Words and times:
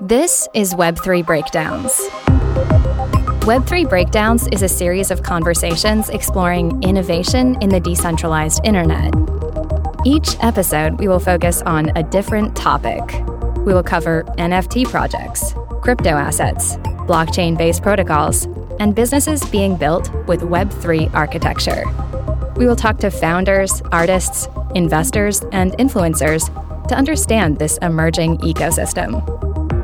This 0.00 0.48
is 0.54 0.74
Web3 0.74 1.24
Breakdowns. 1.24 1.92
Web3 3.42 3.88
Breakdowns 3.88 4.48
is 4.48 4.62
a 4.62 4.68
series 4.68 5.10
of 5.10 5.22
conversations 5.22 6.08
exploring 6.08 6.82
innovation 6.82 7.56
in 7.62 7.68
the 7.68 7.78
decentralized 7.78 8.60
internet. 8.64 9.14
Each 10.04 10.36
episode, 10.40 10.98
we 10.98 11.08
will 11.08 11.20
focus 11.20 11.62
on 11.62 11.96
a 11.96 12.02
different 12.02 12.56
topic. 12.56 13.02
We 13.58 13.72
will 13.72 13.82
cover 13.82 14.24
NFT 14.38 14.88
projects, 14.88 15.54
crypto 15.80 16.10
assets, 16.10 16.76
blockchain 17.06 17.56
based 17.56 17.82
protocols, 17.82 18.46
and 18.80 18.94
businesses 18.94 19.44
being 19.44 19.76
built 19.76 20.12
with 20.26 20.40
Web3 20.40 21.14
architecture. 21.14 21.84
We 22.56 22.66
will 22.66 22.76
talk 22.76 22.98
to 22.98 23.10
founders, 23.10 23.80
artists, 23.92 24.48
investors, 24.74 25.42
and 25.52 25.72
influencers 25.74 26.48
to 26.88 26.94
understand 26.94 27.58
this 27.58 27.78
emerging 27.78 28.38
ecosystem. 28.38 29.41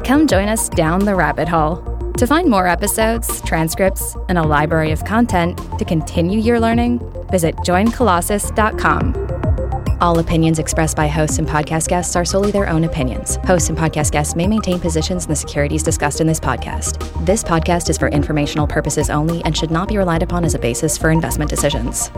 Come 0.08 0.26
join 0.26 0.48
us 0.48 0.70
down 0.70 1.04
the 1.04 1.14
rabbit 1.14 1.48
hole. 1.48 1.76
To 2.16 2.26
find 2.26 2.48
more 2.48 2.66
episodes, 2.66 3.42
transcripts, 3.42 4.16
and 4.30 4.38
a 4.38 4.42
library 4.42 4.90
of 4.90 5.04
content 5.04 5.58
to 5.78 5.84
continue 5.84 6.40
your 6.40 6.58
learning, 6.58 7.00
visit 7.30 7.54
joincolossus.com. 7.56 9.98
All 10.00 10.18
opinions 10.18 10.58
expressed 10.58 10.96
by 10.96 11.08
hosts 11.08 11.38
and 11.38 11.46
podcast 11.46 11.88
guests 11.88 12.16
are 12.16 12.24
solely 12.24 12.50
their 12.50 12.70
own 12.70 12.84
opinions. 12.84 13.36
Hosts 13.44 13.68
and 13.68 13.76
podcast 13.76 14.10
guests 14.10 14.34
may 14.34 14.46
maintain 14.46 14.80
positions 14.80 15.26
in 15.26 15.28
the 15.28 15.36
securities 15.36 15.82
discussed 15.82 16.22
in 16.22 16.26
this 16.26 16.40
podcast. 16.40 17.26
This 17.26 17.44
podcast 17.44 17.90
is 17.90 17.98
for 17.98 18.08
informational 18.08 18.66
purposes 18.66 19.10
only 19.10 19.44
and 19.44 19.54
should 19.54 19.70
not 19.70 19.88
be 19.88 19.98
relied 19.98 20.22
upon 20.22 20.42
as 20.42 20.54
a 20.54 20.58
basis 20.58 20.96
for 20.96 21.10
investment 21.10 21.50
decisions. 21.50 22.10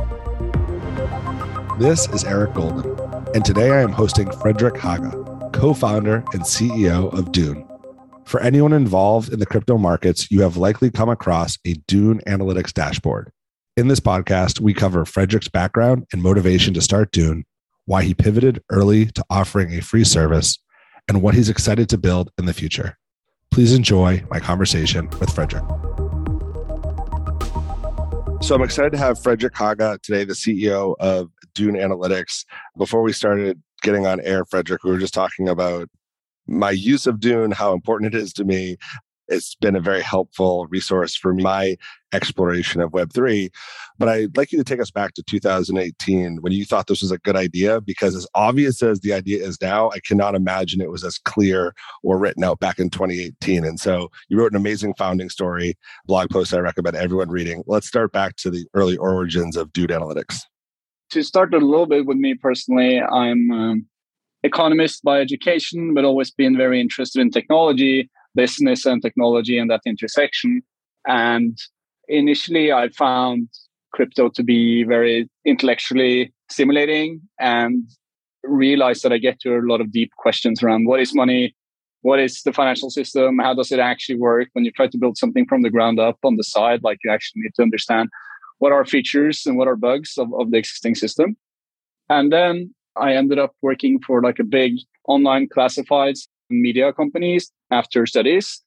This 1.81 2.09
is 2.11 2.23
Eric 2.23 2.55
Golden, 2.55 2.97
and 3.35 3.45
today 3.45 3.73
I 3.73 3.83
am 3.83 3.91
hosting 3.91 4.31
Fredrik 4.31 4.77
Haga, 4.77 5.51
co 5.53 5.75
founder 5.75 6.23
and 6.33 6.43
CEO 6.43 7.13
of 7.13 7.33
Dune. 7.33 7.67
For 8.31 8.39
anyone 8.39 8.73
involved 8.73 9.33
in 9.33 9.41
the 9.41 9.45
crypto 9.45 9.77
markets, 9.77 10.31
you 10.31 10.43
have 10.43 10.57
likely 10.57 10.89
come 10.89 11.09
across 11.09 11.59
a 11.67 11.75
Dune 11.89 12.21
Analytics 12.29 12.73
dashboard. 12.73 13.33
In 13.77 13.89
this 13.89 13.99
podcast, 13.99 14.61
we 14.61 14.73
cover 14.73 15.05
Fredrik's 15.05 15.49
background 15.49 16.07
and 16.13 16.23
motivation 16.23 16.73
to 16.75 16.81
start 16.81 17.11
Dune, 17.11 17.45
why 17.87 18.05
he 18.05 18.15
pivoted 18.15 18.63
early 18.71 19.07
to 19.07 19.25
offering 19.31 19.75
a 19.75 19.83
free 19.83 20.05
service, 20.05 20.57
and 21.09 21.23
what 21.23 21.35
he's 21.35 21.49
excited 21.49 21.89
to 21.89 21.99
build 21.99 22.31
in 22.39 22.47
the 22.47 22.55
future. 22.55 22.97
Please 23.51 23.75
enjoy 23.75 24.23
my 24.31 24.39
conversation 24.39 25.11
with 25.19 25.35
Fredrik. 25.35 25.67
So 28.45 28.55
I'm 28.55 28.63
excited 28.63 28.93
to 28.93 28.99
have 28.99 29.21
Fredrik 29.21 29.57
Haga 29.57 29.99
today, 30.05 30.23
the 30.23 30.35
CEO 30.35 30.95
of 31.01 31.31
Dune 31.57 31.75
Analytics. 31.75 32.45
Before 32.79 33.03
we 33.03 33.13
started 33.13 33.61
getting 33.83 34.07
on 34.07 34.21
air, 34.21 34.45
Fredrik, 34.45 34.85
we 34.85 34.93
were 34.93 34.99
just 34.99 35.15
talking 35.15 35.49
about 35.49 35.89
my 36.47 36.71
use 36.71 37.07
of 37.07 37.21
Dune, 37.21 37.53
how 37.53 37.73
important 37.73 38.15
it 38.15 38.19
is 38.19 38.33
to 38.35 38.45
me, 38.45 38.77
it's 39.31 39.55
been 39.55 39.77
a 39.77 39.81
very 39.81 40.03
helpful 40.03 40.67
resource 40.67 41.15
for 41.15 41.33
my 41.33 41.77
exploration 42.13 42.81
of 42.81 42.91
Web3. 42.91 43.49
But 43.97 44.09
I'd 44.09 44.37
like 44.37 44.51
you 44.51 44.59
to 44.59 44.65
take 44.65 44.81
us 44.81 44.91
back 44.91 45.15
to 45.15 45.23
2018 45.23 46.39
when 46.41 46.53
you 46.53 46.65
thought 46.65 46.89
this 46.89 47.03
was 47.03 47.13
a 47.13 47.19
good 47.19 47.37
idea, 47.37 47.81
because 47.81 48.17
as 48.17 48.27
obvious 48.35 48.83
as 48.83 49.01
the 49.01 49.13
idea 49.13 49.47
is 49.47 49.61
now, 49.63 49.91
I 49.91 50.01
cannot 50.01 50.35
imagine 50.35 50.81
it 50.81 50.91
was 50.91 51.05
as 51.05 51.19
clear 51.19 51.75
or 52.03 52.19
written 52.19 52.45
out 52.45 52.59
back 52.59 52.79
in 52.79 52.91
2018. 52.91 53.65
And 53.65 53.79
so 53.79 54.11
you 54.29 54.39
wrote 54.39 54.53
an 54.53 54.57
amazing 54.57 54.95
founding 54.95 55.31
story 55.31 55.75
blog 56.07 56.31
post 56.31 56.53
I 56.53 56.59
recommend 56.59 56.97
everyone 56.97 57.31
reading. 57.31 57.63
Let's 57.67 57.87
start 57.87 58.13
back 58.13 58.37
to 58.37 58.51
the 58.51 58.67
early 58.75 58.97
origins 58.97 59.57
of 59.57 59.73
Dune 59.73 59.89
Analytics. 59.89 60.41
To 61.11 61.23
start 61.23 61.55
a 61.55 61.59
little 61.59 61.87
bit 61.87 62.07
with 62.07 62.19
me 62.19 62.35
personally, 62.35 63.01
I'm 63.01 63.51
um, 63.51 63.87
economist 64.43 65.03
by 65.05 65.21
education, 65.21 65.95
but 65.95 66.05
always 66.05 66.31
been 66.31 66.57
very 66.57 66.81
interested 66.81 67.21
in 67.21 67.31
technology 67.31 68.11
business 68.35 68.87
and 68.87 69.03
technology 69.03 69.59
and 69.59 69.71
that 69.71 69.83
intersection. 69.87 70.63
And 71.07 71.59
initially, 72.09 72.73
I 72.73 72.89
found 72.91 73.49
crypto 73.93 74.29
to 74.29 74.43
be 74.43 74.85
very 74.85 75.29
intellectually 75.45 76.33
stimulating 76.49 77.21
and 77.39 77.85
realized 78.45 79.03
that 79.03 79.13
I 79.13 79.19
get 79.19 79.41
to 79.41 79.57
a 79.57 79.63
lot 79.63 79.81
of 79.81 79.93
deep 79.93 80.13
questions 80.17 80.63
around 80.63 80.87
what 80.87 81.01
is 81.01 81.15
money? 81.15 81.55
What 82.03 82.19
is 82.19 82.43
the 82.43 82.53
financial 82.53 82.89
system? 82.89 83.39
How 83.39 83.53
does 83.55 83.71
it 83.71 83.79
actually 83.79 84.17
work? 84.17 84.49
When 84.53 84.65
you 84.65 84.71
try 84.71 84.87
to 84.87 84.99
build 84.99 85.19
something 85.19 85.47
from 85.47 85.63
the 85.63 85.71
ground 85.71 86.01
up 86.01 86.19
on 86.25 86.37
the 86.37 86.45
side, 86.45 86.81
like 86.83 86.99
you 87.05 87.11
actually 87.11 87.43
need 87.43 87.55
to 87.57 87.63
understand 87.63 88.09
what 88.59 88.73
are 88.73 88.85
features 88.85 89.45
and 89.45 89.57
what 89.59 89.69
are 89.69 89.77
bugs 89.77 90.17
of, 90.17 90.33
of 90.35 90.51
the 90.51 90.59
existing 90.59 90.95
system. 90.95 91.37
And 92.09 92.33
then 92.33 92.75
I 93.01 93.15
ended 93.15 93.39
up 93.39 93.53
working 93.63 93.99
for 94.07 94.23
like 94.23 94.39
a 94.39 94.45
big 94.45 94.75
online 95.09 95.49
classifieds 95.49 96.29
media 96.51 96.93
companies 96.93 97.51
after 97.71 98.07
studies. 98.07 98.63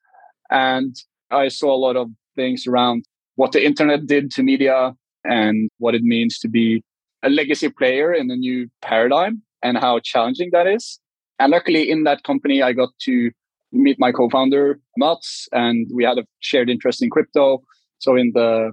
And 0.49 0.95
I 1.31 1.47
saw 1.49 1.73
a 1.73 1.77
lot 1.77 1.95
of 1.95 2.09
things 2.35 2.65
around 2.67 3.05
what 3.35 3.51
the 3.51 3.65
internet 3.65 4.05
did 4.05 4.31
to 4.31 4.43
media 4.43 4.93
and 5.23 5.69
what 5.77 5.95
it 5.95 6.01
means 6.03 6.39
to 6.39 6.47
be 6.47 6.83
a 7.23 7.29
legacy 7.29 7.69
player 7.69 8.13
in 8.13 8.29
a 8.29 8.35
new 8.35 8.69
paradigm 8.81 9.41
and 9.61 9.77
how 9.77 9.99
challenging 10.03 10.49
that 10.51 10.67
is. 10.67 10.99
And 11.39 11.51
luckily, 11.51 11.89
in 11.89 12.03
that 12.03 12.23
company, 12.23 12.61
I 12.61 12.73
got 12.73 12.89
to 13.03 13.31
meet 13.71 13.97
my 13.99 14.11
co-founder 14.11 14.79
Mats, 14.97 15.47
and 15.51 15.87
we 15.93 16.03
had 16.03 16.17
a 16.17 16.25
shared 16.41 16.69
interest 16.69 17.01
in 17.01 17.09
crypto. 17.09 17.63
So 17.99 18.15
in 18.15 18.31
the 18.33 18.71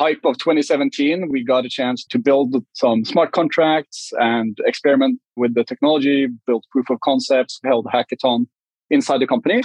hype 0.00 0.24
of 0.24 0.38
2017, 0.38 1.28
we 1.28 1.44
got 1.44 1.66
a 1.66 1.68
chance 1.68 2.06
to 2.06 2.18
build 2.18 2.54
some 2.72 3.04
smart 3.04 3.32
contracts 3.32 4.12
and 4.18 4.56
experiment 4.64 5.20
with 5.36 5.54
the 5.54 5.62
technology, 5.62 6.26
build 6.46 6.64
proof 6.70 6.88
of 6.88 6.98
concepts, 7.00 7.60
held 7.62 7.84
hackathon 7.84 8.46
inside 8.88 9.20
the 9.20 9.26
company. 9.26 9.62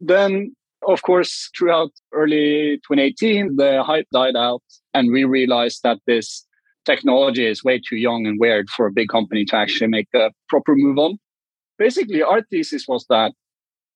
Then, 0.00 0.56
of 0.88 1.02
course, 1.02 1.50
throughout 1.56 1.92
early 2.12 2.80
2018, 2.88 3.54
the 3.56 3.84
hype 3.84 4.08
died 4.12 4.34
out 4.34 4.64
and 4.92 5.12
we 5.12 5.22
realized 5.22 5.84
that 5.84 5.98
this 6.04 6.44
technology 6.84 7.46
is 7.46 7.62
way 7.62 7.80
too 7.80 7.96
young 7.96 8.26
and 8.26 8.40
weird 8.40 8.68
for 8.68 8.88
a 8.88 8.92
big 8.92 9.08
company 9.08 9.44
to 9.44 9.56
actually 9.56 9.88
make 9.88 10.08
a 10.16 10.32
proper 10.48 10.74
move 10.74 10.98
on. 10.98 11.16
Basically, 11.78 12.22
our 12.22 12.42
thesis 12.42 12.86
was 12.88 13.06
that 13.08 13.32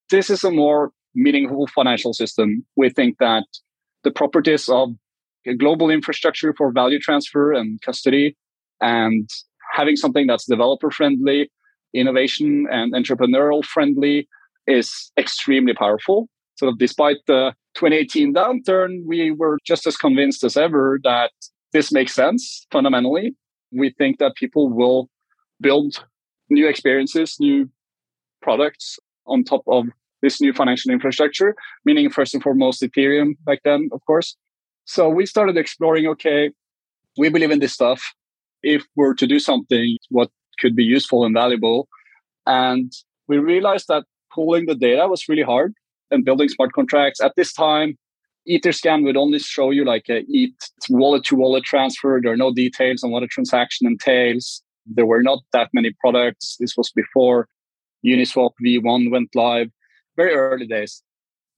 this 0.09 0.31
is 0.31 0.45
a 0.45 0.53
more 0.53 0.93
meaningful 1.17 1.67
financial 1.67 2.15
system. 2.15 2.65
We 2.77 2.91
think 2.91 3.17
that 3.19 3.47
the 4.05 4.13
properties 4.13 4.69
of 4.69 4.91
a 5.47 5.55
global 5.55 5.91
infrastructure 5.91 6.55
for 6.57 6.73
value 6.73 6.99
transfer 6.99 7.53
and 7.53 7.81
custody 7.83 8.37
and 8.81 9.29
having 9.73 9.97
something 9.97 10.27
that's 10.27 10.47
developer 10.47 10.91
friendly, 10.91 11.51
innovation 11.95 12.67
and 12.71 12.93
entrepreneurial 12.95 13.65
friendly 13.65 14.29
is 14.67 15.11
extremely 15.19 15.75
powerful. 15.75 16.29
So 16.57 16.73
despite 16.79 17.19
the 17.27 17.55
2018 17.75 18.35
downturn, 18.35 19.03
we 19.07 19.31
were 19.31 19.59
just 19.65 19.87
as 19.87 19.97
convinced 19.97 20.45
as 20.45 20.57
ever 20.57 21.01
that 21.05 21.31
this 21.73 21.93
makes 21.93 22.15
sense 22.15 22.67
fundamentally. 22.71 23.35
We 23.73 23.95
think 23.97 24.19
that 24.19 24.35
people 24.37 24.69
will 24.69 25.09
build 25.61 26.05
new 26.49 26.67
experiences, 26.69 27.37
new 27.39 27.71
products 28.43 28.99
on 29.27 29.45
top 29.45 29.63
of 29.69 29.87
this 30.23 30.41
new 30.41 30.53
financial 30.53 30.91
infrastructure, 30.93 31.55
meaning 31.85 32.11
first 32.11 32.35
and 32.35 32.43
foremost 32.43 32.83
Ethereum 32.83 33.37
back 33.47 33.61
then, 33.65 33.89
of 33.93 34.05
course. 34.07 34.37
So 34.91 35.09
we 35.09 35.25
started 35.25 35.57
exploring, 35.57 36.09
okay, 36.09 36.51
we 37.17 37.29
believe 37.29 37.53
in 37.53 37.61
this 37.61 37.73
stuff. 37.73 38.03
If 38.65 38.85
we're 38.97 39.15
to 39.15 39.27
do 39.35 39.39
something, 39.39 39.97
what 40.09 40.31
could 40.59 40.75
be 40.75 40.83
useful 40.83 41.25
and 41.25 41.33
valuable? 41.33 41.87
And 42.45 42.93
we 43.29 43.39
realized 43.39 43.87
that 43.87 44.03
pulling 44.35 44.67
the 44.67 44.75
data 44.75 45.07
was 45.07 45.29
really 45.29 45.45
hard 45.45 45.75
and 46.11 46.25
building 46.25 46.49
smart 46.49 46.73
contracts. 46.73 47.21
At 47.21 47.35
this 47.37 47.53
time, 47.53 47.99
Etherscan 48.49 49.05
would 49.05 49.17
only 49.17 49.39
show 49.39 49.71
you 49.71 49.85
like 49.85 50.07
a 50.09 50.25
ETH 50.29 50.59
wallet 50.89 51.23
to 51.27 51.37
wallet 51.37 51.63
transfer. 51.63 52.19
There 52.21 52.33
are 52.33 52.45
no 52.45 52.53
details 52.53 53.05
on 53.05 53.13
what 53.13 53.23
a 53.23 53.29
transaction 53.29 53.87
entails. 53.87 54.61
There 54.87 55.07
were 55.07 55.23
not 55.23 55.39
that 55.53 55.69
many 55.73 55.95
products. 56.01 56.57
This 56.59 56.77
was 56.77 56.91
before 56.91 57.47
Uniswap 58.05 58.55
V1 58.61 59.13
went 59.13 59.37
live, 59.37 59.71
very 60.17 60.35
early 60.35 60.67
days. 60.67 61.01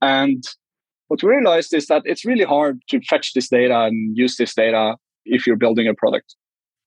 And 0.03 0.45
what 1.13 1.23
we 1.23 1.29
realized 1.29 1.75
is 1.75 1.89
that 1.89 2.01
it's 2.07 2.25
really 2.25 2.45
hard 2.45 2.81
to 2.89 2.99
fetch 3.03 3.35
this 3.35 3.51
data 3.51 3.81
and 3.83 4.17
use 4.17 4.39
this 4.39 4.55
data 4.55 4.97
if 5.27 5.47
you're 5.47 5.57
building 5.65 5.87
a 5.87 5.93
product. 5.93 6.35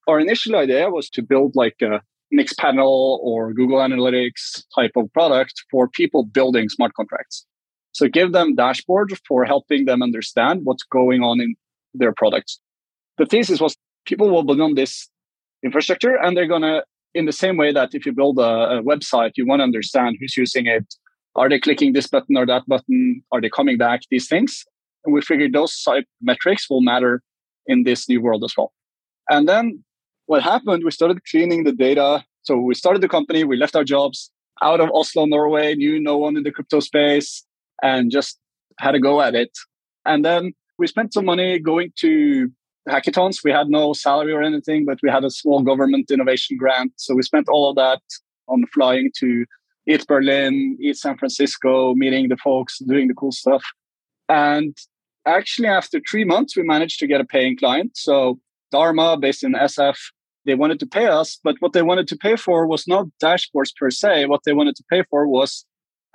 Our 0.08 0.18
initial 0.18 0.56
idea 0.56 0.90
was 0.90 1.08
to 1.10 1.22
build 1.22 1.52
like 1.54 1.76
a 1.80 2.00
Mixpanel 2.36 3.20
or 3.20 3.52
Google 3.52 3.78
Analytics 3.78 4.64
type 4.74 4.90
of 4.96 5.12
product 5.12 5.54
for 5.70 5.88
people 5.88 6.24
building 6.24 6.68
smart 6.68 6.92
contracts. 6.94 7.46
So 7.92 8.08
give 8.08 8.32
them 8.32 8.56
dashboard 8.56 9.16
for 9.28 9.44
helping 9.44 9.84
them 9.84 10.02
understand 10.02 10.62
what's 10.64 10.82
going 10.82 11.22
on 11.22 11.40
in 11.40 11.54
their 11.94 12.12
products. 12.12 12.58
The 13.18 13.26
thesis 13.26 13.60
was 13.60 13.76
people 14.06 14.28
will 14.28 14.42
build 14.42 14.60
on 14.60 14.74
this 14.74 15.08
infrastructure 15.62 16.16
and 16.20 16.36
they're 16.36 16.48
going 16.48 16.62
to, 16.62 16.82
in 17.14 17.26
the 17.26 17.32
same 17.32 17.56
way 17.56 17.72
that 17.72 17.90
if 17.94 18.04
you 18.04 18.12
build 18.12 18.40
a, 18.40 18.78
a 18.78 18.82
website, 18.82 19.34
you 19.36 19.46
want 19.46 19.60
to 19.60 19.64
understand 19.64 20.16
who's 20.18 20.36
using 20.36 20.66
it. 20.66 20.96
Are 21.36 21.48
they 21.48 21.60
clicking 21.60 21.92
this 21.92 22.06
button 22.06 22.36
or 22.36 22.46
that 22.46 22.66
button? 22.66 23.22
Are 23.30 23.40
they 23.40 23.50
coming 23.50 23.78
back? 23.78 24.00
These 24.10 24.28
things. 24.28 24.64
And 25.04 25.14
we 25.14 25.20
figured 25.20 25.52
those 25.52 25.80
type 25.82 26.04
metrics 26.20 26.68
will 26.68 26.80
matter 26.80 27.22
in 27.66 27.84
this 27.84 28.08
new 28.08 28.20
world 28.20 28.42
as 28.42 28.54
well. 28.56 28.72
And 29.28 29.48
then 29.48 29.84
what 30.26 30.42
happened, 30.42 30.82
we 30.84 30.90
started 30.90 31.24
cleaning 31.30 31.64
the 31.64 31.72
data. 31.72 32.24
So 32.42 32.56
we 32.56 32.74
started 32.74 33.02
the 33.02 33.08
company, 33.08 33.44
we 33.44 33.56
left 33.56 33.76
our 33.76 33.84
jobs, 33.84 34.30
out 34.62 34.80
of 34.80 34.90
Oslo, 34.94 35.26
Norway, 35.26 35.74
knew 35.74 36.00
no 36.00 36.16
one 36.16 36.36
in 36.36 36.42
the 36.42 36.50
crypto 36.50 36.80
space, 36.80 37.44
and 37.82 38.10
just 38.10 38.38
had 38.78 38.94
a 38.94 39.00
go 39.00 39.20
at 39.20 39.34
it. 39.34 39.50
And 40.04 40.24
then 40.24 40.52
we 40.78 40.86
spent 40.86 41.12
some 41.12 41.24
money 41.24 41.58
going 41.58 41.92
to 42.00 42.50
hackathons. 42.88 43.44
We 43.44 43.50
had 43.50 43.68
no 43.68 43.92
salary 43.92 44.32
or 44.32 44.42
anything, 44.42 44.84
but 44.86 44.98
we 45.02 45.10
had 45.10 45.24
a 45.24 45.30
small 45.30 45.62
government 45.62 46.10
innovation 46.10 46.56
grant. 46.56 46.92
So 46.96 47.14
we 47.14 47.22
spent 47.22 47.48
all 47.48 47.68
of 47.68 47.76
that 47.76 48.00
on 48.48 48.64
flying 48.72 49.10
to 49.18 49.44
ETH 49.86 50.06
Berlin, 50.06 50.76
ETH 50.80 50.98
San 50.98 51.16
Francisco, 51.16 51.94
meeting 51.94 52.28
the 52.28 52.36
folks, 52.36 52.78
doing 52.78 53.08
the 53.08 53.14
cool 53.14 53.32
stuff. 53.32 53.62
And 54.28 54.76
actually, 55.26 55.68
after 55.68 56.00
three 56.08 56.24
months, 56.24 56.56
we 56.56 56.62
managed 56.62 56.98
to 57.00 57.06
get 57.06 57.20
a 57.20 57.24
paying 57.24 57.56
client. 57.56 57.92
So 57.96 58.40
Dharma, 58.72 59.16
based 59.16 59.44
in 59.44 59.52
SF, 59.52 59.96
they 60.44 60.54
wanted 60.54 60.80
to 60.80 60.86
pay 60.86 61.06
us, 61.06 61.38
but 61.42 61.56
what 61.58 61.72
they 61.72 61.82
wanted 61.82 62.06
to 62.08 62.16
pay 62.16 62.36
for 62.36 62.66
was 62.66 62.86
not 62.86 63.06
dashboards 63.22 63.74
per 63.76 63.90
se. 63.90 64.26
What 64.26 64.42
they 64.44 64.52
wanted 64.52 64.76
to 64.76 64.84
pay 64.88 65.02
for 65.10 65.26
was 65.26 65.66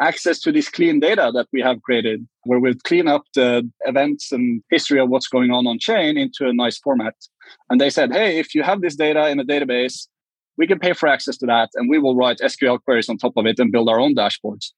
access 0.01 0.39
to 0.39 0.51
this 0.51 0.69
clean 0.69 0.99
data 0.99 1.31
that 1.33 1.47
we 1.53 1.61
have 1.61 1.81
created, 1.83 2.27
where 2.43 2.59
we'll 2.59 2.73
clean 2.85 3.07
up 3.07 3.23
the 3.35 3.69
events 3.81 4.31
and 4.31 4.63
history 4.69 4.99
of 4.99 5.09
what's 5.09 5.27
going 5.27 5.51
on 5.51 5.67
on 5.67 5.77
chain 5.77 6.17
into 6.17 6.47
a 6.47 6.53
nice 6.53 6.79
format. 6.79 7.13
And 7.69 7.79
they 7.79 7.89
said, 7.89 8.11
hey, 8.11 8.39
if 8.39 8.55
you 8.55 8.63
have 8.63 8.81
this 8.81 8.95
data 8.95 9.29
in 9.29 9.39
a 9.39 9.45
database, 9.45 10.07
we 10.57 10.67
can 10.67 10.79
pay 10.79 10.93
for 10.93 11.07
access 11.07 11.37
to 11.37 11.45
that 11.47 11.69
and 11.75 11.89
we 11.89 11.97
will 11.97 12.15
write 12.15 12.39
SQL 12.39 12.81
queries 12.83 13.09
on 13.09 13.17
top 13.17 13.33
of 13.37 13.45
it 13.45 13.59
and 13.59 13.71
build 13.71 13.89
our 13.89 13.99
own 13.99 14.15
dashboards. 14.15 14.71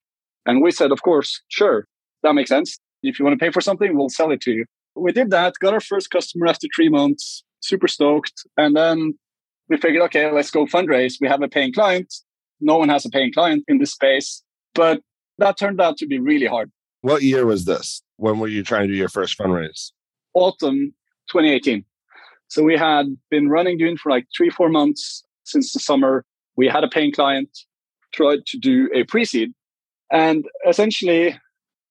And 0.45 0.61
we 0.61 0.71
said, 0.71 0.91
of 0.91 1.01
course, 1.01 1.41
sure, 1.47 1.87
that 2.21 2.33
makes 2.33 2.49
sense. 2.49 2.79
If 3.01 3.19
you 3.19 3.25
want 3.25 3.37
to 3.37 3.43
pay 3.43 3.51
for 3.51 3.61
something, 3.61 3.97
we'll 3.97 4.09
sell 4.09 4.31
it 4.31 4.41
to 4.41 4.51
you. 4.51 4.65
We 4.95 5.11
did 5.11 5.31
that, 5.31 5.55
got 5.59 5.73
our 5.73 5.81
first 5.81 6.09
customer 6.09 6.47
after 6.47 6.67
three 6.75 6.89
months, 6.89 7.43
super 7.61 7.87
stoked. 7.87 8.43
And 8.57 8.75
then 8.75 9.17
we 9.69 9.77
figured, 9.77 10.03
okay, 10.03 10.31
let's 10.31 10.51
go 10.51 10.65
fundraise. 10.65 11.15
We 11.19 11.27
have 11.27 11.41
a 11.41 11.47
paying 11.47 11.73
client. 11.73 12.13
No 12.61 12.77
one 12.77 12.89
has 12.89 13.05
a 13.05 13.09
paying 13.09 13.33
client 13.33 13.63
in 13.67 13.79
this 13.79 13.91
space. 13.91 14.43
But 14.75 15.01
that 15.37 15.57
turned 15.57 15.81
out 15.81 15.97
to 15.97 16.07
be 16.07 16.19
really 16.19 16.45
hard. 16.45 16.71
What 17.01 17.23
year 17.23 17.45
was 17.45 17.65
this? 17.65 18.01
When 18.17 18.39
were 18.39 18.47
you 18.47 18.63
trying 18.63 18.87
to 18.87 18.93
do 18.93 18.97
your 18.97 19.09
first 19.09 19.37
fundraise? 19.37 19.91
Autumn 20.33 20.93
2018. 21.31 21.83
So 22.47 22.63
we 22.63 22.77
had 22.77 23.07
been 23.29 23.49
running 23.49 23.77
Dune 23.77 23.97
for 23.97 24.11
like 24.11 24.27
three, 24.35 24.49
four 24.49 24.69
months 24.69 25.23
since 25.43 25.73
the 25.73 25.79
summer. 25.79 26.25
We 26.55 26.67
had 26.67 26.83
a 26.83 26.87
paying 26.87 27.11
client, 27.11 27.49
tried 28.13 28.45
to 28.47 28.57
do 28.57 28.89
a 28.93 29.03
pre-seed. 29.03 29.53
And 30.11 30.45
essentially, 30.67 31.39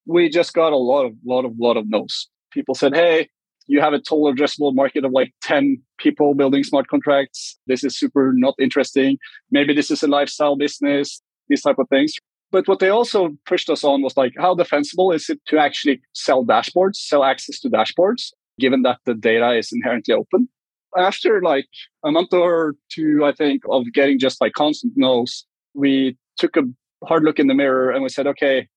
we 0.06 0.28
just 0.28 0.54
got 0.54 0.72
a 0.72 0.76
lot 0.76 1.04
of, 1.04 1.12
lot 1.26 1.44
of, 1.44 1.52
lot 1.58 1.76
of 1.76 1.88
no's. 1.88 2.28
People 2.52 2.74
said, 2.74 2.94
hey, 2.94 3.28
you 3.66 3.80
have 3.80 3.92
a 3.92 3.98
total 3.98 4.32
addressable 4.32 4.74
market 4.74 5.04
of 5.04 5.12
like 5.12 5.32
10 5.42 5.80
people 5.98 6.34
building 6.34 6.64
smart 6.64 6.88
contracts. 6.88 7.58
This 7.66 7.84
is 7.84 7.96
super 7.96 8.32
not 8.34 8.54
interesting. 8.58 9.18
Maybe 9.50 9.74
this 9.74 9.90
is 9.90 10.02
a 10.02 10.08
lifestyle 10.08 10.56
business, 10.56 11.22
these 11.48 11.62
type 11.62 11.78
of 11.78 11.88
things. 11.88 12.14
But 12.50 12.68
what 12.68 12.80
they 12.80 12.90
also 12.90 13.30
pushed 13.46 13.70
us 13.70 13.82
on 13.82 14.02
was 14.02 14.16
like, 14.16 14.34
how 14.36 14.54
defensible 14.54 15.10
is 15.10 15.30
it 15.30 15.40
to 15.46 15.58
actually 15.58 16.02
sell 16.12 16.44
dashboards, 16.44 16.96
sell 16.96 17.24
access 17.24 17.58
to 17.60 17.70
dashboards, 17.70 18.32
given 18.60 18.82
that 18.82 18.98
the 19.06 19.14
data 19.14 19.52
is 19.52 19.70
inherently 19.72 20.14
open? 20.14 20.48
After 20.96 21.40
like 21.40 21.68
a 22.04 22.10
month 22.10 22.32
or 22.32 22.74
two, 22.90 23.24
I 23.24 23.32
think, 23.32 23.62
of 23.70 23.84
getting 23.92 24.18
just 24.18 24.40
like 24.40 24.52
constant 24.52 24.92
no's, 24.96 25.46
we 25.74 26.16
took 26.36 26.56
a 26.56 26.62
hard 27.04 27.24
look 27.24 27.38
in 27.38 27.46
the 27.46 27.54
mirror 27.54 27.90
and 27.90 28.02
we 28.02 28.08
said, 28.08 28.26
okay, 28.26 28.68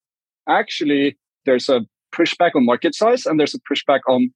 actually, 0.47 1.17
there's 1.45 1.69
a 1.69 1.81
pushback 2.13 2.51
on 2.55 2.65
market 2.65 2.95
size 2.95 3.25
and 3.25 3.39
there's 3.39 3.55
a 3.55 3.59
pushback 3.71 3.99
on 4.07 4.31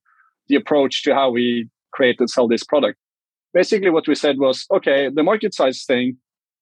the 0.48 0.56
approach 0.56 1.02
to 1.04 1.14
how 1.14 1.30
we 1.30 1.68
create 1.92 2.20
and 2.20 2.28
sell 2.28 2.48
this 2.48 2.64
product. 2.64 2.98
Basically, 3.54 3.90
what 3.90 4.06
we 4.06 4.14
said 4.14 4.38
was, 4.38 4.66
okay, 4.70 5.08
the 5.12 5.22
market 5.22 5.54
size 5.54 5.84
thing, 5.84 6.16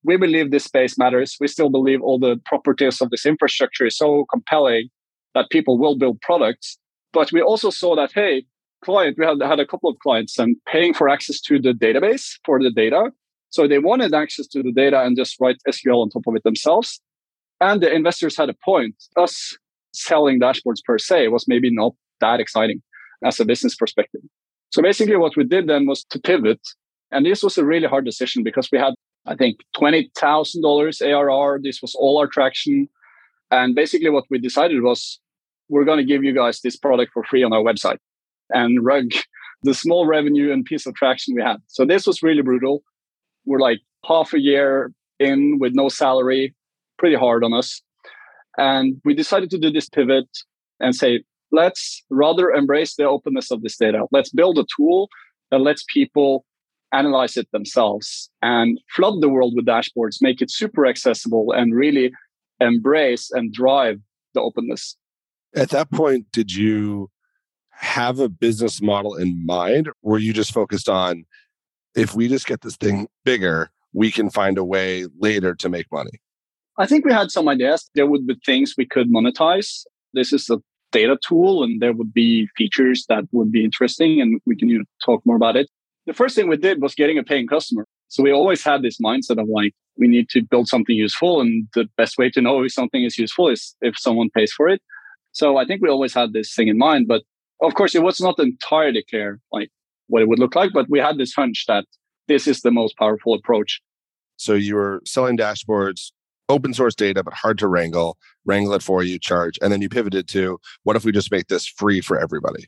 we 0.05 0.17
believe 0.17 0.51
this 0.51 0.65
space 0.65 0.97
matters. 0.97 1.37
We 1.41 1.49
still 1.49 1.71
believe 1.71 2.01
all 2.01 2.19
the 2.19 2.41
properties 2.45 3.01
of 3.01 3.11
this 3.11 3.27
infrastructure 3.27 3.87
is 3.87 3.97
so 3.97 4.25
compelling 4.31 4.89
that 5.35 5.51
people 5.51 5.79
will 5.79 5.97
build 5.97 6.21
products. 6.21 6.79
But 7.13 7.33
we 7.33 7.43
also 7.43 7.71
saw 7.71 7.97
that, 7.97 8.13
hey, 8.15 8.45
client, 8.85 9.17
we 9.19 9.25
had, 9.25 9.41
had 9.43 9.61
a 9.61 9.67
couple 9.67 9.91
of 9.91 9.99
clients 9.99 10.39
and 10.39 10.57
paying 10.67 10.95
for 10.95 11.09
access 11.09 11.41
to 11.43 11.61
the 11.61 11.73
database 11.73 12.39
for 12.45 12.63
the 12.63 12.71
data. 12.71 13.11
So 13.51 13.67
they 13.67 13.79
wanted 13.79 14.15
access 14.15 14.47
to 14.49 14.63
the 14.63 14.73
data 14.73 15.01
and 15.03 15.17
just 15.17 15.37
write 15.41 15.57
SQL 15.69 16.03
on 16.03 16.11
top 16.11 16.27
of 16.27 16.37
it 16.37 16.43
themselves. 16.45 17.01
And 17.61 17.83
the 17.83 17.93
investors 17.93 18.37
had 18.37 18.51
a 18.51 18.55
point. 18.65 18.95
Us 19.17 19.57
selling 19.93 20.39
dashboards 20.39 20.85
per 20.85 20.99
se 20.99 21.29
was 21.29 21.49
maybe 21.49 21.71
not 21.71 21.95
that 22.21 22.41
exciting 22.41 22.83
as 23.25 23.41
a 23.41 23.45
business 23.45 23.75
perspective. 23.75 24.21
So 24.71 24.83
basically 24.83 25.17
what 25.17 25.37
we 25.37 25.45
did 25.45 25.67
then 25.67 25.87
was 25.87 26.05
to 26.11 26.21
pivot. 26.21 26.61
And 27.11 27.25
this 27.25 27.43
was 27.43 27.57
a 27.57 27.65
really 27.65 27.89
hard 27.89 28.05
decision 28.05 28.45
because 28.45 28.69
we 28.71 28.79
had 28.79 28.95
I 29.27 29.35
think 29.37 29.59
$20,000 29.77 31.03
ARR. 31.03 31.61
This 31.63 31.83
was 31.83 31.95
all 31.95 32.19
our 32.19 32.27
traction. 32.27 32.89
And 33.51 33.75
basically, 33.75 34.11
what 34.11 34.25
we 34.31 34.39
decided 34.39 34.83
was 34.83 35.21
we're 35.69 35.85
going 35.85 35.99
to 35.99 36.05
give 36.05 36.25
you 36.25 36.35
guys 36.35 36.61
this 36.61 36.77
product 36.77 37.13
for 37.13 37.23
free 37.25 37.43
on 37.43 37.53
our 37.53 37.63
website 37.63 37.99
and 38.51 38.85
rug 38.85 39.11
the 39.63 39.75
small 39.75 40.07
revenue 40.07 40.53
and 40.53 40.65
piece 40.65 40.87
of 40.87 40.95
traction 40.95 41.35
we 41.35 41.43
had. 41.43 41.57
So 41.67 41.85
this 41.85 42.07
was 42.07 42.23
really 42.23 42.43
brutal. 42.43 42.83
We're 43.45 43.59
like 43.59 43.81
half 44.05 44.33
a 44.33 44.41
year 44.41 44.93
in 45.19 45.59
with 45.59 45.73
no 45.75 45.89
salary, 45.89 46.55
pretty 46.99 47.17
hard 47.17 47.43
on 47.43 47.53
us. 47.53 47.83
And 48.57 49.01
we 49.05 49.15
decided 49.15 49.51
to 49.51 49.59
do 49.59 49.71
this 49.71 49.89
pivot 49.89 50.29
and 50.81 50.95
say, 50.95 51.25
let's 51.51 52.05
rather 52.11 52.51
embrace 52.51 52.95
the 52.95 53.05
openness 53.05 53.51
of 53.51 53.63
this 53.63 53.77
data. 53.77 54.07
Let's 54.13 54.31
build 54.31 54.59
a 54.59 54.67
tool 54.77 55.09
that 55.51 55.61
lets 55.61 55.85
people 55.93 56.45
analyze 56.93 57.37
it 57.37 57.49
themselves 57.53 58.31
and 58.43 58.81
flood 58.95 59.21
the 59.21 59.29
world 59.29 59.55
with 59.55 59.67
dashboards, 59.67 60.19
make 60.21 60.41
it 60.41 60.51
super 60.51 60.87
accessible 60.87 61.53
and 61.53 61.75
really 61.75 62.13
embrace 62.61 63.31
and 63.31 63.53
drive 63.53 64.01
the 64.35 64.41
openness. 64.41 64.97
At 65.55 65.71
that 65.71 65.91
point, 65.91 66.27
did 66.33 66.55
you 66.55 67.11
have 67.79 68.19
a 68.19 68.29
business 68.29 68.81
model 68.83 69.15
in 69.15 69.45
mind? 69.45 69.89
Or 69.89 69.95
were 70.03 70.19
you 70.19 70.33
just 70.33 70.53
focused 70.53 70.89
on 70.89 71.25
if 71.95 72.15
we 72.15 72.29
just 72.29 72.47
get 72.47 72.61
this 72.61 72.77
thing 72.77 73.09
bigger, 73.25 73.71
we 73.93 74.11
can 74.11 74.31
find 74.31 74.59
a 74.59 74.65
way 74.65 75.07
later 75.19 75.55
to 75.57 75.69
make 75.69 75.91
money? 75.91 76.21
I 76.79 76.87
think 76.87 77.05
we 77.05 77.13
had 77.13 77.31
some 77.31 77.49
ideas. 77.49 77.91
There 77.95 78.07
would 78.07 78.27
be 78.27 78.37
things 78.45 78.75
we 78.77 78.87
could 78.87 79.11
monetize. 79.11 79.85
This 80.13 80.33
is 80.33 80.49
a 80.49 80.59
data 80.93 81.19
tool, 81.27 81.63
and 81.63 81.81
there 81.83 81.93
would 81.93 82.15
be 82.15 82.49
features 82.57 83.05
that 83.09 83.25
would 83.33 83.51
be 83.51 83.65
interesting, 83.65 84.21
and 84.21 84.41
we 84.47 84.57
can 84.57 84.69
you 84.69 84.79
know, 84.79 84.85
talk 85.05 85.25
more 85.27 85.37
about 85.37 85.57
it 85.57 85.69
the 86.09 86.15
first 86.15 86.35
thing 86.35 86.49
we 86.49 86.57
did 86.57 86.81
was 86.81 86.95
getting 86.95 87.19
a 87.19 87.23
paying 87.23 87.47
customer. 87.47 87.87
So 88.09 88.23
we 88.23 88.33
always 88.33 88.65
had 88.65 88.83
this 88.83 88.99
mindset 88.99 89.41
of 89.41 89.47
like, 89.49 89.75
we 89.99 90.09
need 90.09 90.31
to 90.31 90.43
build 90.43 90.67
something 90.67 90.97
useful. 90.97 91.41
And 91.41 91.69
the 91.75 91.87
best 91.99 92.17
way 92.17 92.31
to 92.31 92.41
know 92.41 92.63
if 92.63 92.73
something 92.73 93.05
is 93.05 93.19
useful 93.19 93.49
is 93.49 93.77
if 93.83 93.95
someone 93.99 94.31
pays 94.35 94.51
for 94.51 94.69
it. 94.69 94.81
So 95.33 95.59
I 95.59 95.67
think 95.67 95.83
we 95.83 95.91
always 95.91 96.15
had 96.15 96.33
this 96.33 96.55
thing 96.55 96.69
in 96.69 96.79
mind. 96.79 97.07
But 97.07 97.25
of 97.63 97.75
course, 97.75 97.95
it 97.95 98.03
was 98.03 98.21
not 98.21 98.39
entirely 98.39 99.05
clear 99.09 99.41
like 99.53 99.71
what 100.09 100.23
it 100.23 100.29
would 100.29 100.39
look 100.39 100.55
like. 100.55 100.73
But 100.73 100.87
we 100.89 100.99
had 100.99 101.19
this 101.19 101.35
hunch 101.35 101.65
that 101.69 101.85
this 102.27 102.47
is 102.47 102.61
the 102.61 102.71
most 102.71 102.97
powerful 102.97 103.35
approach. 103.35 103.81
So 104.37 104.55
you 104.55 104.77
were 104.77 105.03
selling 105.05 105.37
dashboards, 105.37 106.13
open 106.49 106.73
source 106.73 106.95
data, 106.95 107.25
but 107.25 107.35
hard 107.35 107.59
to 107.59 107.69
wrangle, 107.69 108.17
wrangle 108.45 108.75
it 108.75 108.83
for 108.83 109.03
you, 109.03 109.19
charge. 109.19 109.59
And 109.61 109.73
then 109.73 109.83
you 109.83 109.89
pivoted 109.89 110.29
to 110.29 110.59
what 110.85 110.97
if 110.97 111.05
we 111.05 111.13
just 111.13 111.33
make 111.33 111.49
this 111.49 111.67
free 111.67 112.01
for 112.01 112.19
everybody? 112.19 112.67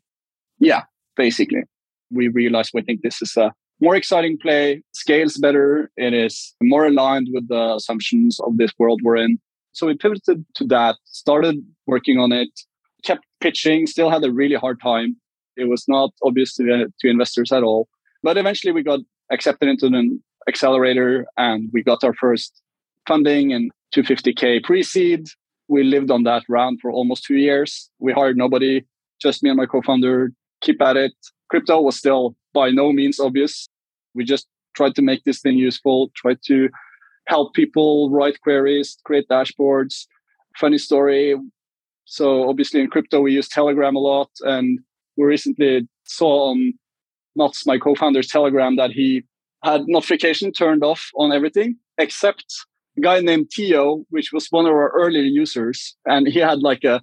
Yeah, 0.58 0.82
basically 1.16 1.62
we 2.10 2.28
realized 2.28 2.72
we 2.74 2.82
think 2.82 3.02
this 3.02 3.22
is 3.22 3.36
a 3.36 3.52
more 3.80 3.96
exciting 3.96 4.36
play, 4.38 4.82
scales 4.92 5.38
better, 5.38 5.90
it 5.96 6.12
is 6.12 6.54
more 6.62 6.86
aligned 6.86 7.28
with 7.32 7.48
the 7.48 7.74
assumptions 7.76 8.38
of 8.40 8.58
this 8.58 8.72
world 8.78 9.00
we're 9.02 9.16
in. 9.16 9.38
So 9.72 9.86
we 9.86 9.94
pivoted 9.94 10.44
to 10.56 10.64
that, 10.66 10.96
started 11.04 11.64
working 11.86 12.18
on 12.18 12.32
it, 12.32 12.50
kept 13.02 13.24
pitching, 13.40 13.86
still 13.86 14.10
had 14.10 14.24
a 14.24 14.32
really 14.32 14.56
hard 14.56 14.80
time. 14.80 15.16
It 15.56 15.68
was 15.68 15.84
not 15.88 16.10
obvious 16.22 16.54
to, 16.56 16.86
to 17.00 17.08
investors 17.08 17.52
at 17.52 17.62
all. 17.62 17.88
But 18.22 18.36
eventually 18.36 18.72
we 18.72 18.82
got 18.82 19.00
accepted 19.30 19.68
into 19.68 19.86
an 19.86 20.22
accelerator 20.48 21.26
and 21.36 21.70
we 21.72 21.82
got 21.82 22.04
our 22.04 22.14
first 22.14 22.60
funding 23.06 23.52
and 23.52 23.70
250K 23.94 24.62
pre 24.62 24.82
seed. 24.82 25.26
We 25.68 25.84
lived 25.84 26.10
on 26.10 26.24
that 26.24 26.42
round 26.48 26.80
for 26.80 26.90
almost 26.90 27.24
two 27.24 27.36
years. 27.36 27.90
We 27.98 28.12
hired 28.12 28.36
nobody, 28.36 28.82
just 29.20 29.42
me 29.42 29.50
and 29.50 29.56
my 29.56 29.66
co 29.66 29.82
founder, 29.82 30.32
keep 30.60 30.82
at 30.82 30.96
it, 30.96 31.12
crypto 31.50 31.80
was 31.80 31.96
still 31.96 32.34
by 32.54 32.70
no 32.70 32.92
means 32.92 33.20
obvious. 33.20 33.68
We 34.14 34.24
just 34.24 34.46
tried 34.74 34.94
to 34.94 35.02
make 35.02 35.24
this 35.24 35.40
thing 35.40 35.56
useful, 35.56 36.10
tried 36.14 36.38
to 36.46 36.68
help 37.26 37.54
people 37.54 38.10
write 38.10 38.40
queries, 38.40 38.96
create 39.04 39.28
dashboards. 39.28 40.06
Funny 40.58 40.78
story. 40.78 41.36
So 42.10 42.48
obviously 42.48 42.80
in 42.80 42.88
crypto, 42.88 43.20
we 43.20 43.32
use 43.32 43.48
Telegram 43.48 43.94
a 43.94 44.00
lot. 44.00 44.30
And 44.40 44.80
we 45.16 45.24
recently 45.24 45.88
saw 46.04 46.50
um, 46.50 46.58
on 46.58 46.72
Mats, 47.36 47.64
my 47.66 47.78
co-founder's 47.78 48.26
Telegram, 48.26 48.74
that 48.76 48.90
he 48.90 49.22
had 49.62 49.82
notification 49.86 50.50
turned 50.50 50.82
off 50.82 51.10
on 51.14 51.32
everything 51.32 51.76
except 51.98 52.46
a 52.98 53.00
guy 53.00 53.20
named 53.20 53.50
Tio, 53.52 54.04
which 54.10 54.32
was 54.32 54.48
one 54.50 54.66
of 54.66 54.72
our 54.72 54.90
earlier 54.90 55.22
users. 55.22 55.96
And 56.04 56.26
he 56.26 56.40
had 56.40 56.58
like 56.58 56.82
a 56.82 57.00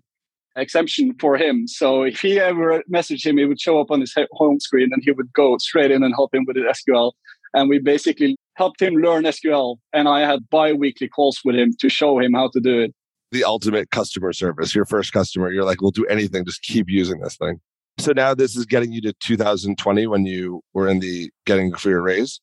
exemption 0.58 1.16
for 1.22 1.38
him. 1.38 1.68
So 1.68 2.04
if 2.04 2.20
he 2.20 2.38
ever 2.38 2.84
messaged 2.94 3.26
him, 3.26 3.40
it 3.40 3.46
would 3.46 3.62
show 3.62 3.80
up 3.80 3.92
on 3.92 4.02
his 4.02 4.14
home 4.34 4.60
screen 4.60 4.90
and 4.92 5.02
he 5.06 5.12
would 5.12 5.32
go 5.32 5.58
straight 5.60 5.92
in 5.92 6.04
and 6.04 6.14
help 6.16 6.34
him 6.34 6.44
with 6.46 6.58
the 6.58 6.64
SQL. 6.64 7.14
And 7.54 7.70
we 7.70 7.80
basically 7.80 8.36
helped 8.56 8.82
him 8.82 8.96
learn 8.96 9.24
SQL. 9.24 9.78
And 9.94 10.10
I 10.10 10.28
had 10.28 10.50
bi 10.50 10.74
weekly 10.74 11.08
calls 11.08 11.40
with 11.46 11.56
him 11.56 11.72
to 11.80 11.88
show 11.88 12.20
him 12.20 12.34
how 12.34 12.50
to 12.50 12.60
do 12.60 12.82
it. 12.82 12.94
The 13.32 13.44
ultimate 13.44 13.92
customer 13.92 14.34
service. 14.34 14.74
Your 14.74 14.86
first 14.86 15.12
customer, 15.12 15.52
you're 15.52 15.66
like, 15.66 15.82
we'll 15.82 15.92
do 15.92 16.06
anything, 16.06 16.46
just 16.46 16.62
keep 16.62 16.90
using 16.90 17.20
this 17.20 17.36
thing. 17.38 17.60
So 18.00 18.14
now 18.14 18.34
this 18.34 18.56
is 18.56 18.66
getting 18.66 18.92
you 18.92 19.02
to 19.02 19.14
2020 19.14 20.08
when 20.08 20.26
you 20.26 20.62
were 20.74 20.88
in 20.88 21.00
the 21.00 21.32
getting 21.46 21.74
for 21.74 21.90
your 21.90 22.02
raise. 22.02 22.40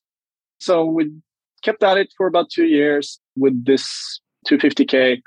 So 0.58 0.84
we 0.84 1.10
kept 1.62 1.82
at 1.82 1.96
it 1.96 2.12
for 2.16 2.26
about 2.26 2.50
two 2.50 2.66
years 2.66 3.20
with 3.36 3.64
this 3.64 4.20
250K. 4.48 5.20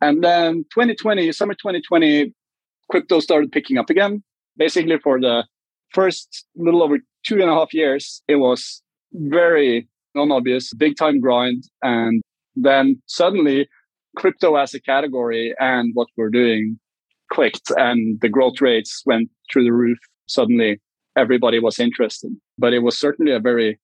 And 0.00 0.22
then 0.22 0.64
2020, 0.72 1.30
summer 1.32 1.54
2020, 1.54 2.32
crypto 2.90 3.20
started 3.20 3.52
picking 3.52 3.78
up 3.78 3.90
again. 3.90 4.22
Basically, 4.56 4.98
for 4.98 5.20
the 5.20 5.46
first 5.92 6.46
little 6.56 6.82
over 6.82 6.98
two 7.24 7.40
and 7.40 7.50
a 7.50 7.54
half 7.54 7.72
years, 7.74 8.22
it 8.28 8.36
was 8.36 8.82
very 9.12 9.88
non-obvious, 10.14 10.72
big 10.74 10.96
time 10.96 11.20
grind. 11.20 11.64
And 11.82 12.22
then 12.54 13.02
suddenly 13.06 13.68
crypto 14.16 14.56
as 14.56 14.74
a 14.74 14.80
category 14.80 15.54
and 15.58 15.92
what 15.94 16.08
we're 16.16 16.30
doing 16.30 16.78
clicked 17.32 17.70
and 17.76 18.20
the 18.20 18.28
growth 18.28 18.60
rates 18.60 19.02
went 19.06 19.30
through 19.50 19.64
the 19.64 19.72
roof. 19.72 19.98
Suddenly 20.26 20.80
everybody 21.16 21.58
was 21.58 21.78
interested, 21.78 22.32
but 22.58 22.72
it 22.72 22.80
was 22.80 22.98
certainly 22.98 23.32
a 23.32 23.40
very 23.40 23.80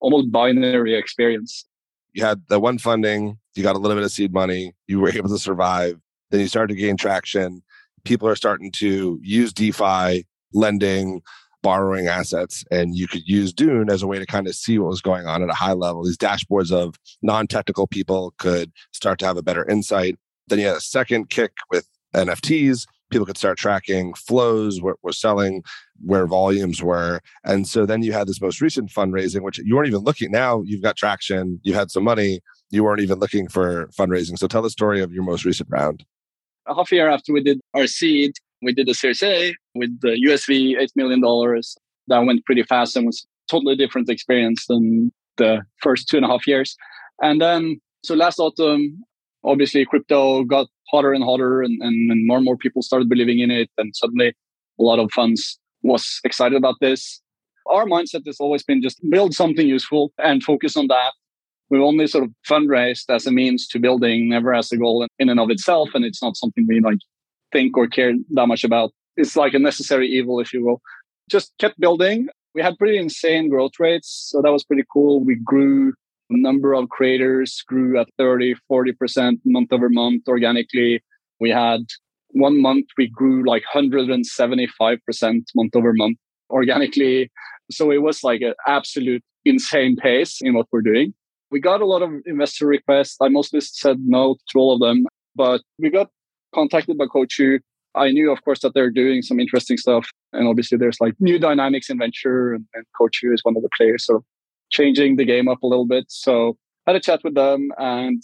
almost 0.00 0.30
binary 0.30 0.94
experience. 0.94 1.64
You 2.12 2.24
had 2.24 2.42
the 2.48 2.60
one 2.60 2.78
funding, 2.78 3.38
you 3.54 3.62
got 3.62 3.76
a 3.76 3.78
little 3.78 3.96
bit 3.96 4.04
of 4.04 4.12
seed 4.12 4.32
money, 4.32 4.74
you 4.86 5.00
were 5.00 5.10
able 5.14 5.30
to 5.30 5.38
survive. 5.38 5.98
Then 6.30 6.40
you 6.40 6.48
started 6.48 6.74
to 6.74 6.80
gain 6.80 6.96
traction. 6.96 7.62
People 8.04 8.28
are 8.28 8.36
starting 8.36 8.72
to 8.72 9.18
use 9.22 9.52
DeFi, 9.52 10.26
lending, 10.52 11.22
borrowing 11.62 12.08
assets 12.08 12.64
and 12.70 12.96
you 12.96 13.06
could 13.06 13.26
use 13.26 13.52
Dune 13.52 13.90
as 13.90 14.02
a 14.02 14.06
way 14.06 14.18
to 14.18 14.26
kind 14.26 14.46
of 14.46 14.54
see 14.54 14.78
what 14.78 14.90
was 14.90 15.00
going 15.00 15.26
on 15.26 15.42
at 15.42 15.48
a 15.48 15.54
high 15.54 15.72
level. 15.72 16.04
These 16.04 16.18
dashboards 16.18 16.72
of 16.72 16.96
non-technical 17.22 17.86
people 17.86 18.34
could 18.38 18.72
start 18.92 19.18
to 19.20 19.26
have 19.26 19.36
a 19.36 19.42
better 19.42 19.68
insight. 19.68 20.18
Then 20.48 20.58
you 20.58 20.66
had 20.66 20.76
a 20.76 20.80
second 20.80 21.30
kick 21.30 21.52
with 21.70 21.88
NFTs. 22.14 22.86
People 23.10 23.26
could 23.26 23.38
start 23.38 23.58
tracking 23.58 24.14
flows, 24.14 24.80
what 24.80 24.96
we're 25.02 25.12
selling, 25.12 25.62
where 26.04 26.26
volumes 26.26 26.82
were. 26.82 27.20
And 27.44 27.68
so 27.68 27.86
then 27.86 28.02
you 28.02 28.12
had 28.12 28.26
this 28.26 28.40
most 28.40 28.60
recent 28.60 28.90
fundraising, 28.90 29.42
which 29.42 29.58
you 29.58 29.76
weren't 29.76 29.88
even 29.88 30.00
looking. 30.00 30.30
Now 30.30 30.62
you've 30.62 30.82
got 30.82 30.96
traction, 30.96 31.60
you 31.62 31.74
had 31.74 31.90
some 31.90 32.04
money, 32.04 32.40
you 32.70 32.82
weren't 32.82 33.00
even 33.00 33.18
looking 33.18 33.48
for 33.48 33.86
fundraising. 33.88 34.38
So 34.38 34.48
tell 34.48 34.62
the 34.62 34.70
story 34.70 35.02
of 35.02 35.12
your 35.12 35.22
most 35.22 35.44
recent 35.44 35.68
round. 35.70 36.04
A 36.66 36.74
half 36.74 36.90
year 36.90 37.08
after 37.08 37.32
we 37.32 37.42
did 37.42 37.60
our 37.74 37.86
seed, 37.86 38.32
we 38.62 38.72
did 38.72 38.86
the 38.86 38.94
Series 38.94 39.22
A 39.22 39.54
with 39.74 40.00
the 40.00 40.18
USV 40.28 40.76
$8 40.78 40.88
million. 40.96 41.20
That 42.08 42.26
went 42.26 42.44
pretty 42.44 42.62
fast 42.64 42.96
and 42.96 43.06
was 43.06 43.26
totally 43.50 43.76
different 43.76 44.08
experience 44.08 44.66
than 44.66 45.12
the 45.36 45.62
first 45.82 46.08
two 46.08 46.16
and 46.16 46.26
a 46.26 46.28
half 46.28 46.46
years. 46.46 46.76
And 47.20 47.40
then, 47.40 47.80
so 48.04 48.14
last 48.14 48.38
autumn, 48.38 49.02
obviously 49.44 49.84
crypto 49.84 50.44
got 50.44 50.68
hotter 50.90 51.12
and 51.12 51.24
hotter 51.24 51.62
and, 51.62 51.80
and, 51.82 52.10
and 52.10 52.26
more 52.26 52.36
and 52.36 52.44
more 52.44 52.56
people 52.56 52.82
started 52.82 53.08
believing 53.08 53.38
in 53.38 53.50
it. 53.50 53.70
And 53.78 53.94
suddenly 53.94 54.34
a 54.78 54.82
lot 54.82 54.98
of 54.98 55.10
funds 55.12 55.58
was 55.82 56.20
excited 56.24 56.56
about 56.56 56.76
this. 56.80 57.20
Our 57.66 57.86
mindset 57.86 58.26
has 58.26 58.40
always 58.40 58.62
been 58.62 58.82
just 58.82 59.00
build 59.08 59.34
something 59.34 59.66
useful 59.66 60.12
and 60.18 60.42
focus 60.42 60.76
on 60.76 60.88
that. 60.88 61.12
We've 61.70 61.80
only 61.80 62.06
sort 62.06 62.24
of 62.24 62.30
fundraised 62.48 63.04
as 63.08 63.26
a 63.26 63.32
means 63.32 63.66
to 63.68 63.78
building, 63.78 64.28
never 64.28 64.52
as 64.52 64.70
a 64.72 64.76
goal 64.76 65.06
in 65.18 65.28
and 65.28 65.40
of 65.40 65.50
itself. 65.50 65.90
And 65.94 66.04
it's 66.04 66.22
not 66.22 66.36
something 66.36 66.66
we 66.68 66.80
like 66.80 66.98
think 67.52 67.76
or 67.76 67.86
care 67.86 68.12
that 68.30 68.46
much 68.46 68.64
about. 68.64 68.90
It's 69.16 69.36
like 69.36 69.54
a 69.54 69.58
necessary 69.58 70.08
evil, 70.08 70.40
if 70.40 70.52
you 70.52 70.64
will. 70.64 70.80
Just 71.30 71.52
kept 71.58 71.78
building. 71.78 72.28
We 72.54 72.62
had 72.62 72.78
pretty 72.78 72.98
insane 72.98 73.48
growth 73.48 73.72
rates. 73.78 74.28
So 74.30 74.42
that 74.42 74.52
was 74.52 74.64
pretty 74.64 74.84
cool. 74.92 75.24
We 75.24 75.36
grew 75.36 75.92
number 76.38 76.72
of 76.72 76.88
creators 76.88 77.62
grew 77.66 78.00
at 78.00 78.08
30, 78.18 78.54
40% 78.70 79.38
month 79.44 79.72
over 79.72 79.88
month 79.88 80.22
organically. 80.28 81.02
We 81.40 81.50
had 81.50 81.80
one 82.28 82.60
month 82.60 82.86
we 82.96 83.08
grew 83.08 83.46
like 83.46 83.62
175% 83.74 85.42
month 85.54 85.76
over 85.76 85.92
month 85.92 86.18
organically. 86.50 87.30
So 87.70 87.90
it 87.90 88.02
was 88.02 88.22
like 88.22 88.40
an 88.40 88.54
absolute 88.66 89.22
insane 89.44 89.96
pace 89.96 90.38
in 90.40 90.54
what 90.54 90.66
we're 90.72 90.82
doing. 90.82 91.14
We 91.50 91.60
got 91.60 91.82
a 91.82 91.86
lot 91.86 92.02
of 92.02 92.10
investor 92.24 92.66
requests. 92.66 93.16
I 93.20 93.28
mostly 93.28 93.60
said 93.60 93.98
no 94.00 94.36
to 94.50 94.58
all 94.58 94.74
of 94.74 94.80
them, 94.80 95.04
but 95.34 95.60
we 95.78 95.90
got 95.90 96.08
contacted 96.54 96.96
by 96.96 97.06
Coatue. 97.06 97.58
I 97.94 98.10
knew, 98.10 98.32
of 98.32 98.42
course, 98.44 98.60
that 98.60 98.74
they're 98.74 98.90
doing 98.90 99.22
some 99.22 99.38
interesting 99.38 99.76
stuff. 99.76 100.08
And 100.32 100.48
obviously, 100.48 100.78
there's 100.78 101.00
like 101.00 101.14
new 101.20 101.38
dynamics 101.38 101.90
in 101.90 101.98
venture, 101.98 102.54
and, 102.54 102.64
and 102.74 102.84
Coatue 102.98 103.32
is 103.32 103.44
one 103.44 103.56
of 103.56 103.62
the 103.62 103.68
players 103.76 104.06
sort 104.06 104.16
of 104.16 104.24
changing 104.70 105.16
the 105.16 105.24
game 105.24 105.48
up 105.48 105.62
a 105.62 105.66
little 105.66 105.86
bit. 105.86 106.06
So 106.08 106.56
I 106.86 106.92
had 106.92 106.96
a 106.96 107.00
chat 107.00 107.20
with 107.22 107.34
them, 107.34 107.70
and 107.78 108.22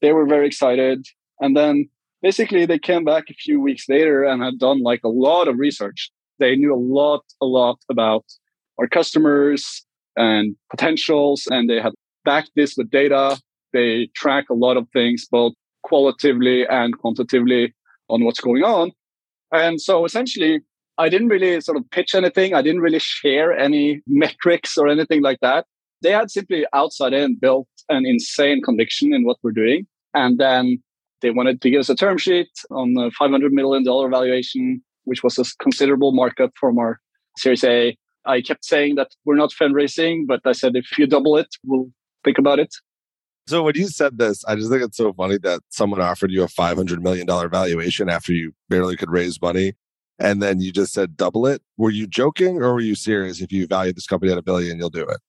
they 0.00 0.12
were 0.12 0.26
very 0.26 0.46
excited. 0.46 1.06
And 1.40 1.56
then 1.56 1.88
basically, 2.22 2.66
they 2.66 2.78
came 2.78 3.04
back 3.04 3.24
a 3.28 3.34
few 3.34 3.60
weeks 3.60 3.88
later 3.88 4.24
and 4.24 4.42
had 4.42 4.58
done 4.58 4.82
like 4.82 5.00
a 5.04 5.08
lot 5.08 5.48
of 5.48 5.58
research. 5.58 6.10
They 6.38 6.56
knew 6.56 6.74
a 6.74 6.76
lot, 6.76 7.24
a 7.42 7.46
lot 7.46 7.78
about 7.90 8.24
our 8.78 8.88
customers 8.88 9.84
and 10.16 10.56
potentials, 10.70 11.46
and 11.50 11.68
they 11.68 11.80
had 11.80 11.92
backed 12.24 12.52
this 12.56 12.74
with 12.76 12.90
data. 12.90 13.38
They 13.72 14.08
track 14.16 14.46
a 14.50 14.54
lot 14.54 14.76
of 14.76 14.88
things, 14.92 15.26
both 15.30 15.52
qualitatively 15.82 16.66
and 16.66 16.98
quantitatively 16.98 17.74
on 18.08 18.24
what's 18.24 18.40
going 18.40 18.62
on. 18.62 18.92
And 19.52 19.80
so 19.80 20.04
essentially, 20.04 20.60
I 20.98 21.08
didn't 21.08 21.28
really 21.28 21.60
sort 21.60 21.78
of 21.78 21.90
pitch 21.90 22.14
anything. 22.14 22.54
I 22.54 22.62
didn't 22.62 22.82
really 22.82 22.98
share 22.98 23.56
any 23.56 24.02
metrics 24.06 24.76
or 24.76 24.88
anything 24.88 25.22
like 25.22 25.38
that. 25.40 25.66
They 26.02 26.12
had 26.12 26.30
simply 26.30 26.66
outside 26.72 27.12
in 27.12 27.38
built 27.40 27.68
an 27.88 28.04
insane 28.06 28.60
conviction 28.62 29.12
in 29.12 29.24
what 29.24 29.38
we're 29.42 29.52
doing. 29.52 29.86
And 30.14 30.38
then 30.38 30.82
they 31.22 31.30
wanted 31.30 31.60
to 31.62 31.70
give 31.70 31.80
us 31.80 31.88
a 31.88 31.94
term 31.94 32.18
sheet 32.18 32.50
on 32.70 32.94
a 32.98 33.10
$500 33.22 33.50
million 33.50 33.84
valuation, 33.84 34.82
which 35.04 35.22
was 35.22 35.38
a 35.38 35.44
considerable 35.62 36.12
markup 36.12 36.52
from 36.58 36.78
our 36.78 37.00
Series 37.36 37.64
A. 37.64 37.96
I 38.26 38.42
kept 38.42 38.64
saying 38.64 38.96
that 38.96 39.08
we're 39.24 39.36
not 39.36 39.52
fundraising, 39.58 40.26
but 40.26 40.40
I 40.44 40.52
said, 40.52 40.76
if 40.76 40.98
you 40.98 41.06
double 41.06 41.36
it, 41.36 41.48
we'll 41.64 41.90
think 42.24 42.38
about 42.38 42.58
it. 42.58 42.74
So 43.46 43.62
when 43.62 43.74
you 43.74 43.88
said 43.88 44.18
this, 44.18 44.44
I 44.44 44.54
just 44.54 44.70
think 44.70 44.82
it's 44.82 44.96
so 44.96 45.12
funny 45.12 45.38
that 45.38 45.60
someone 45.70 46.00
offered 46.00 46.30
you 46.30 46.42
a 46.42 46.46
$500 46.46 47.00
million 47.00 47.26
valuation 47.26 48.08
after 48.08 48.32
you 48.32 48.52
barely 48.68 48.96
could 48.96 49.10
raise 49.10 49.40
money. 49.40 49.74
And 50.18 50.42
then 50.42 50.60
you 50.60 50.70
just 50.70 50.92
said 50.92 51.16
double 51.16 51.46
it. 51.46 51.62
Were 51.76 51.90
you 51.90 52.06
joking 52.06 52.62
or 52.62 52.74
were 52.74 52.80
you 52.80 52.94
serious? 52.94 53.40
If 53.40 53.50
you 53.50 53.66
value 53.66 53.92
this 53.92 54.06
company 54.06 54.30
at 54.30 54.38
a 54.38 54.42
billion, 54.42 54.78
you'll 54.78 54.90
do 54.90 55.08
it. 55.08 55.20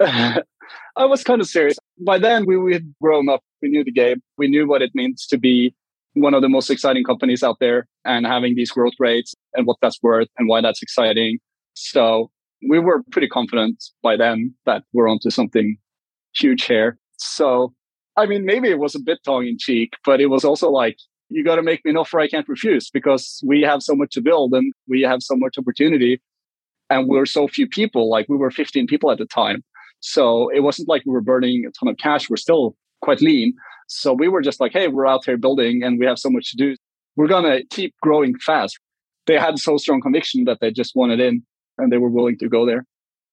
I 0.96 1.04
was 1.04 1.24
kind 1.24 1.40
of 1.40 1.48
serious. 1.48 1.78
By 2.04 2.18
then, 2.18 2.44
we, 2.46 2.56
we 2.56 2.72
had 2.72 2.94
grown 3.00 3.28
up. 3.28 3.40
We 3.62 3.68
knew 3.68 3.84
the 3.84 3.92
game. 3.92 4.22
We 4.36 4.48
knew 4.48 4.68
what 4.68 4.82
it 4.82 4.90
means 4.94 5.26
to 5.28 5.38
be 5.38 5.74
one 6.14 6.34
of 6.34 6.42
the 6.42 6.48
most 6.48 6.70
exciting 6.70 7.04
companies 7.04 7.42
out 7.42 7.56
there 7.60 7.86
and 8.04 8.26
having 8.26 8.54
these 8.54 8.70
growth 8.70 8.92
rates 8.98 9.34
and 9.54 9.66
what 9.66 9.78
that's 9.82 10.00
worth 10.02 10.28
and 10.38 10.48
why 10.48 10.60
that's 10.60 10.82
exciting. 10.82 11.38
So 11.74 12.30
we 12.68 12.78
were 12.78 13.02
pretty 13.10 13.28
confident 13.28 13.82
by 14.02 14.16
then 14.16 14.54
that 14.66 14.84
we're 14.92 15.08
onto 15.08 15.30
something 15.30 15.76
huge 16.34 16.64
here. 16.64 16.98
So, 17.18 17.72
I 18.16 18.26
mean, 18.26 18.44
maybe 18.44 18.68
it 18.68 18.78
was 18.78 18.94
a 18.94 19.00
bit 19.00 19.18
tongue 19.24 19.46
in 19.46 19.58
cheek, 19.58 19.94
but 20.04 20.20
it 20.20 20.26
was 20.26 20.44
also 20.44 20.70
like, 20.70 20.96
you 21.28 21.42
got 21.42 21.56
to 21.56 21.62
make 21.62 21.84
me 21.84 21.90
an 21.90 21.96
offer 21.96 22.20
I 22.20 22.28
can't 22.28 22.48
refuse 22.48 22.90
because 22.90 23.42
we 23.44 23.62
have 23.62 23.82
so 23.82 23.94
much 23.94 24.12
to 24.12 24.20
build 24.20 24.52
and 24.52 24.72
we 24.88 25.02
have 25.02 25.22
so 25.22 25.34
much 25.36 25.58
opportunity. 25.58 26.20
And 26.90 27.08
we're 27.08 27.26
so 27.26 27.48
few 27.48 27.66
people, 27.66 28.10
like 28.10 28.28
we 28.28 28.36
were 28.36 28.50
15 28.50 28.86
people 28.86 29.10
at 29.10 29.18
the 29.18 29.26
time. 29.26 29.64
So 30.00 30.50
it 30.50 30.60
wasn't 30.60 30.88
like 30.88 31.02
we 31.06 31.12
were 31.12 31.22
burning 31.22 31.64
a 31.66 31.70
ton 31.70 31.88
of 31.88 31.96
cash. 31.96 32.28
We're 32.28 32.36
still 32.36 32.76
quite 33.00 33.22
lean. 33.22 33.54
So 33.88 34.12
we 34.12 34.28
were 34.28 34.42
just 34.42 34.60
like, 34.60 34.72
hey, 34.72 34.88
we're 34.88 35.06
out 35.06 35.24
here 35.24 35.38
building 35.38 35.82
and 35.82 35.98
we 35.98 36.06
have 36.06 36.18
so 36.18 36.30
much 36.30 36.50
to 36.50 36.56
do. 36.56 36.76
We're 37.16 37.26
going 37.26 37.44
to 37.44 37.64
keep 37.70 37.94
growing 38.02 38.38
fast. 38.38 38.78
They 39.26 39.38
had 39.38 39.58
so 39.58 39.78
strong 39.78 40.02
conviction 40.02 40.44
that 40.44 40.58
they 40.60 40.70
just 40.70 40.94
wanted 40.94 41.20
in 41.20 41.42
and 41.78 41.90
they 41.90 41.98
were 41.98 42.10
willing 42.10 42.38
to 42.38 42.48
go 42.48 42.66
there. 42.66 42.84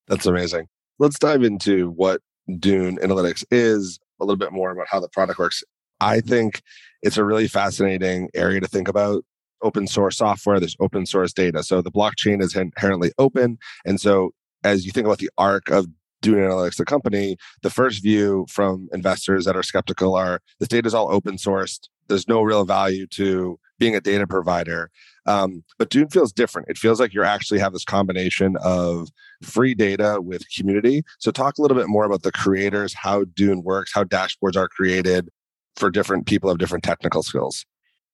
That's 0.08 0.26
amazing. 0.26 0.66
Let's 0.98 1.18
dive 1.18 1.42
into 1.42 1.90
what 1.90 2.20
Dune 2.58 2.98
Analytics 2.98 3.44
is, 3.50 3.98
a 4.20 4.24
little 4.24 4.36
bit 4.36 4.52
more 4.52 4.70
about 4.70 4.86
how 4.88 5.00
the 5.00 5.08
product 5.08 5.38
works. 5.38 5.62
I 6.00 6.20
think 6.20 6.62
it's 7.02 7.16
a 7.16 7.24
really 7.24 7.48
fascinating 7.48 8.28
area 8.34 8.60
to 8.60 8.68
think 8.68 8.88
about. 8.88 9.24
Open 9.62 9.86
source 9.86 10.16
software, 10.16 10.58
there's 10.58 10.76
open 10.80 11.06
source 11.06 11.32
data. 11.32 11.62
So 11.62 11.82
the 11.82 11.90
blockchain 11.90 12.42
is 12.42 12.56
inherently 12.56 13.12
open. 13.18 13.58
And 13.84 14.00
so 14.00 14.32
as 14.64 14.84
you 14.84 14.92
think 14.92 15.06
about 15.06 15.18
the 15.18 15.30
arc 15.38 15.70
of 15.70 15.86
Dune 16.20 16.38
Analytics, 16.38 16.76
the 16.76 16.84
company, 16.84 17.36
the 17.62 17.70
first 17.70 18.02
view 18.02 18.46
from 18.48 18.88
investors 18.92 19.44
that 19.44 19.56
are 19.56 19.62
skeptical 19.62 20.14
are 20.14 20.40
this 20.58 20.68
data 20.68 20.86
is 20.86 20.94
all 20.94 21.12
open 21.12 21.36
sourced. 21.36 21.88
There's 22.08 22.28
no 22.28 22.42
real 22.42 22.64
value 22.64 23.06
to 23.08 23.58
being 23.82 23.96
a 23.96 24.00
data 24.00 24.28
provider. 24.28 24.92
Um, 25.26 25.64
but 25.76 25.90
Dune 25.90 26.08
feels 26.08 26.32
different. 26.32 26.68
It 26.68 26.78
feels 26.78 27.00
like 27.00 27.12
you 27.12 27.24
actually 27.24 27.58
have 27.58 27.72
this 27.72 27.84
combination 27.84 28.56
of 28.62 29.08
free 29.42 29.74
data 29.74 30.20
with 30.20 30.44
community. 30.56 31.02
So, 31.18 31.32
talk 31.32 31.58
a 31.58 31.62
little 31.62 31.76
bit 31.76 31.88
more 31.88 32.04
about 32.04 32.22
the 32.22 32.30
creators, 32.30 32.94
how 32.94 33.24
Dune 33.24 33.64
works, 33.64 33.90
how 33.92 34.04
dashboards 34.04 34.56
are 34.56 34.68
created 34.68 35.30
for 35.74 35.90
different 35.90 36.26
people 36.26 36.48
of 36.48 36.58
different 36.58 36.84
technical 36.84 37.24
skills. 37.24 37.66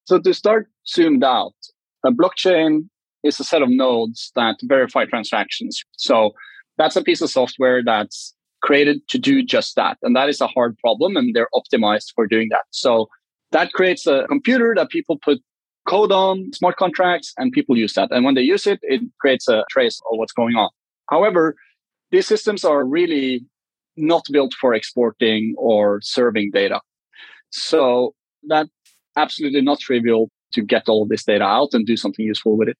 So, 0.04 0.18
to 0.18 0.32
start 0.32 0.68
zoomed 0.86 1.22
out, 1.22 1.54
a 2.02 2.12
blockchain 2.12 2.88
is 3.22 3.38
a 3.38 3.44
set 3.44 3.60
of 3.60 3.68
nodes 3.68 4.32
that 4.34 4.56
verify 4.62 5.04
transactions. 5.04 5.84
So, 5.98 6.32
that's 6.78 6.96
a 6.96 7.02
piece 7.02 7.20
of 7.20 7.28
software 7.28 7.84
that's 7.84 8.34
created 8.62 9.06
to 9.08 9.18
do 9.18 9.44
just 9.44 9.76
that. 9.76 9.98
And 10.02 10.16
that 10.16 10.30
is 10.30 10.40
a 10.40 10.46
hard 10.46 10.78
problem 10.78 11.14
and 11.16 11.34
they're 11.34 11.50
optimized 11.54 12.12
for 12.14 12.26
doing 12.26 12.48
that. 12.52 12.64
So 12.70 13.08
that 13.52 13.72
creates 13.72 14.06
a 14.06 14.24
computer 14.28 14.74
that 14.76 14.90
people 14.90 15.18
put 15.18 15.40
code 15.88 16.12
on, 16.12 16.52
smart 16.52 16.76
contracts, 16.76 17.32
and 17.38 17.50
people 17.50 17.76
use 17.76 17.94
that. 17.94 18.10
And 18.10 18.24
when 18.24 18.34
they 18.34 18.42
use 18.42 18.66
it, 18.66 18.78
it 18.82 19.00
creates 19.20 19.48
a 19.48 19.64
trace 19.70 20.00
of 20.10 20.18
what's 20.18 20.32
going 20.32 20.54
on. 20.54 20.68
However, 21.08 21.54
these 22.10 22.26
systems 22.26 22.64
are 22.64 22.84
really 22.84 23.40
not 23.96 24.22
built 24.30 24.54
for 24.60 24.74
exporting 24.74 25.54
or 25.56 26.00
serving 26.02 26.50
data. 26.52 26.80
So 27.50 28.14
that's 28.46 28.70
absolutely 29.16 29.62
not 29.62 29.80
trivial 29.80 30.30
to 30.52 30.62
get 30.62 30.88
all 30.88 31.06
this 31.06 31.24
data 31.24 31.44
out 31.44 31.70
and 31.72 31.86
do 31.86 31.96
something 31.96 32.24
useful 32.24 32.56
with 32.56 32.68
it. 32.68 32.76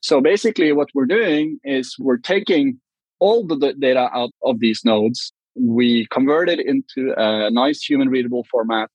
So 0.00 0.20
basically 0.20 0.72
what 0.72 0.88
we're 0.94 1.06
doing 1.06 1.58
is 1.64 1.94
we're 1.98 2.16
taking 2.16 2.80
all 3.20 3.46
the 3.46 3.74
data 3.78 4.08
out 4.12 4.30
of 4.44 4.58
these 4.58 4.80
nodes. 4.84 5.32
We 5.54 6.06
convert 6.10 6.48
it 6.48 6.60
into 6.60 7.14
a 7.16 7.50
nice 7.50 7.82
human 7.82 8.08
readable 8.08 8.44
format. 8.50 8.90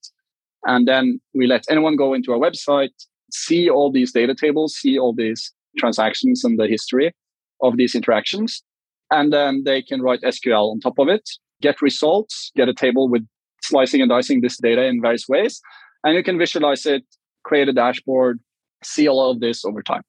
And 0.64 0.86
then 0.88 1.20
we 1.34 1.46
let 1.46 1.64
anyone 1.70 1.96
go 1.96 2.12
into 2.14 2.32
our 2.32 2.38
website, 2.38 2.96
see 3.30 3.68
all 3.68 3.90
these 3.90 4.12
data 4.12 4.34
tables, 4.34 4.74
see 4.74 4.98
all 4.98 5.14
these 5.14 5.52
transactions 5.76 6.44
and 6.44 6.58
the 6.58 6.66
history 6.66 7.14
of 7.62 7.76
these 7.76 7.94
interactions. 7.94 8.62
And 9.10 9.32
then 9.32 9.62
they 9.64 9.82
can 9.82 10.02
write 10.02 10.20
SQL 10.22 10.70
on 10.70 10.80
top 10.80 10.98
of 10.98 11.08
it, 11.08 11.28
get 11.62 11.80
results, 11.82 12.50
get 12.56 12.68
a 12.68 12.74
table 12.74 13.08
with 13.08 13.26
slicing 13.62 14.00
and 14.00 14.10
dicing 14.10 14.40
this 14.40 14.58
data 14.58 14.84
in 14.84 15.00
various 15.00 15.28
ways. 15.28 15.60
And 16.04 16.14
you 16.14 16.22
can 16.22 16.38
visualize 16.38 16.86
it, 16.86 17.04
create 17.44 17.68
a 17.68 17.72
dashboard, 17.72 18.40
see 18.84 19.08
all 19.08 19.30
of 19.30 19.40
this 19.40 19.64
over 19.64 19.82
time. 19.82 20.02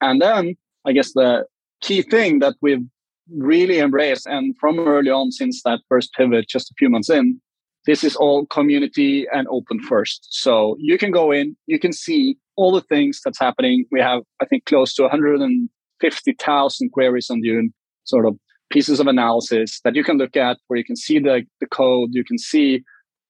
And 0.00 0.20
then 0.20 0.56
I 0.86 0.92
guess 0.92 1.12
the 1.12 1.44
key 1.80 2.02
thing 2.02 2.38
that 2.40 2.54
we've 2.62 2.84
really 3.34 3.78
embraced 3.78 4.26
and 4.26 4.56
from 4.58 4.78
early 4.78 5.10
on 5.10 5.32
since 5.32 5.62
that 5.64 5.80
first 5.88 6.12
pivot 6.14 6.48
just 6.48 6.70
a 6.70 6.74
few 6.78 6.88
months 6.88 7.10
in, 7.10 7.40
this 7.84 8.02
is 8.02 8.16
all 8.16 8.46
community 8.46 9.26
and 9.32 9.46
open 9.48 9.80
first. 9.80 10.26
So 10.30 10.76
you 10.78 10.98
can 10.98 11.10
go 11.10 11.30
in, 11.30 11.56
you 11.66 11.78
can 11.78 11.92
see 11.92 12.36
all 12.56 12.72
the 12.72 12.82
things 12.82 13.20
that's 13.24 13.38
happening. 13.38 13.84
We 13.90 14.00
have, 14.00 14.22
I 14.40 14.46
think, 14.46 14.64
close 14.64 14.94
to 14.94 15.02
150,000 15.02 16.90
queries 16.92 17.30
on 17.30 17.40
Dune, 17.40 17.72
sort 18.04 18.26
of 18.26 18.36
pieces 18.70 18.98
of 19.00 19.06
analysis 19.06 19.80
that 19.84 19.94
you 19.94 20.02
can 20.02 20.18
look 20.18 20.36
at 20.36 20.58
where 20.66 20.78
you 20.78 20.84
can 20.84 20.96
see 20.96 21.18
the, 21.18 21.42
the 21.60 21.66
code, 21.66 22.10
you 22.12 22.24
can 22.24 22.38
see 22.38 22.82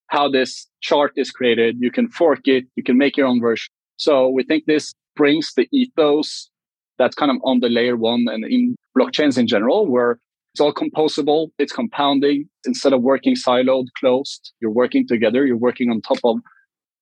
how 0.08 0.28
this 0.30 0.66
chart 0.80 1.12
is 1.16 1.30
created, 1.30 1.76
you 1.80 1.90
can 1.90 2.08
fork 2.08 2.40
it, 2.44 2.64
you 2.76 2.82
can 2.82 2.96
make 2.96 3.16
your 3.16 3.26
own 3.26 3.40
version. 3.40 3.68
So 3.96 4.28
we 4.28 4.44
think 4.44 4.64
this 4.66 4.94
brings 5.14 5.52
the 5.54 5.68
ethos 5.72 6.50
that's 6.98 7.14
kind 7.14 7.30
of 7.30 7.38
on 7.44 7.60
the 7.60 7.68
layer 7.68 7.96
one 7.96 8.26
and 8.28 8.44
in 8.44 8.76
blockchains 8.96 9.36
in 9.36 9.46
general, 9.46 9.86
where 9.86 10.18
it's 10.54 10.60
all 10.60 10.72
composable, 10.72 11.48
it's 11.58 11.72
compounding. 11.72 12.48
Instead 12.64 12.92
of 12.92 13.02
working 13.02 13.34
siloed, 13.34 13.86
closed, 13.98 14.52
you're 14.60 14.70
working 14.70 15.06
together, 15.06 15.44
you're 15.44 15.56
working 15.56 15.90
on 15.90 16.00
top 16.00 16.18
of 16.24 16.38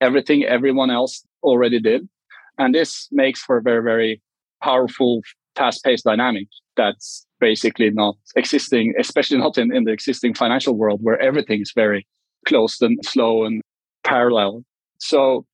everything 0.00 0.44
everyone 0.44 0.90
else 0.90 1.24
already 1.42 1.80
did. 1.80 2.08
And 2.58 2.74
this 2.74 3.08
makes 3.10 3.42
for 3.42 3.58
a 3.58 3.62
very, 3.62 3.82
very 3.82 4.22
powerful, 4.62 5.20
fast 5.56 5.84
paced 5.84 6.04
dynamic 6.04 6.48
that's 6.76 7.26
basically 7.40 7.90
not 7.90 8.16
existing, 8.36 8.94
especially 8.98 9.38
not 9.38 9.58
in, 9.58 9.74
in 9.74 9.84
the 9.84 9.92
existing 9.92 10.34
financial 10.34 10.76
world 10.76 11.00
where 11.02 11.20
everything 11.20 11.60
is 11.60 11.72
very 11.74 12.06
closed 12.46 12.82
and 12.82 12.98
slow 13.04 13.44
and 13.44 13.60
parallel. 14.04 14.64
So 14.98 15.46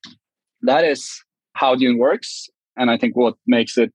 that 0.63 0.85
is 0.85 1.23
how 1.55 1.75
Dune 1.75 1.99
works. 1.99 2.49
And 2.77 2.91
I 2.91 2.97
think 2.97 3.17
what 3.17 3.35
makes 3.47 3.77
it 3.77 3.93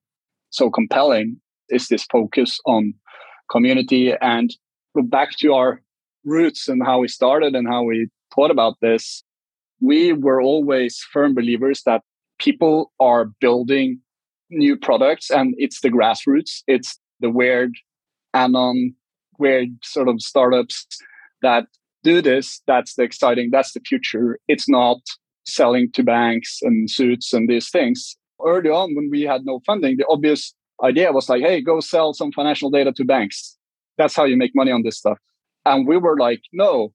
so 0.50 0.70
compelling 0.70 1.38
is 1.70 1.88
this 1.88 2.06
focus 2.12 2.60
on 2.66 2.94
community 3.50 4.14
and 4.22 4.54
back 4.96 5.32
to 5.38 5.54
our 5.54 5.82
roots 6.24 6.68
and 6.68 6.82
how 6.84 7.00
we 7.00 7.08
started 7.08 7.56
and 7.56 7.68
how 7.68 7.84
we 7.84 8.08
thought 8.34 8.52
about 8.52 8.76
this. 8.82 9.24
We 9.82 10.14
were 10.14 10.42
always 10.42 11.00
firm 11.12 11.36
believers 11.36 11.84
that 11.86 12.02
people 12.40 12.92
are 13.00 13.26
building 13.40 14.00
new 14.50 14.78
products 14.78 15.30
and 15.30 15.56
it's 15.58 15.82
the 15.82 15.90
grassroots. 15.90 16.62
It's 16.68 17.00
the 17.20 17.30
weird 17.30 17.72
anon, 18.34 18.96
weird 19.40 19.70
sort 19.84 20.08
of 20.08 20.22
startups 20.22 20.86
that 21.42 21.66
do 22.04 22.22
this. 22.22 22.62
That's 22.68 22.96
the 22.96 23.04
exciting, 23.04 23.50
that's 23.52 23.74
the 23.74 23.82
future. 23.82 24.40
It's 24.48 24.70
not 24.70 24.98
selling 25.46 25.92
to 25.94 26.04
banks 26.04 26.60
and 26.62 26.90
suits 26.90 27.34
and 27.34 27.50
these 27.50 27.70
things 27.70 28.18
early 28.44 28.70
on 28.70 28.96
when 28.96 29.10
we 29.12 29.22
had 29.22 29.46
no 29.46 29.62
funding, 29.66 29.98
the 29.98 30.06
obvious 30.10 30.54
idea 30.84 31.12
was 31.12 31.30
like, 31.30 31.42
hey, 31.42 31.62
go 31.62 31.80
sell 31.80 32.14
some 32.14 32.32
financial 32.32 32.70
data 32.70 32.92
to 32.94 33.06
banks. 33.06 33.58
That's 33.98 34.16
how 34.16 34.26
you 34.26 34.38
make 34.38 34.52
money 34.56 34.72
on 34.72 34.84
this 34.84 34.98
stuff. 34.98 35.18
And 35.66 35.88
we 35.88 35.98
were 35.98 36.18
like, 36.18 36.42
no, 36.52 36.94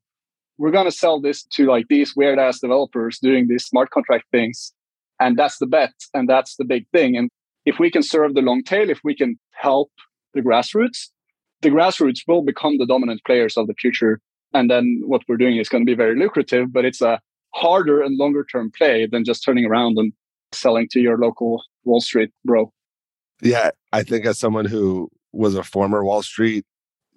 we're 0.59 0.71
going 0.71 0.87
to 0.87 0.93
sell 0.93 1.21
this 1.21 1.45
to 1.55 1.67
like 1.67 1.87
these 1.89 2.15
weird 2.15 2.39
ass 2.39 2.61
developers 2.61 3.19
doing 3.21 3.47
these 3.49 3.65
smart 3.65 3.91
contract 3.91 4.25
things. 4.31 4.73
And 5.21 5.37
that's 5.37 5.59
the 5.59 5.67
bet. 5.67 5.93
And 6.15 6.29
that's 6.29 6.57
the 6.57 6.65
big 6.65 6.89
thing. 6.91 7.17
And 7.17 7.31
if 7.65 7.79
we 7.79 7.91
can 7.91 8.03
serve 8.03 8.35
the 8.35 8.41
long 8.41 8.63
tail, 8.63 8.91
if 8.91 9.01
we 9.05 9.15
can 9.15 9.39
help 9.53 9.91
the 10.35 10.41
grassroots, 10.41 11.09
the 11.61 11.69
grassroots 11.69 12.21
will 12.27 12.43
become 12.43 12.79
the 12.79 12.87
dominant 12.87 13.21
players 13.27 13.57
of 13.57 13.67
the 13.67 13.75
future. 13.75 14.21
And 14.55 14.71
then 14.71 15.03
what 15.05 15.23
we're 15.29 15.37
doing 15.37 15.59
is 15.59 15.69
going 15.69 15.85
to 15.85 15.91
be 15.91 15.97
very 15.97 16.19
lucrative, 16.19 16.73
but 16.73 16.85
it's 16.85 17.03
a 17.03 17.21
harder 17.55 18.01
and 18.03 18.17
longer 18.17 18.45
term 18.51 18.73
play 18.77 19.07
than 19.07 19.25
just 19.25 19.45
turning 19.45 19.67
around 19.67 19.99
and 19.99 20.13
selling 20.53 20.89
to 20.93 21.01
your 21.01 21.19
local 21.19 21.63
Wall 21.85 22.01
Street 22.01 22.31
bro. 22.45 22.73
Yeah, 23.43 23.71
I 23.93 24.03
think 24.03 24.27
as 24.27 24.39
someone 24.39 24.67
who 24.67 25.11
was 25.33 25.55
a 25.55 25.63
former 25.63 26.05
Wall 26.05 26.23
Street, 26.23 26.65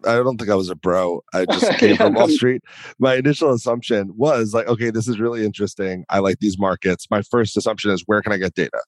I 0.05 0.15
don't 0.15 0.37
think 0.37 0.49
I 0.49 0.55
was 0.55 0.69
a 0.69 0.75
bro. 0.75 1.21
I 1.33 1.45
just 1.51 1.77
came 1.79 1.97
from 1.97 2.13
Wall 2.13 2.29
Street. 2.29 2.61
My 2.99 3.15
initial 3.15 3.51
assumption 3.51 4.11
was 4.15 4.53
like, 4.53 4.67
okay, 4.67 4.89
this 4.89 5.07
is 5.07 5.19
really 5.19 5.45
interesting. 5.45 6.05
I 6.09 6.19
like 6.19 6.39
these 6.39 6.57
markets. 6.57 7.07
My 7.09 7.21
first 7.21 7.57
assumption 7.57 7.91
is 7.91 8.03
where 8.05 8.21
can 8.21 8.31
I 8.31 8.37
get 8.37 8.55
data? 8.55 8.81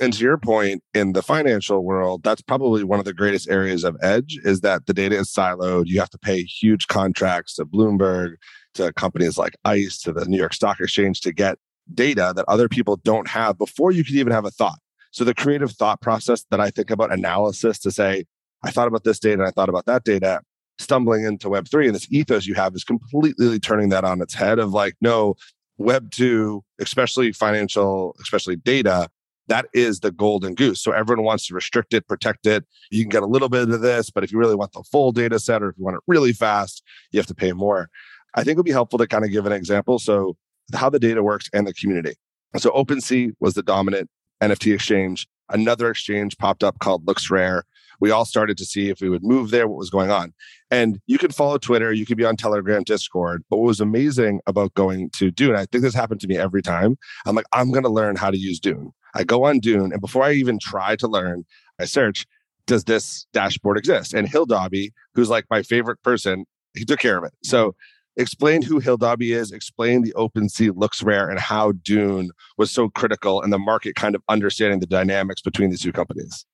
And 0.00 0.12
to 0.12 0.24
your 0.24 0.38
point, 0.38 0.82
in 0.92 1.12
the 1.12 1.22
financial 1.22 1.84
world, 1.84 2.24
that's 2.24 2.42
probably 2.42 2.82
one 2.82 2.98
of 2.98 3.04
the 3.04 3.14
greatest 3.14 3.48
areas 3.48 3.84
of 3.84 3.96
edge 4.02 4.38
is 4.42 4.60
that 4.62 4.86
the 4.86 4.94
data 4.94 5.16
is 5.16 5.32
siloed. 5.32 5.84
You 5.86 6.00
have 6.00 6.10
to 6.10 6.18
pay 6.18 6.42
huge 6.42 6.88
contracts 6.88 7.54
to 7.54 7.64
Bloomberg, 7.64 8.34
to 8.74 8.92
companies 8.94 9.38
like 9.38 9.54
ICE, 9.64 9.96
to 10.00 10.12
the 10.12 10.24
New 10.24 10.36
York 10.36 10.52
Stock 10.52 10.80
Exchange 10.80 11.20
to 11.20 11.32
get 11.32 11.58
data 11.92 12.32
that 12.34 12.44
other 12.48 12.68
people 12.68 12.96
don't 12.96 13.28
have 13.28 13.56
before 13.56 13.92
you 13.92 14.04
could 14.04 14.16
even 14.16 14.32
have 14.32 14.44
a 14.44 14.50
thought. 14.50 14.78
So 15.12 15.22
the 15.22 15.34
creative 15.34 15.70
thought 15.70 16.00
process 16.00 16.44
that 16.50 16.60
I 16.60 16.70
think 16.70 16.90
about 16.90 17.12
analysis 17.12 17.78
to 17.80 17.92
say, 17.92 18.24
I 18.64 18.70
thought 18.70 18.88
about 18.88 19.04
this 19.04 19.18
data 19.18 19.34
and 19.34 19.46
I 19.48 19.50
thought 19.50 19.68
about 19.68 19.86
that 19.86 20.04
data, 20.04 20.40
stumbling 20.78 21.24
into 21.24 21.48
Web3 21.48 21.86
and 21.86 21.94
this 21.94 22.10
ethos 22.10 22.46
you 22.46 22.54
have 22.54 22.74
is 22.74 22.84
completely 22.84 23.60
turning 23.60 23.90
that 23.90 24.04
on 24.04 24.20
its 24.20 24.34
head 24.34 24.58
of 24.58 24.72
like, 24.72 24.94
no, 25.00 25.34
Web2, 25.78 26.62
especially 26.80 27.32
financial, 27.32 28.16
especially 28.20 28.56
data, 28.56 29.08
that 29.48 29.66
is 29.74 30.00
the 30.00 30.10
golden 30.10 30.54
goose. 30.54 30.80
So 30.80 30.92
everyone 30.92 31.24
wants 31.24 31.46
to 31.48 31.54
restrict 31.54 31.92
it, 31.92 32.08
protect 32.08 32.46
it. 32.46 32.64
You 32.90 33.02
can 33.02 33.10
get 33.10 33.22
a 33.22 33.26
little 33.26 33.48
bit 33.48 33.68
of 33.68 33.80
this, 33.80 34.08
but 34.10 34.24
if 34.24 34.32
you 34.32 34.38
really 34.38 34.54
want 34.54 34.72
the 34.72 34.82
full 34.84 35.12
data 35.12 35.38
set 35.38 35.62
or 35.62 35.68
if 35.70 35.76
you 35.76 35.84
want 35.84 35.96
it 35.96 36.02
really 36.06 36.32
fast, 36.32 36.82
you 37.10 37.20
have 37.20 37.26
to 37.26 37.34
pay 37.34 37.52
more. 37.52 37.90
I 38.34 38.42
think 38.42 38.54
it 38.54 38.56
would 38.56 38.66
be 38.66 38.72
helpful 38.72 38.98
to 38.98 39.06
kind 39.06 39.24
of 39.24 39.30
give 39.30 39.46
an 39.46 39.52
example. 39.52 39.98
So 39.98 40.36
how 40.72 40.88
the 40.88 40.98
data 40.98 41.22
works 41.22 41.50
and 41.52 41.66
the 41.66 41.74
community. 41.74 42.14
So 42.56 42.70
OpenSea 42.70 43.32
was 43.40 43.54
the 43.54 43.62
dominant 43.62 44.08
NFT 44.40 44.74
exchange. 44.74 45.26
Another 45.50 45.90
exchange 45.90 46.38
popped 46.38 46.64
up 46.64 46.78
called 46.78 47.04
LooksRare. 47.04 47.62
We 48.00 48.10
all 48.10 48.24
started 48.24 48.56
to 48.58 48.64
see 48.64 48.88
if 48.88 49.00
we 49.00 49.08
would 49.08 49.24
move 49.24 49.50
there, 49.50 49.68
what 49.68 49.78
was 49.78 49.90
going 49.90 50.10
on. 50.10 50.32
And 50.70 51.00
you 51.06 51.18
could 51.18 51.34
follow 51.34 51.58
Twitter, 51.58 51.92
you 51.92 52.06
could 52.06 52.16
be 52.16 52.24
on 52.24 52.36
Telegram, 52.36 52.82
Discord. 52.82 53.44
But 53.48 53.58
what 53.58 53.66
was 53.66 53.80
amazing 53.80 54.40
about 54.46 54.74
going 54.74 55.10
to 55.10 55.30
Dune, 55.30 55.56
I 55.56 55.66
think 55.66 55.82
this 55.82 55.94
happened 55.94 56.20
to 56.20 56.26
me 56.26 56.36
every 56.36 56.62
time. 56.62 56.96
I'm 57.26 57.36
like, 57.36 57.46
I'm 57.52 57.70
going 57.70 57.84
to 57.84 57.90
learn 57.90 58.16
how 58.16 58.30
to 58.30 58.38
use 58.38 58.58
Dune. 58.58 58.92
I 59.14 59.24
go 59.24 59.44
on 59.44 59.60
Dune, 59.60 59.92
and 59.92 60.00
before 60.00 60.24
I 60.24 60.32
even 60.32 60.58
try 60.58 60.96
to 60.96 61.06
learn, 61.06 61.44
I 61.80 61.84
search, 61.84 62.26
does 62.66 62.84
this 62.84 63.26
dashboard 63.32 63.78
exist? 63.78 64.14
And 64.14 64.28
Hildobby, 64.28 64.92
who's 65.14 65.30
like 65.30 65.44
my 65.50 65.62
favorite 65.62 66.02
person, 66.02 66.46
he 66.74 66.84
took 66.84 66.98
care 66.98 67.18
of 67.18 67.24
it. 67.24 67.32
So 67.44 67.76
explain 68.16 68.62
who 68.62 68.80
Hildobby 68.80 69.34
is, 69.34 69.52
explain 69.52 70.02
the 70.02 70.14
OpenSea 70.14 70.72
looks 70.74 71.02
rare, 71.02 71.28
and 71.28 71.38
how 71.38 71.72
Dune 71.72 72.30
was 72.58 72.70
so 72.70 72.88
critical 72.88 73.42
and 73.42 73.52
the 73.52 73.58
market 73.58 73.94
kind 73.94 74.14
of 74.14 74.22
understanding 74.28 74.80
the 74.80 74.86
dynamics 74.86 75.42
between 75.42 75.70
these 75.70 75.82
two 75.82 75.92
companies. 75.92 76.46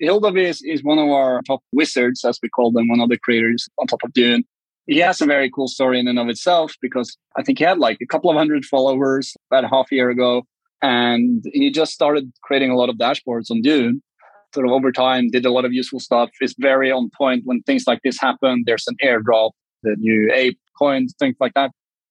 Hildobby 0.00 0.44
is, 0.44 0.62
is 0.62 0.82
one 0.82 0.98
of 0.98 1.08
our 1.08 1.42
top 1.42 1.60
wizards, 1.72 2.24
as 2.24 2.38
we 2.42 2.48
call 2.48 2.72
them, 2.72 2.88
one 2.88 3.00
of 3.00 3.08
the 3.08 3.18
creators 3.18 3.68
on 3.78 3.86
top 3.86 4.02
of 4.04 4.12
Dune. 4.12 4.44
He 4.86 4.98
has 4.98 5.20
a 5.20 5.26
very 5.26 5.50
cool 5.50 5.68
story 5.68 5.98
in 5.98 6.08
and 6.08 6.18
of 6.18 6.28
itself 6.28 6.74
because 6.82 7.16
I 7.36 7.42
think 7.42 7.58
he 7.58 7.64
had 7.64 7.78
like 7.78 7.98
a 8.02 8.06
couple 8.06 8.30
of 8.30 8.36
hundred 8.36 8.64
followers 8.64 9.34
about 9.50 9.70
half 9.70 9.86
a 9.90 9.94
year 9.94 10.10
ago. 10.10 10.42
And 10.82 11.42
he 11.52 11.70
just 11.70 11.92
started 11.92 12.30
creating 12.42 12.70
a 12.70 12.76
lot 12.76 12.90
of 12.90 12.96
dashboards 12.96 13.50
on 13.50 13.62
Dune 13.62 14.02
sort 14.52 14.66
of 14.66 14.72
over 14.72 14.92
time 14.92 15.30
did 15.30 15.44
a 15.44 15.50
lot 15.50 15.64
of 15.64 15.72
useful 15.72 15.98
stuff 15.98 16.30
is 16.40 16.54
very 16.60 16.92
on 16.92 17.10
point 17.18 17.42
when 17.44 17.60
things 17.62 17.88
like 17.88 17.98
this 18.04 18.20
happen 18.20 18.62
there's 18.64 18.86
an 18.86 18.94
airdrop 19.02 19.50
the 19.84 19.94
new 19.98 20.32
ape 20.34 20.58
coins, 20.76 21.14
things 21.18 21.36
like 21.38 21.54
that. 21.54 21.70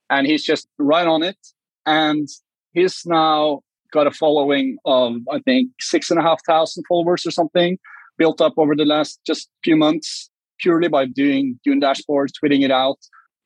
And 0.10 0.26
he's 0.26 0.44
just 0.44 0.68
right 0.78 1.08
on 1.08 1.24
it. 1.24 1.38
And 1.86 2.28
he's 2.72 3.02
now 3.06 3.62
got 3.94 4.08
a 4.08 4.12
following 4.12 4.78
of, 4.86 5.14
I 5.32 5.40
think, 5.40 5.70
six 5.80 6.10
and 6.12 6.20
a 6.20 6.24
half 6.24 6.42
thousand 6.46 6.84
followers 6.90 7.26
or 7.26 7.32
something 7.32 7.78
built 8.18 8.42
up 8.42 8.54
over 8.58 8.76
the 8.76 8.86
last 8.86 9.20
just 9.26 9.50
few 9.64 9.76
months. 9.76 10.30
purely 10.60 10.88
by 10.88 11.06
doing 11.06 11.60
Dune 11.64 11.82
dashboards, 11.82 12.32
tweeting 12.42 12.64
it 12.64 12.72
out. 12.72 12.98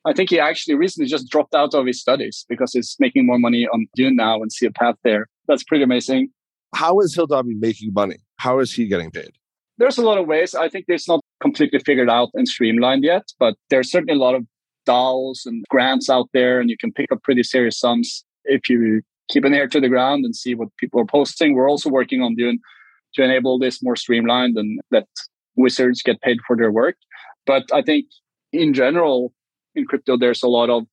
I 0.05 0.13
think 0.13 0.29
he 0.29 0.39
actually 0.39 0.75
recently 0.75 1.09
just 1.09 1.29
dropped 1.29 1.55
out 1.55 1.73
of 1.73 1.85
his 1.85 1.99
studies 1.99 2.45
because 2.47 2.73
he's 2.73 2.95
making 2.99 3.25
more 3.25 3.39
money 3.39 3.67
on 3.73 3.87
Dune 3.95 4.15
now 4.15 4.41
and 4.41 4.51
see 4.51 4.65
a 4.65 4.71
path 4.71 4.95
there. 5.03 5.27
That's 5.47 5.63
pretty 5.63 5.83
amazing. 5.83 6.29
How 6.75 6.99
is 6.99 7.15
Hildobby 7.15 7.55
making 7.59 7.93
money? 7.93 8.17
How 8.37 8.59
is 8.59 8.73
he 8.73 8.87
getting 8.87 9.11
paid? 9.11 9.31
There's 9.77 9.97
a 9.97 10.03
lot 10.03 10.17
of 10.17 10.27
ways. 10.27 10.55
I 10.55 10.69
think 10.69 10.85
it's 10.87 11.07
not 11.07 11.21
completely 11.41 11.79
figured 11.79 12.09
out 12.09 12.29
and 12.33 12.47
streamlined 12.47 13.03
yet, 13.03 13.23
but 13.39 13.55
there's 13.69 13.91
certainly 13.91 14.13
a 14.13 14.23
lot 14.23 14.35
of 14.35 14.45
DAOs 14.87 15.45
and 15.45 15.63
grants 15.69 16.09
out 16.09 16.29
there, 16.33 16.59
and 16.59 16.69
you 16.69 16.77
can 16.77 16.91
pick 16.91 17.11
up 17.11 17.21
pretty 17.23 17.43
serious 17.43 17.79
sums 17.79 18.23
if 18.45 18.69
you 18.69 19.01
keep 19.29 19.43
an 19.43 19.53
ear 19.53 19.67
to 19.67 19.79
the 19.79 19.89
ground 19.89 20.25
and 20.25 20.35
see 20.35 20.55
what 20.55 20.69
people 20.77 20.99
are 20.99 21.05
posting. 21.05 21.53
We're 21.53 21.69
also 21.69 21.89
working 21.89 22.21
on 22.21 22.35
Dune 22.35 22.59
to 23.15 23.23
enable 23.23 23.59
this 23.59 23.83
more 23.83 23.95
streamlined 23.95 24.57
and 24.57 24.79
that 24.91 25.07
wizards 25.55 26.01
get 26.01 26.21
paid 26.21 26.37
for 26.45 26.55
their 26.55 26.71
work. 26.71 26.95
But 27.45 27.63
I 27.73 27.81
think 27.81 28.05
in 28.53 28.73
general, 28.73 29.33
in 29.75 29.85
crypto, 29.85 30.17
there's 30.17 30.43
a 30.43 30.47
lot 30.47 30.69
of 30.69 30.85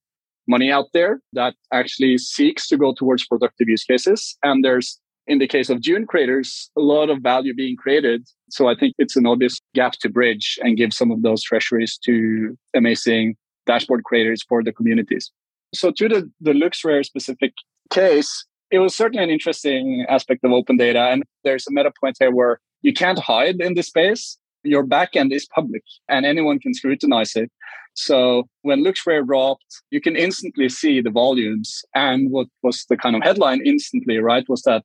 money 0.46 0.70
out 0.70 0.86
there 0.92 1.20
that 1.32 1.54
actually 1.72 2.18
seeks 2.18 2.66
to 2.68 2.76
go 2.76 2.92
towards 2.92 3.26
productive 3.26 3.68
use 3.68 3.84
cases. 3.84 4.36
And 4.42 4.64
there's, 4.64 5.00
in 5.26 5.38
the 5.38 5.48
case 5.48 5.70
of 5.70 5.80
Dune 5.80 6.06
creators, 6.06 6.70
a 6.76 6.80
lot 6.80 7.10
of 7.10 7.22
value 7.22 7.54
being 7.54 7.76
created. 7.76 8.26
So 8.50 8.68
I 8.68 8.74
think 8.74 8.94
it's 8.98 9.16
an 9.16 9.26
obvious 9.26 9.58
gap 9.74 9.92
to 10.00 10.10
bridge 10.10 10.58
and 10.62 10.76
give 10.76 10.92
some 10.92 11.10
of 11.10 11.22
those 11.22 11.42
treasuries 11.42 11.98
to 12.04 12.56
amazing 12.74 13.36
dashboard 13.66 14.04
creators 14.04 14.42
for 14.42 14.62
the 14.62 14.72
communities. 14.72 15.30
So 15.74 15.90
to 15.92 16.08
the, 16.08 16.30
the 16.40 16.52
LooksRare 16.52 17.04
specific 17.04 17.52
case, 17.90 18.44
it 18.70 18.78
was 18.78 18.96
certainly 18.96 19.22
an 19.22 19.30
interesting 19.30 20.04
aspect 20.08 20.44
of 20.44 20.52
open 20.52 20.76
data. 20.76 21.00
And 21.00 21.22
there's 21.44 21.66
a 21.66 21.72
meta 21.72 21.92
point 22.00 22.16
here 22.18 22.32
where 22.32 22.60
you 22.82 22.92
can't 22.92 23.18
hide 23.18 23.60
in 23.60 23.74
this 23.74 23.88
space. 23.88 24.38
Your 24.62 24.84
backend 24.84 25.32
is 25.32 25.46
public 25.46 25.82
and 26.08 26.24
anyone 26.24 26.58
can 26.58 26.74
scrutinize 26.74 27.36
it. 27.36 27.50
So 27.94 28.48
when 28.62 28.82
LooksRare 28.82 29.24
dropped, 29.26 29.82
you 29.90 30.00
can 30.00 30.16
instantly 30.16 30.68
see 30.68 31.00
the 31.00 31.10
volumes. 31.10 31.82
And 31.94 32.30
what 32.30 32.48
was 32.62 32.84
the 32.88 32.96
kind 32.96 33.14
of 33.14 33.22
headline 33.22 33.60
instantly, 33.64 34.18
right, 34.18 34.44
was 34.48 34.62
that 34.62 34.84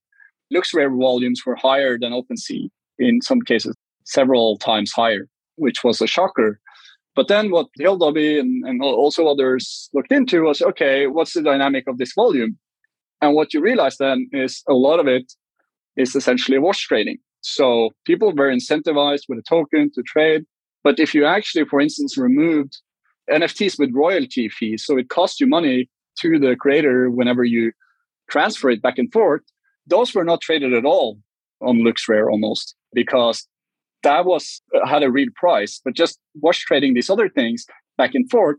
LooksRare 0.54 0.96
volumes 0.96 1.44
were 1.46 1.56
higher 1.56 1.98
than 1.98 2.12
OpenSea 2.12 2.70
in 3.00 3.22
some 3.22 3.42
cases, 3.42 3.76
several 4.06 4.58
times 4.58 4.92
higher, 4.92 5.28
which 5.56 5.84
was 5.84 6.02
a 6.02 6.08
shocker. 6.08 6.60
But 7.16 7.28
then 7.28 7.50
what 7.52 7.68
Hildobby 7.80 8.40
and, 8.40 8.64
and 8.68 8.82
also 8.82 9.28
others 9.28 9.90
looked 9.94 10.12
into 10.12 10.44
was, 10.44 10.62
okay, 10.62 11.08
what's 11.08 11.34
the 11.34 11.42
dynamic 11.42 11.88
of 11.88 11.98
this 11.98 12.14
volume? 12.14 12.58
And 13.22 13.36
what 13.36 13.54
you 13.54 13.62
realize 13.62 13.98
then 13.98 14.30
is 14.32 14.64
a 14.68 14.74
lot 14.74 15.00
of 15.00 15.08
it 15.08 15.34
is 15.98 16.16
essentially 16.16 16.58
wash 16.58 16.88
trading. 16.88 17.18
So 17.42 17.92
people 18.06 18.34
were 18.34 18.52
incentivized 18.52 19.24
with 19.28 19.40
a 19.40 19.44
token 19.44 19.92
to 19.94 20.04
trade. 20.04 20.46
But 20.84 21.00
if 21.00 21.14
you 21.14 21.26
actually, 21.26 21.66
for 21.66 21.82
instance, 21.82 22.18
removed 22.18 22.78
NFTs 23.30 23.78
with 23.78 23.94
royalty 23.94 24.50
fees, 24.50 24.86
so 24.86 24.98
it 24.98 25.10
costs 25.10 25.40
you 25.40 25.48
money 25.48 25.90
to 26.22 26.40
the 26.40 26.56
creator 26.56 27.10
whenever 27.10 27.44
you 27.44 27.72
transfer 28.30 28.70
it 28.70 28.82
back 28.82 28.98
and 28.98 29.12
forth, 29.12 29.42
those 29.88 30.14
were 30.14 30.24
not 30.24 30.42
traded 30.42 30.74
at 30.74 30.86
all 30.86 31.20
on 31.62 31.80
LooksRare 31.80 32.30
almost 32.30 32.76
because 32.94 33.48
that 34.04 34.26
was 34.26 34.62
had 34.86 35.04
a 35.04 35.12
real 35.12 35.30
price. 35.36 35.82
But 35.84 35.96
just 35.96 36.20
wash 36.36 36.60
trading 36.60 36.94
these 36.94 37.10
other 37.10 37.30
things 37.30 37.66
back 37.98 38.16
and 38.16 38.30
forth 38.30 38.58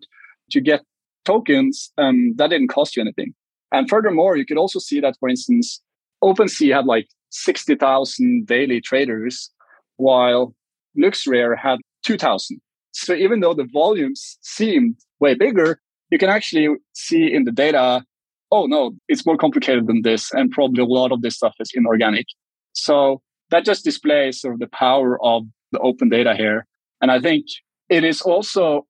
to 0.50 0.60
get 0.60 0.82
tokens, 1.24 1.92
um, 1.98 2.34
that 2.36 2.50
didn't 2.50 2.68
cost 2.68 2.96
you 2.96 3.02
anything. 3.02 3.34
And 3.72 3.88
furthermore, 3.88 4.36
you 4.36 4.46
could 4.46 4.58
also 4.58 4.78
see 4.78 5.00
that, 5.00 5.16
for 5.20 5.28
instance, 5.28 5.80
OpenSea 6.22 6.74
had 6.74 6.86
like 6.86 7.08
60,000 7.30 8.46
daily 8.46 8.80
traders, 8.80 9.50
while 9.96 10.54
LooksRare 10.98 11.56
had 11.56 11.78
2,000. 12.04 12.60
So 12.92 13.14
even 13.14 13.40
though 13.40 13.54
the 13.54 13.68
volumes 13.72 14.38
seemed 14.40 14.96
way 15.20 15.34
bigger, 15.34 15.80
you 16.10 16.18
can 16.18 16.28
actually 16.28 16.68
see 16.92 17.32
in 17.32 17.44
the 17.44 17.52
data, 17.52 18.04
oh 18.50 18.66
no, 18.66 18.92
it's 19.08 19.24
more 19.24 19.36
complicated 19.36 19.86
than 19.86 20.02
this. 20.02 20.32
And 20.32 20.50
probably 20.50 20.82
a 20.82 20.86
lot 20.86 21.12
of 21.12 21.22
this 21.22 21.36
stuff 21.36 21.54
is 21.60 21.70
inorganic. 21.74 22.26
So 22.72 23.22
that 23.50 23.64
just 23.64 23.84
displays 23.84 24.40
sort 24.40 24.54
of 24.54 24.60
the 24.60 24.68
power 24.68 25.22
of 25.24 25.44
the 25.72 25.78
open 25.78 26.08
data 26.08 26.34
here. 26.34 26.66
And 27.00 27.10
I 27.10 27.20
think 27.20 27.46
it 27.88 28.04
is 28.04 28.20
also 28.20 28.86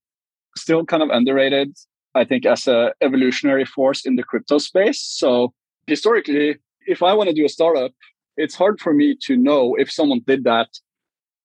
still 0.57 0.85
kind 0.85 1.03
of 1.03 1.11
underrated 1.11 1.77
I 2.15 2.25
think, 2.25 2.47
as 2.47 2.67
a 2.67 2.93
evolutionary 3.01 3.65
force 3.65 4.05
in 4.05 4.17
the 4.17 4.23
crypto 4.23 4.59
space. 4.59 5.01
So 5.01 5.53
historically, 5.87 6.57
if 6.87 7.03
I 7.03 7.13
want 7.15 7.29
to 7.29 7.35
do 7.35 7.45
a 7.45 7.49
startup, 7.49 7.93
it's 8.37 8.55
hard 8.55 8.81
for 8.81 8.93
me 8.93 9.17
to 9.23 9.37
know 9.37 9.75
if 9.79 9.91
someone 9.91 10.23
did 10.27 10.45
that 10.45 10.69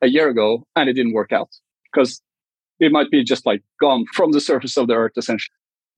a 0.01 0.07
year 0.07 0.29
ago 0.29 0.65
and 0.75 0.89
it 0.89 0.93
didn't 0.93 1.13
work 1.13 1.31
out 1.31 1.49
because 1.91 2.21
it 2.79 2.91
might 2.91 3.09
be 3.09 3.23
just 3.23 3.45
like 3.45 3.63
gone 3.79 4.05
from 4.13 4.31
the 4.31 4.41
surface 4.41 4.77
of 4.77 4.87
the 4.87 4.93
earth 4.93 5.13
essentially. 5.17 5.53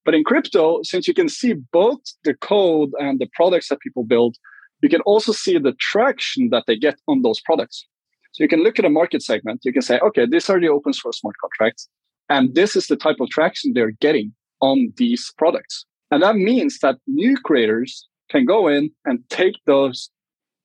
But 0.05 0.15
in 0.15 0.23
crypto, 0.23 0.81
since 0.83 1.07
you 1.07 1.13
can 1.13 1.27
see 1.27 1.53
both 1.73 1.99
the 2.23 2.33
code 2.33 2.91
and 2.99 3.19
the 3.19 3.27
products 3.33 3.69
that 3.69 3.79
people 3.81 4.05
build, 4.05 4.37
you 4.81 4.89
can 4.89 5.01
also 5.01 5.31
see 5.31 5.57
the 5.57 5.73
traction 5.79 6.49
that 6.51 6.63
they 6.67 6.77
get 6.77 6.99
on 7.07 7.21
those 7.23 7.41
products. 7.41 7.85
So 8.31 8.43
you 8.43 8.47
can 8.47 8.63
look 8.63 8.79
at 8.79 8.85
a 8.85 8.89
market 8.89 9.21
segment. 9.21 9.61
You 9.63 9.73
can 9.73 9.81
say, 9.81 9.99
okay, 9.99 10.25
these 10.25 10.49
are 10.49 10.59
the 10.59 10.69
open 10.69 10.93
source 10.93 11.19
smart 11.19 11.35
contracts. 11.41 11.89
And 12.29 12.53
this 12.55 12.75
is 12.75 12.87
the 12.87 12.95
type 12.95 13.17
of 13.19 13.29
traction 13.29 13.73
they're 13.73 13.91
getting 13.91 14.33
on 14.61 14.93
these 14.97 15.33
products. 15.37 15.85
And 16.11 16.23
that 16.23 16.35
means 16.35 16.79
that 16.79 16.97
new 17.07 17.37
creators 17.37 18.07
can 18.29 18.45
go 18.45 18.67
in 18.67 18.91
and 19.05 19.19
take 19.29 19.55
those 19.65 20.09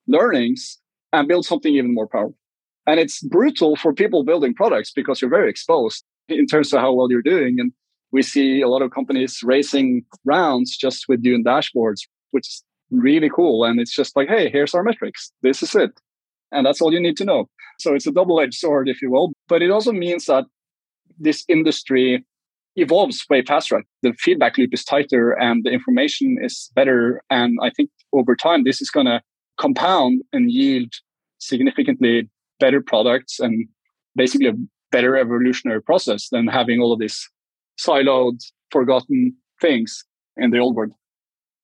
learnings 0.07 0.79
and 1.13 1.29
build 1.29 1.45
something 1.45 1.75
even 1.75 1.95
more 1.95 2.09
powerful. 2.09 2.37
And 2.87 2.99
it's 2.99 3.23
brutal 3.23 3.77
for 3.77 3.93
people 3.93 4.25
building 4.25 4.55
products 4.55 4.93
because 4.93 5.21
you're 5.21 5.31
very 5.31 5.51
exposed 5.51 6.05
in 6.29 6.47
terms 6.47 6.73
of 6.73 6.81
how 6.81 6.93
well 6.93 7.11
you're 7.11 7.23
doing. 7.23 7.61
And 7.61 7.73
we 8.11 8.23
see 8.23 8.61
a 8.61 8.69
lot 8.69 8.83
of 8.83 8.91
companies 8.91 9.41
racing 9.43 10.05
rounds 10.25 10.77
just 10.77 11.09
with 11.09 11.23
doing 11.23 11.45
dashboards, 11.45 12.01
which 12.33 12.49
is 12.49 12.65
really 12.91 13.31
cool. 13.31 13.65
And 13.65 13.81
it's 13.81 13.95
just 13.95 14.17
like, 14.17 14.29
hey, 14.29 14.51
here's 14.51 14.75
our 14.75 14.83
metrics. 14.83 15.33
This 15.43 15.63
is 15.63 15.75
it. 15.75 15.93
And 16.51 16.67
that's 16.67 16.81
all 16.81 16.93
you 16.93 17.01
need 17.01 17.17
to 17.19 17.25
know. 17.25 17.49
So 17.79 17.95
it's 17.95 18.07
a 18.07 18.13
double 18.13 18.41
edged 18.41 18.59
sword, 18.59 18.89
if 18.89 19.01
you 19.01 19.11
will. 19.11 19.33
But 19.49 19.63
it 19.63 19.71
also 19.71 19.93
means 19.93 20.27
that 20.27 20.45
this 21.19 21.45
industry 21.49 22.25
evolves 22.77 23.25
way 23.29 23.43
faster. 23.43 23.83
The 24.03 24.13
feedback 24.19 24.59
loop 24.59 24.73
is 24.73 24.85
tighter 24.85 25.33
and 25.33 25.65
the 25.65 25.71
information 25.71 26.39
is 26.43 26.71
better. 26.75 27.23
And 27.31 27.59
I 27.63 27.71
think 27.71 27.91
over 28.13 28.35
time, 28.35 28.65
this 28.65 28.81
is 28.81 28.91
going 28.91 29.07
to 29.07 29.21
compound 29.59 30.23
and 30.33 30.51
yield 30.51 30.93
significantly 31.39 32.31
better 32.61 32.81
products 32.81 33.41
and 33.41 33.69
basically 34.17 34.49
a 34.49 34.55
better 34.91 35.17
evolutionary 35.17 35.83
process 35.83 36.29
than 36.31 36.47
having 36.47 36.81
all 36.81 36.93
of 36.93 37.01
these 37.01 37.29
siloed, 37.79 38.39
forgotten 38.71 39.35
things 39.61 40.05
in 40.37 40.51
the 40.51 40.59
old 40.59 40.77
world. 40.77 40.93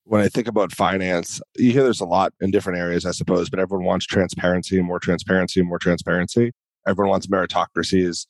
When 0.05 0.23
I 0.23 0.29
think 0.29 0.49
about 0.49 0.73
finance, 0.73 1.41
you 1.57 1.71
hear 1.71 1.83
there's 1.83 2.01
a 2.01 2.07
lot 2.07 2.33
in 2.41 2.51
different 2.51 2.79
areas, 2.79 3.05
I 3.05 3.11
suppose, 3.11 3.51
but 3.51 3.61
everyone 3.61 3.85
wants 3.85 4.07
transparency, 4.07 4.81
more 4.81 4.99
transparency, 4.99 5.63
more 5.63 5.79
transparency. 5.79 6.53
Everyone 6.87 7.11
wants 7.11 7.27
meritocracies. 7.27 8.27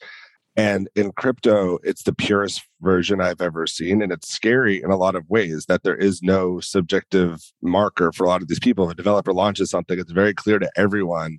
And 0.58 0.88
in 0.96 1.12
crypto, 1.12 1.78
it's 1.84 2.02
the 2.02 2.12
purest 2.12 2.62
version 2.80 3.20
I've 3.20 3.40
ever 3.40 3.64
seen. 3.68 4.02
And 4.02 4.10
it's 4.10 4.28
scary 4.28 4.82
in 4.82 4.90
a 4.90 4.96
lot 4.96 5.14
of 5.14 5.22
ways 5.30 5.66
that 5.66 5.84
there 5.84 5.94
is 5.94 6.20
no 6.20 6.58
subjective 6.58 7.40
marker 7.62 8.10
for 8.10 8.24
a 8.24 8.26
lot 8.26 8.42
of 8.42 8.48
these 8.48 8.58
people. 8.58 8.86
If 8.86 8.94
a 8.94 8.96
developer 8.96 9.32
launches 9.32 9.70
something, 9.70 10.00
it's 10.00 10.10
very 10.10 10.34
clear 10.34 10.58
to 10.58 10.68
everyone. 10.76 11.38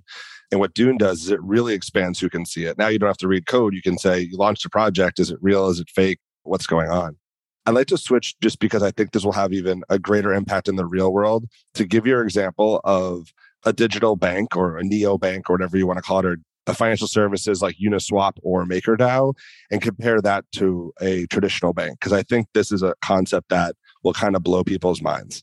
And 0.50 0.58
what 0.58 0.72
Dune 0.72 0.96
does 0.96 1.24
is 1.24 1.30
it 1.30 1.42
really 1.42 1.74
expands 1.74 2.18
who 2.18 2.30
can 2.30 2.46
see 2.46 2.64
it. 2.64 2.78
Now 2.78 2.88
you 2.88 2.98
don't 2.98 3.10
have 3.10 3.18
to 3.18 3.28
read 3.28 3.44
code. 3.44 3.74
You 3.74 3.82
can 3.82 3.98
say, 3.98 4.20
you 4.20 4.38
launched 4.38 4.64
a 4.64 4.70
project. 4.70 5.20
Is 5.20 5.30
it 5.30 5.38
real? 5.42 5.68
Is 5.68 5.80
it 5.80 5.90
fake? 5.90 6.18
What's 6.44 6.66
going 6.66 6.88
on? 6.88 7.18
I'd 7.66 7.74
like 7.74 7.88
to 7.88 7.98
switch 7.98 8.34
just 8.40 8.58
because 8.58 8.82
I 8.82 8.90
think 8.90 9.12
this 9.12 9.22
will 9.22 9.32
have 9.32 9.52
even 9.52 9.82
a 9.90 9.98
greater 9.98 10.32
impact 10.32 10.66
in 10.66 10.76
the 10.76 10.86
real 10.86 11.12
world. 11.12 11.44
To 11.74 11.84
give 11.84 12.06
your 12.06 12.22
example 12.22 12.80
of 12.84 13.34
a 13.66 13.74
digital 13.74 14.16
bank 14.16 14.56
or 14.56 14.78
a 14.78 14.82
neo 14.82 15.18
bank 15.18 15.50
or 15.50 15.52
whatever 15.52 15.76
you 15.76 15.86
want 15.86 15.98
to 15.98 16.02
call 16.02 16.20
it, 16.20 16.24
or 16.24 16.38
financial 16.68 17.08
services 17.08 17.62
like 17.62 17.76
Uniswap 17.82 18.32
or 18.42 18.64
MakerDAO 18.64 19.34
and 19.70 19.82
compare 19.82 20.20
that 20.20 20.44
to 20.52 20.92
a 21.00 21.26
traditional 21.26 21.72
bank? 21.72 21.98
Because 21.98 22.12
I 22.12 22.22
think 22.22 22.46
this 22.54 22.70
is 22.70 22.82
a 22.82 22.94
concept 23.04 23.48
that 23.48 23.74
will 24.04 24.12
kind 24.12 24.36
of 24.36 24.42
blow 24.42 24.62
people's 24.64 25.02
minds. 25.02 25.42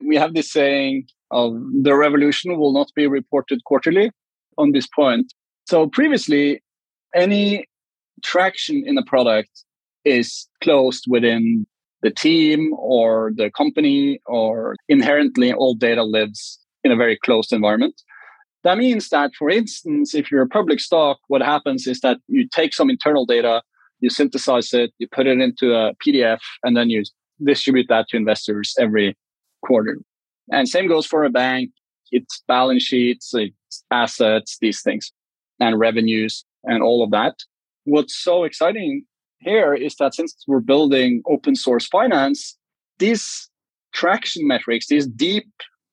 We 0.00 0.16
have 0.16 0.34
this 0.34 0.52
saying 0.52 1.06
of 1.30 1.54
the 1.82 1.94
revolution 1.94 2.58
will 2.58 2.72
not 2.72 2.90
be 2.94 3.06
reported 3.06 3.64
quarterly 3.64 4.10
on 4.58 4.72
this 4.72 4.86
point. 4.86 5.32
So 5.68 5.86
previously, 5.86 6.62
any 7.14 7.66
traction 8.22 8.82
in 8.86 8.98
a 8.98 9.04
product 9.04 9.64
is 10.04 10.48
closed 10.62 11.04
within 11.08 11.66
the 12.02 12.10
team 12.10 12.72
or 12.76 13.32
the 13.36 13.50
company, 13.50 14.20
or 14.26 14.74
inherently 14.88 15.52
all 15.52 15.74
data 15.74 16.02
lives 16.02 16.58
in 16.82 16.90
a 16.90 16.96
very 16.96 17.16
closed 17.16 17.52
environment. 17.52 17.94
That 18.64 18.78
means 18.78 19.08
that, 19.08 19.32
for 19.38 19.50
instance, 19.50 20.14
if 20.14 20.30
you're 20.30 20.42
a 20.42 20.48
public 20.48 20.80
stock, 20.80 21.18
what 21.28 21.42
happens 21.42 21.86
is 21.86 22.00
that 22.00 22.18
you 22.28 22.48
take 22.48 22.74
some 22.74 22.90
internal 22.90 23.26
data, 23.26 23.62
you 24.00 24.08
synthesize 24.08 24.72
it, 24.72 24.92
you 24.98 25.08
put 25.08 25.26
it 25.26 25.40
into 25.40 25.74
a 25.74 25.94
PDF, 26.04 26.38
and 26.62 26.76
then 26.76 26.88
you 26.88 27.02
distribute 27.42 27.86
that 27.88 28.06
to 28.08 28.16
investors 28.16 28.74
every 28.78 29.16
quarter. 29.64 29.98
And 30.50 30.68
same 30.68 30.88
goes 30.88 31.06
for 31.06 31.24
a 31.24 31.30
bank. 31.30 31.70
It's 32.12 32.42
balance 32.46 32.82
sheets, 32.82 33.32
it's 33.32 33.84
assets, 33.90 34.58
these 34.60 34.82
things, 34.82 35.12
and 35.58 35.78
revenues, 35.78 36.44
and 36.64 36.82
all 36.82 37.02
of 37.02 37.10
that. 37.10 37.34
what's 37.84 38.14
so 38.14 38.44
exciting 38.44 39.04
here 39.40 39.74
is 39.74 39.96
that 39.96 40.14
since 40.14 40.36
we're 40.46 40.60
building 40.60 41.20
open 41.26 41.56
source 41.56 41.86
finance, 41.88 42.56
these 42.98 43.50
traction 43.92 44.46
metrics, 44.46 44.86
these 44.86 45.06
deep 45.06 45.48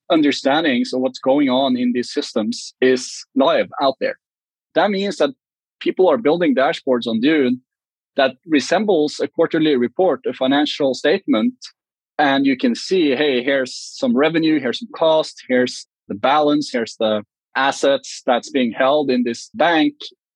understandings 0.09 0.93
of 0.93 1.01
what's 1.01 1.19
going 1.19 1.49
on 1.49 1.77
in 1.77 1.93
these 1.93 2.11
systems 2.11 2.73
is 2.81 3.25
live 3.35 3.69
out 3.81 3.95
there. 3.99 4.17
That 4.75 4.91
means 4.91 5.17
that 5.17 5.31
people 5.79 6.09
are 6.09 6.17
building 6.17 6.55
dashboards 6.55 7.07
on 7.07 7.19
Dune 7.19 7.61
that 8.15 8.35
resembles 8.45 9.19
a 9.19 9.27
quarterly 9.27 9.75
report, 9.75 10.21
a 10.25 10.33
financial 10.33 10.93
statement. 10.93 11.53
And 12.17 12.45
you 12.45 12.57
can 12.57 12.75
see, 12.75 13.15
hey, 13.15 13.41
here's 13.43 13.73
some 13.73 14.15
revenue, 14.15 14.59
here's 14.59 14.79
some 14.79 14.89
cost, 14.95 15.43
here's 15.47 15.87
the 16.09 16.15
balance, 16.15 16.69
here's 16.71 16.95
the 16.99 17.23
assets 17.55 18.21
that's 18.25 18.49
being 18.49 18.71
held 18.71 19.09
in 19.09 19.23
this 19.23 19.49
bank 19.53 19.93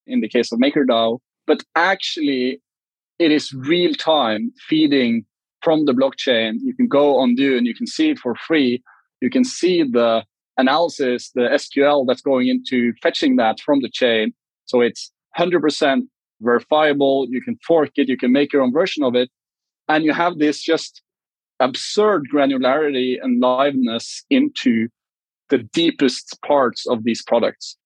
in 0.07 0.21
the 0.21 0.29
case 0.29 0.51
of 0.51 0.59
MakerDAO. 0.59 1.19
But 1.45 1.63
actually, 1.75 2.61
it 3.19 3.31
is 3.31 3.53
real 3.53 3.93
time 3.93 4.51
feeding 4.67 5.25
from 5.61 5.85
the 5.85 5.93
blockchain. 5.93 6.55
You 6.63 6.73
can 6.75 6.87
go 6.87 7.17
on 7.17 7.35
Dune, 7.35 7.65
you 7.65 7.75
can 7.75 7.87
see 7.87 8.11
it 8.11 8.19
for 8.19 8.35
free. 8.35 8.81
You 9.23 9.29
can 9.29 9.45
see 9.45 9.83
the 9.83 10.25
analysis, 10.57 11.31
the 11.33 11.47
SQL 11.61 12.05
that's 12.05 12.21
going 12.21 12.49
into 12.49 12.91
fetching 13.01 13.37
that 13.37 13.61
from 13.61 13.81
the 13.81 13.89
chain. 13.89 14.33
So 14.65 14.81
it's 14.81 15.13
100% 15.39 16.01
verifiable. 16.41 17.27
You 17.29 17.41
can 17.41 17.57
fork 17.65 17.91
it, 17.95 18.09
you 18.09 18.17
can 18.17 18.33
make 18.33 18.51
your 18.51 18.61
own 18.61 18.73
version 18.73 19.01
of 19.01 19.15
it. 19.15 19.29
And 19.87 20.03
you 20.03 20.11
have 20.11 20.39
this 20.39 20.61
just 20.61 21.01
absurd 21.61 22.27
granularity 22.33 23.15
and 23.21 23.41
liveness 23.41 24.23
into 24.29 24.89
the 25.49 25.59
deepest 25.59 26.37
parts 26.45 26.85
of 26.85 27.05
these 27.05 27.23
products. 27.23 27.77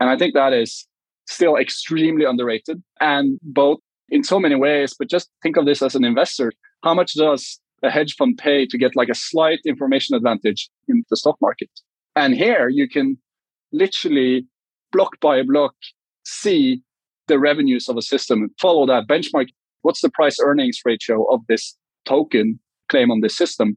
And 0.00 0.10
I 0.10 0.18
think 0.18 0.34
that 0.34 0.52
is 0.52 0.84
still 1.28 1.56
extremely 1.56 2.24
underrated 2.24 2.82
and 3.00 3.38
both 3.40 3.78
in 4.08 4.24
so 4.24 4.40
many 4.40 4.56
ways. 4.56 4.96
But 4.98 5.08
just 5.08 5.30
think 5.44 5.56
of 5.56 5.64
this 5.64 5.80
as 5.80 5.94
an 5.94 6.04
investor. 6.04 6.52
How 6.82 6.92
much 6.92 7.14
does 7.14 7.60
a 7.82 7.90
hedge 7.90 8.14
fund 8.16 8.38
pay 8.38 8.66
to 8.66 8.78
get 8.78 8.96
like 8.96 9.08
a 9.08 9.14
slight 9.14 9.60
information 9.66 10.14
advantage 10.14 10.70
in 10.88 11.04
the 11.10 11.16
stock 11.16 11.36
market? 11.40 11.70
And 12.16 12.34
here 12.34 12.68
you 12.68 12.88
can 12.88 13.18
literally 13.72 14.46
block 14.92 15.18
by 15.20 15.42
block 15.42 15.74
see 16.24 16.82
the 17.28 17.38
revenues 17.38 17.88
of 17.88 17.96
a 17.96 18.02
system 18.02 18.42
and 18.42 18.50
follow 18.60 18.86
that 18.86 19.06
benchmark. 19.08 19.48
What's 19.82 20.00
the 20.00 20.10
price 20.10 20.38
earnings 20.40 20.80
ratio 20.84 21.24
of 21.32 21.40
this 21.48 21.76
token 22.04 22.60
claim 22.88 23.10
on 23.10 23.20
this 23.20 23.36
system? 23.36 23.76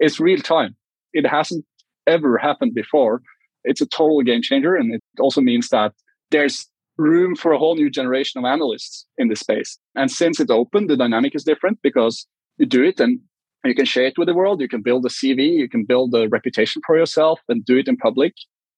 It's 0.00 0.18
real 0.18 0.40
time. 0.40 0.76
It 1.12 1.26
hasn't 1.26 1.64
ever 2.06 2.38
happened 2.38 2.74
before. 2.74 3.22
It's 3.62 3.80
a 3.80 3.86
total 3.86 4.22
game 4.22 4.42
changer. 4.42 4.74
And 4.74 4.94
it 4.94 5.02
also 5.20 5.40
means 5.40 5.68
that 5.68 5.92
there's 6.30 6.68
room 6.96 7.34
for 7.34 7.52
a 7.52 7.58
whole 7.58 7.76
new 7.76 7.90
generation 7.90 8.38
of 8.38 8.44
analysts 8.44 9.06
in 9.18 9.28
this 9.28 9.40
space. 9.40 9.78
And 9.94 10.10
since 10.10 10.40
it's 10.40 10.50
open, 10.50 10.86
the 10.86 10.96
dynamic 10.96 11.34
is 11.34 11.44
different 11.44 11.78
because 11.82 12.26
you 12.58 12.66
do 12.66 12.82
it 12.82 13.00
and 13.00 13.20
you 13.68 13.74
can 13.74 13.84
share 13.84 14.06
it 14.06 14.18
with 14.18 14.28
the 14.28 14.34
world. 14.34 14.60
You 14.60 14.68
can 14.68 14.82
build 14.82 15.04
a 15.06 15.08
CV, 15.08 15.52
you 15.52 15.68
can 15.68 15.84
build 15.84 16.14
a 16.14 16.28
reputation 16.28 16.82
for 16.86 16.96
yourself 16.96 17.40
and 17.48 17.64
do 17.64 17.78
it 17.78 17.88
in 17.88 17.96
public 17.96 18.34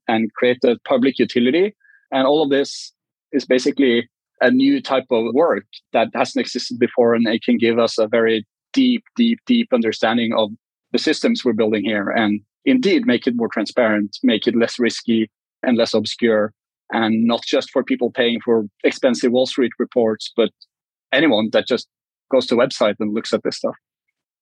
and 0.09 0.33
create 0.35 0.63
a 0.65 0.77
public 0.87 1.19
utility. 1.19 1.75
And 2.13 2.27
all 2.27 2.43
of 2.43 2.51
this 2.51 2.93
is 3.33 3.45
basically 3.45 4.09
a 4.41 4.51
new 4.51 4.81
type 4.81 5.07
of 5.11 5.35
work 5.35 5.65
that 5.93 6.09
hasn't 6.15 6.41
existed 6.41 6.79
before. 6.79 7.15
And 7.15 7.27
it 7.27 7.43
can 7.43 7.59
give 7.59 7.79
us 7.79 7.99
a 7.99 8.07
very 8.07 8.47
deep, 8.73 9.03
deep, 9.17 9.39
deep 9.47 9.69
understanding 9.73 10.33
of 10.37 10.51
the 10.93 10.99
systems 10.99 11.45
we're 11.45 11.53
building 11.53 11.85
here 11.85 12.11
and 12.11 12.41
indeed 12.65 13.07
make 13.07 13.27
it 13.27 13.35
more 13.37 13.49
transparent, 13.49 14.19
make 14.23 14.47
it 14.47 14.55
less 14.55 14.79
risky 14.79 15.31
and 15.63 15.77
less 15.77 15.95
obscure 15.95 16.53
and 16.91 17.27
not 17.27 17.43
just 17.45 17.71
for 17.71 17.83
people 17.83 18.11
paying 18.11 18.39
for 18.45 18.67
expensive 18.85 19.33
Wall 19.33 19.47
Street 19.47 19.73
reports, 19.79 20.33
but 20.37 20.51
anyone 21.13 21.49
that 21.53 21.67
just 21.67 21.89
goes 22.31 22.47
to 22.47 22.55
the 22.55 22.61
website 22.61 22.95
and 23.01 23.15
looks 23.15 23.33
at 23.33 23.43
this 23.43 23.57
stuff. 23.57 23.75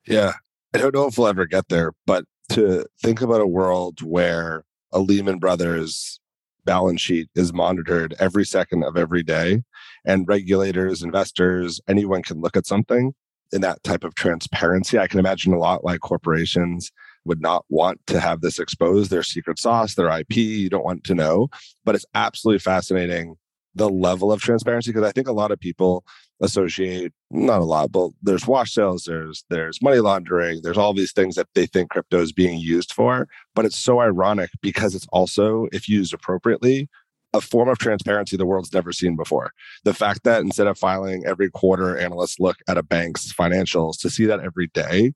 Yeah. 0.07 0.33
I 0.73 0.79
don't 0.79 0.95
know 0.95 1.07
if 1.07 1.17
we'll 1.19 1.29
ever 1.29 1.47
get 1.47 1.69
there, 1.69 1.93
but 2.07 2.25
to 2.51 2.85
think 3.03 3.21
about 3.21 3.41
a 3.41 3.47
world 3.47 4.03
where 4.03 4.65
a 4.93 4.99
Lehman 4.99 5.39
Brothers 5.39 6.21
balance 6.65 7.01
sheet 7.01 7.29
is 7.35 7.53
monitored 7.53 8.15
every 8.19 8.45
second 8.45 8.85
of 8.85 8.97
every 8.97 9.23
day 9.23 9.63
and 10.05 10.27
regulators, 10.27 11.03
investors, 11.03 11.81
anyone 11.89 12.23
can 12.23 12.41
look 12.41 12.57
at 12.57 12.67
something 12.67 13.15
in 13.53 13.61
that 13.61 13.83
type 13.85 14.05
of 14.05 14.15
transparency. 14.15 14.99
I 14.99 15.07
can 15.07 15.21
imagine 15.21 15.53
a 15.53 15.59
lot 15.59 15.85
like 15.85 16.01
corporations 16.01 16.91
would 17.25 17.41
not 17.41 17.65
want 17.69 18.01
to 18.07 18.21
have 18.21 18.41
this 18.41 18.59
exposed, 18.59 19.11
their 19.11 19.23
secret 19.23 19.59
sauce, 19.59 19.95
their 19.95 20.09
IP. 20.09 20.37
You 20.37 20.69
don't 20.69 20.85
want 20.85 21.05
to 21.05 21.15
know. 21.15 21.49
But 21.85 21.95
it's 21.95 22.07
absolutely 22.15 22.59
fascinating 22.59 23.37
the 23.75 23.89
level 23.89 24.33
of 24.33 24.41
transparency 24.41 24.93
because 24.93 25.07
I 25.07 25.13
think 25.13 25.29
a 25.29 25.33
lot 25.33 25.51
of 25.51 25.59
people 25.59 26.05
associate 26.41 27.13
not 27.31 27.61
a 27.61 27.65
lot, 27.65 27.93
but 27.93 28.11
there's 28.23 28.47
wash 28.47 28.73
sales, 28.73 29.05
there's 29.05 29.45
there's 29.51 29.83
money 29.83 29.99
laundering, 29.99 30.61
there's 30.63 30.79
all 30.79 30.93
these 30.93 31.13
things 31.13 31.35
that 31.35 31.49
they 31.55 31.67
think 31.67 31.91
crypto 31.91 32.21
is 32.21 32.33
being 32.33 32.59
used 32.59 32.93
for. 32.93 33.29
But 33.55 33.65
it's 33.65 33.79
so 33.79 34.01
ironic 34.01 34.51
because 34.63 34.95
it's 34.95 35.07
also, 35.13 35.69
if 35.73 35.89
used 35.89 36.15
appropriately, 36.15 36.89
a 37.33 37.41
form 37.41 37.69
of 37.69 37.79
transparency 37.79 38.37
the 38.37 38.47
world's 38.47 38.73
never 38.73 38.93
seen 38.93 39.17
before. 39.17 39.53
The 39.83 39.95
fact 39.95 40.23
that 40.25 40.43
instead 40.43 40.69
of 40.69 40.79
filing 40.79 41.25
every 41.27 41.51
quarter, 41.51 41.99
analysts 41.99 42.39
look 42.39 42.59
at 42.69 42.79
a 42.79 42.83
bank's 42.83 43.33
financials 43.33 43.99
to 44.01 44.11
see 44.11 44.27
that 44.27 44.41
every 44.41 44.69
day 44.69 45.13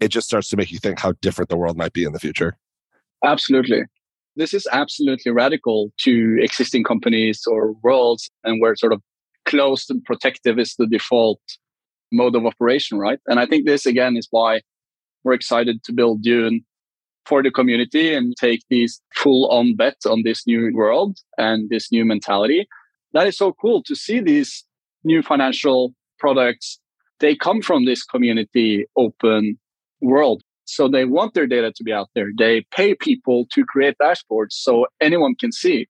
it 0.00 0.08
just 0.08 0.26
starts 0.26 0.48
to 0.50 0.56
make 0.56 0.70
you 0.70 0.78
think 0.78 1.00
how 1.00 1.12
different 1.22 1.48
the 1.48 1.56
world 1.56 1.76
might 1.76 1.94
be 1.94 2.04
in 2.04 2.12
the 2.12 2.18
future. 2.18 2.58
Absolutely. 3.24 3.84
This 4.36 4.52
is 4.52 4.68
absolutely 4.70 5.32
radical 5.32 5.92
to 6.00 6.38
existing 6.40 6.84
companies 6.84 7.42
or 7.46 7.72
worlds 7.82 8.30
and 8.44 8.60
where 8.60 8.76
sort 8.76 8.92
of 8.92 9.00
closed 9.46 9.90
and 9.90 10.04
protective 10.04 10.58
is 10.58 10.74
the 10.78 10.86
default 10.86 11.40
mode 12.12 12.36
of 12.36 12.44
operation, 12.44 12.98
right? 12.98 13.18
And 13.26 13.40
I 13.40 13.46
think 13.46 13.66
this 13.66 13.86
again 13.86 14.16
is 14.16 14.28
why 14.30 14.60
we're 15.24 15.32
excited 15.32 15.82
to 15.84 15.92
build 15.92 16.22
Dune 16.22 16.64
for 17.24 17.42
the 17.42 17.50
community 17.50 18.14
and 18.14 18.34
take 18.36 18.60
these 18.70 19.00
full 19.14 19.48
on 19.50 19.74
bet 19.74 19.96
on 20.06 20.22
this 20.22 20.46
new 20.46 20.70
world 20.74 21.18
and 21.38 21.68
this 21.70 21.90
new 21.90 22.04
mentality. 22.04 22.68
That 23.12 23.26
is 23.26 23.36
so 23.36 23.52
cool 23.52 23.82
to 23.84 23.96
see 23.96 24.20
these 24.20 24.64
new 25.02 25.22
financial 25.22 25.94
products. 26.18 26.78
They 27.20 27.34
come 27.34 27.62
from 27.62 27.84
this 27.84 28.04
community 28.04 28.86
open 28.96 29.58
world. 30.00 30.42
So 30.66 30.88
they 30.88 31.04
want 31.04 31.34
their 31.34 31.46
data 31.46 31.72
to 31.74 31.84
be 31.84 31.92
out 31.92 32.10
there. 32.14 32.28
They 32.36 32.66
pay 32.72 32.94
people 32.94 33.46
to 33.52 33.64
create 33.64 33.96
dashboards 34.00 34.52
so 34.52 34.86
anyone 35.00 35.34
can 35.38 35.52
see 35.52 35.82
it. 35.82 35.88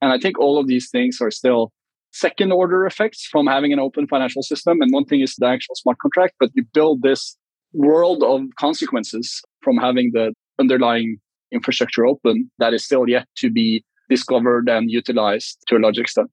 And 0.00 0.12
I 0.12 0.18
think 0.18 0.38
all 0.38 0.58
of 0.58 0.66
these 0.66 0.88
things 0.90 1.18
are 1.20 1.30
still 1.30 1.72
second 2.12 2.52
order 2.52 2.86
effects 2.86 3.26
from 3.30 3.46
having 3.46 3.72
an 3.72 3.78
open 3.78 4.06
financial 4.06 4.42
system. 4.42 4.80
And 4.80 4.92
one 4.92 5.04
thing 5.04 5.20
is 5.20 5.34
the 5.36 5.46
actual 5.46 5.74
smart 5.74 5.98
contract, 5.98 6.34
but 6.38 6.50
you 6.54 6.64
build 6.72 7.02
this 7.02 7.36
world 7.72 8.22
of 8.22 8.42
consequences 8.58 9.42
from 9.62 9.76
having 9.76 10.10
the 10.12 10.32
underlying 10.58 11.18
infrastructure 11.50 12.06
open 12.06 12.50
that 12.58 12.74
is 12.74 12.84
still 12.84 13.08
yet 13.08 13.26
to 13.36 13.50
be 13.50 13.84
discovered 14.08 14.68
and 14.68 14.90
utilized 14.90 15.58
to 15.68 15.76
a 15.76 15.78
large 15.78 15.98
extent. 15.98 16.30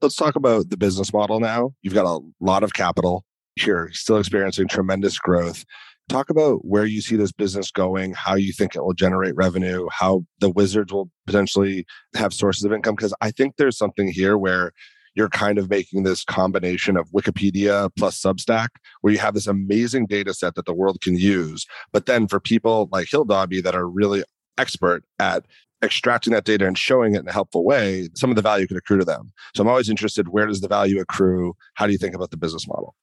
Let's 0.00 0.16
talk 0.16 0.34
about 0.34 0.70
the 0.70 0.76
business 0.76 1.12
model 1.12 1.40
now. 1.40 1.74
You've 1.82 1.94
got 1.94 2.06
a 2.06 2.20
lot 2.40 2.64
of 2.64 2.72
capital. 2.72 3.24
You're 3.56 3.92
still 3.92 4.16
experiencing 4.16 4.68
tremendous 4.68 5.18
growth. 5.18 5.64
Talk 6.08 6.30
about 6.30 6.64
where 6.64 6.84
you 6.84 7.00
see 7.00 7.16
this 7.16 7.32
business 7.32 7.70
going, 7.70 8.12
how 8.12 8.34
you 8.34 8.52
think 8.52 8.76
it 8.76 8.84
will 8.84 8.92
generate 8.92 9.34
revenue, 9.34 9.88
how 9.90 10.24
the 10.40 10.50
wizards 10.50 10.92
will 10.92 11.10
potentially 11.26 11.86
have 12.14 12.34
sources 12.34 12.64
of 12.64 12.72
income. 12.72 12.94
Because 12.94 13.14
I 13.20 13.30
think 13.30 13.56
there's 13.56 13.78
something 13.78 14.08
here 14.08 14.36
where 14.36 14.72
you're 15.14 15.28
kind 15.28 15.58
of 15.58 15.70
making 15.70 16.02
this 16.02 16.24
combination 16.24 16.96
of 16.96 17.10
Wikipedia 17.10 17.90
plus 17.96 18.20
Substack, 18.20 18.68
where 19.00 19.12
you 19.12 19.18
have 19.18 19.34
this 19.34 19.46
amazing 19.46 20.06
data 20.06 20.34
set 20.34 20.54
that 20.54 20.66
the 20.66 20.74
world 20.74 21.00
can 21.00 21.16
use. 21.16 21.66
But 21.92 22.06
then 22.06 22.28
for 22.28 22.40
people 22.40 22.88
like 22.92 23.08
Hildobby 23.08 23.62
that 23.62 23.74
are 23.74 23.88
really 23.88 24.24
expert 24.58 25.04
at 25.18 25.46
extracting 25.82 26.32
that 26.32 26.44
data 26.44 26.66
and 26.66 26.78
showing 26.78 27.14
it 27.14 27.20
in 27.20 27.28
a 27.28 27.32
helpful 27.32 27.64
way, 27.64 28.08
some 28.14 28.30
of 28.30 28.36
the 28.36 28.42
value 28.42 28.66
could 28.66 28.76
accrue 28.76 28.98
to 28.98 29.04
them. 29.04 29.32
So 29.54 29.62
I'm 29.62 29.68
always 29.68 29.90
interested 29.90 30.28
where 30.28 30.46
does 30.46 30.60
the 30.60 30.68
value 30.68 31.00
accrue? 31.00 31.54
How 31.74 31.86
do 31.86 31.92
you 31.92 31.98
think 31.98 32.14
about 32.14 32.30
the 32.30 32.36
business 32.36 32.66
model? 32.66 32.94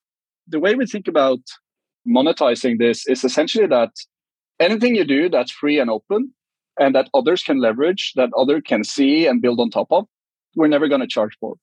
The 0.47 0.59
way 0.59 0.75
we 0.75 0.85
think 0.85 1.07
about 1.07 1.39
monetizing 2.09 2.79
this 2.79 3.07
is 3.07 3.23
essentially 3.23 3.67
that 3.67 3.91
anything 4.59 4.95
you 4.95 5.05
do 5.05 5.29
that's 5.29 5.51
free 5.51 5.79
and 5.79 5.89
open 5.89 6.33
and 6.79 6.95
that 6.95 7.09
others 7.13 7.43
can 7.43 7.59
leverage, 7.59 8.13
that 8.15 8.29
other 8.37 8.61
can 8.61 8.83
see 8.83 9.27
and 9.27 9.41
build 9.41 9.59
on 9.59 9.69
top 9.69 9.87
of, 9.91 10.05
we're 10.55 10.67
never 10.67 10.87
going 10.87 11.01
to 11.01 11.07
charge 11.07 11.35
for. 11.39 11.55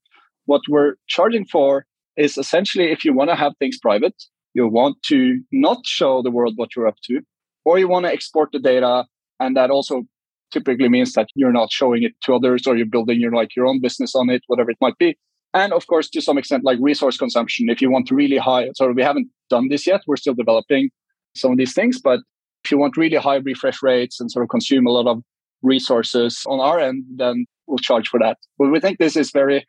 What 0.44 0.62
we're 0.68 0.94
charging 1.08 1.44
for 1.44 1.86
is 2.16 2.38
essentially 2.38 2.92
if 2.92 3.04
you 3.04 3.12
want 3.12 3.30
to 3.30 3.36
have 3.36 3.52
things 3.58 3.78
private, 3.80 4.14
you 4.54 4.68
want 4.68 5.02
to 5.04 5.40
not 5.52 5.78
show 5.84 6.22
the 6.22 6.30
world 6.30 6.54
what 6.56 6.76
you're 6.76 6.86
up 6.86 6.96
to, 7.04 7.20
or 7.64 7.78
you 7.78 7.88
want 7.88 8.06
to 8.06 8.12
export 8.12 8.50
the 8.52 8.58
data, 8.58 9.04
and 9.40 9.56
that 9.56 9.70
also 9.70 10.04
typically 10.52 10.88
means 10.88 11.12
that 11.14 11.28
you're 11.34 11.52
not 11.52 11.72
showing 11.72 12.04
it 12.04 12.12
to 12.22 12.34
others 12.34 12.66
or 12.66 12.76
you're 12.76 12.86
building 12.86 13.20
your 13.20 13.32
like 13.32 13.56
your 13.56 13.66
own 13.66 13.80
business 13.80 14.14
on 14.14 14.30
it, 14.30 14.42
whatever 14.46 14.70
it 14.70 14.78
might 14.80 14.96
be 14.98 15.16
and 15.54 15.72
of 15.72 15.86
course 15.86 16.08
to 16.08 16.20
some 16.20 16.38
extent 16.38 16.64
like 16.64 16.78
resource 16.80 17.16
consumption 17.16 17.68
if 17.68 17.80
you 17.80 17.90
want 17.90 18.10
really 18.10 18.36
high 18.36 18.68
so 18.74 18.90
we 18.92 19.02
haven't 19.02 19.28
done 19.50 19.68
this 19.68 19.86
yet 19.86 20.00
we're 20.06 20.16
still 20.16 20.34
developing 20.34 20.90
some 21.34 21.52
of 21.52 21.58
these 21.58 21.74
things 21.74 22.00
but 22.00 22.20
if 22.64 22.70
you 22.70 22.78
want 22.78 22.96
really 22.96 23.16
high 23.16 23.36
refresh 23.36 23.82
rates 23.82 24.20
and 24.20 24.30
sort 24.30 24.42
of 24.42 24.48
consume 24.48 24.86
a 24.86 24.90
lot 24.90 25.06
of 25.06 25.22
resources 25.62 26.42
on 26.46 26.60
our 26.60 26.78
end 26.78 27.04
then 27.16 27.46
we'll 27.66 27.78
charge 27.78 28.08
for 28.08 28.20
that 28.20 28.38
but 28.58 28.70
we 28.70 28.80
think 28.80 28.98
this 28.98 29.16
is 29.16 29.30
very 29.30 29.66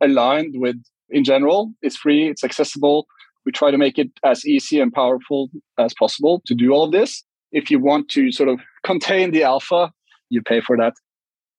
aligned 0.00 0.54
with 0.56 0.76
in 1.10 1.24
general. 1.24 1.72
It's 1.82 1.96
free, 1.96 2.28
it's 2.28 2.44
accessible. 2.44 3.06
We 3.44 3.52
try 3.52 3.70
to 3.70 3.78
make 3.78 3.98
it 3.98 4.10
as 4.24 4.46
easy 4.46 4.80
and 4.80 4.92
powerful 4.92 5.50
as 5.78 5.94
possible 5.98 6.42
to 6.46 6.54
do 6.54 6.72
all 6.72 6.84
of 6.84 6.92
this. 6.92 7.24
If 7.52 7.70
you 7.70 7.78
want 7.78 8.08
to 8.10 8.30
sort 8.30 8.48
of 8.48 8.60
contain 8.84 9.32
the 9.32 9.42
alpha, 9.42 9.92
you 10.28 10.42
pay 10.42 10.60
for 10.60 10.76
that. 10.76 10.94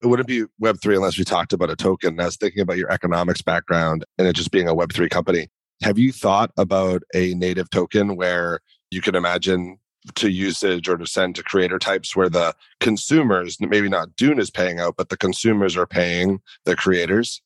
It 0.02 0.08
wouldn't 0.08 0.26
be 0.26 0.44
Web3 0.60 0.96
unless 0.96 1.16
we 1.16 1.24
talked 1.24 1.52
about 1.52 1.70
a 1.70 1.76
token. 1.76 2.18
I 2.18 2.24
was 2.24 2.36
thinking 2.36 2.60
about 2.60 2.76
your 2.76 2.90
economics 2.90 3.40
background 3.40 4.04
and 4.18 4.26
it 4.26 4.34
just 4.34 4.50
being 4.50 4.68
a 4.68 4.74
Web3 4.74 5.08
company. 5.08 5.48
Have 5.82 5.96
you 5.96 6.10
thought 6.12 6.50
about 6.56 7.02
a 7.14 7.34
native 7.34 7.70
token 7.70 8.16
where 8.16 8.60
you 8.90 9.00
could 9.00 9.14
imagine 9.14 9.78
to 10.16 10.28
usage 10.28 10.88
or 10.88 10.96
to 10.96 11.06
send 11.06 11.36
to 11.36 11.44
creator 11.44 11.78
types 11.78 12.16
where 12.16 12.28
the 12.28 12.54
consumers, 12.80 13.56
maybe 13.60 13.88
not 13.88 14.16
Dune 14.16 14.40
is 14.40 14.50
paying 14.50 14.80
out, 14.80 14.96
but 14.96 15.08
the 15.08 15.16
consumers 15.16 15.76
are 15.76 15.86
paying 15.86 16.40
the 16.64 16.74
creators? 16.74 17.40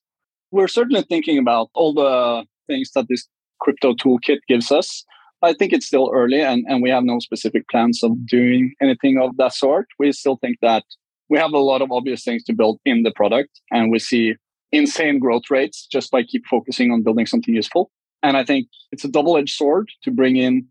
We're 0.50 0.68
certainly 0.68 1.02
thinking 1.02 1.36
about 1.36 1.68
all 1.74 1.92
the 1.92 2.46
things 2.66 2.90
that 2.94 3.06
this 3.10 3.28
crypto 3.60 3.92
toolkit 3.92 4.38
gives 4.48 4.72
us. 4.72 5.04
I 5.42 5.52
think 5.52 5.74
it's 5.74 5.86
still 5.86 6.10
early 6.14 6.40
and, 6.40 6.64
and 6.68 6.82
we 6.82 6.88
have 6.88 7.04
no 7.04 7.18
specific 7.18 7.68
plans 7.68 8.02
of 8.02 8.26
doing 8.26 8.72
anything 8.80 9.18
of 9.20 9.36
that 9.36 9.52
sort. 9.52 9.86
We 9.98 10.10
still 10.12 10.36
think 10.36 10.56
that 10.62 10.84
we 11.28 11.38
have 11.38 11.52
a 11.52 11.58
lot 11.58 11.82
of 11.82 11.90
obvious 11.90 12.24
things 12.24 12.44
to 12.44 12.52
build 12.52 12.78
in 12.84 13.02
the 13.02 13.12
product 13.12 13.60
and 13.70 13.90
we 13.90 13.98
see 13.98 14.34
insane 14.72 15.18
growth 15.18 15.44
rates 15.50 15.86
just 15.90 16.10
by 16.10 16.22
keep 16.22 16.44
focusing 16.46 16.90
on 16.90 17.02
building 17.02 17.26
something 17.26 17.54
useful. 17.54 17.90
And 18.22 18.36
I 18.36 18.44
think 18.44 18.68
it's 18.92 19.04
a 19.04 19.08
double 19.08 19.36
edged 19.36 19.54
sword 19.54 19.88
to 20.02 20.10
bring 20.10 20.36
in 20.36 20.66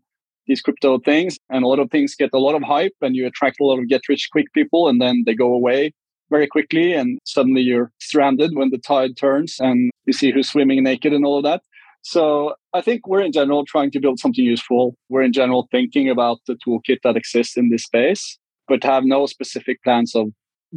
these 0.46 0.60
crypto 0.60 0.98
things 0.98 1.38
and 1.50 1.64
a 1.64 1.66
lot 1.66 1.78
of 1.78 1.90
things 1.90 2.14
get 2.14 2.30
a 2.32 2.38
lot 2.38 2.54
of 2.54 2.62
hype 2.62 2.94
and 3.00 3.16
you 3.16 3.26
attract 3.26 3.60
a 3.60 3.64
lot 3.64 3.78
of 3.78 3.88
get 3.88 4.08
rich 4.08 4.28
quick 4.30 4.46
people 4.52 4.88
and 4.88 5.00
then 5.00 5.24
they 5.26 5.34
go 5.34 5.52
away 5.52 5.92
very 6.30 6.46
quickly 6.46 6.92
and 6.92 7.18
suddenly 7.24 7.60
you're 7.60 7.90
stranded 7.98 8.54
when 8.54 8.70
the 8.70 8.78
tide 8.78 9.16
turns 9.16 9.56
and 9.58 9.90
you 10.06 10.12
see 10.12 10.30
who's 10.30 10.48
swimming 10.48 10.82
naked 10.82 11.12
and 11.12 11.24
all 11.24 11.38
of 11.38 11.44
that. 11.44 11.62
So 12.02 12.54
I 12.72 12.80
think 12.80 13.06
we're 13.08 13.22
in 13.22 13.32
general 13.32 13.64
trying 13.64 13.90
to 13.92 14.00
build 14.00 14.20
something 14.20 14.44
useful. 14.44 14.96
We're 15.08 15.22
in 15.22 15.32
general 15.32 15.66
thinking 15.72 16.08
about 16.08 16.38
the 16.46 16.54
toolkit 16.54 16.98
that 17.02 17.16
exists 17.16 17.56
in 17.56 17.68
this 17.70 17.82
space, 17.82 18.38
but 18.68 18.84
have 18.84 19.04
no 19.04 19.26
specific 19.26 19.82
plans 19.82 20.14
of 20.14 20.28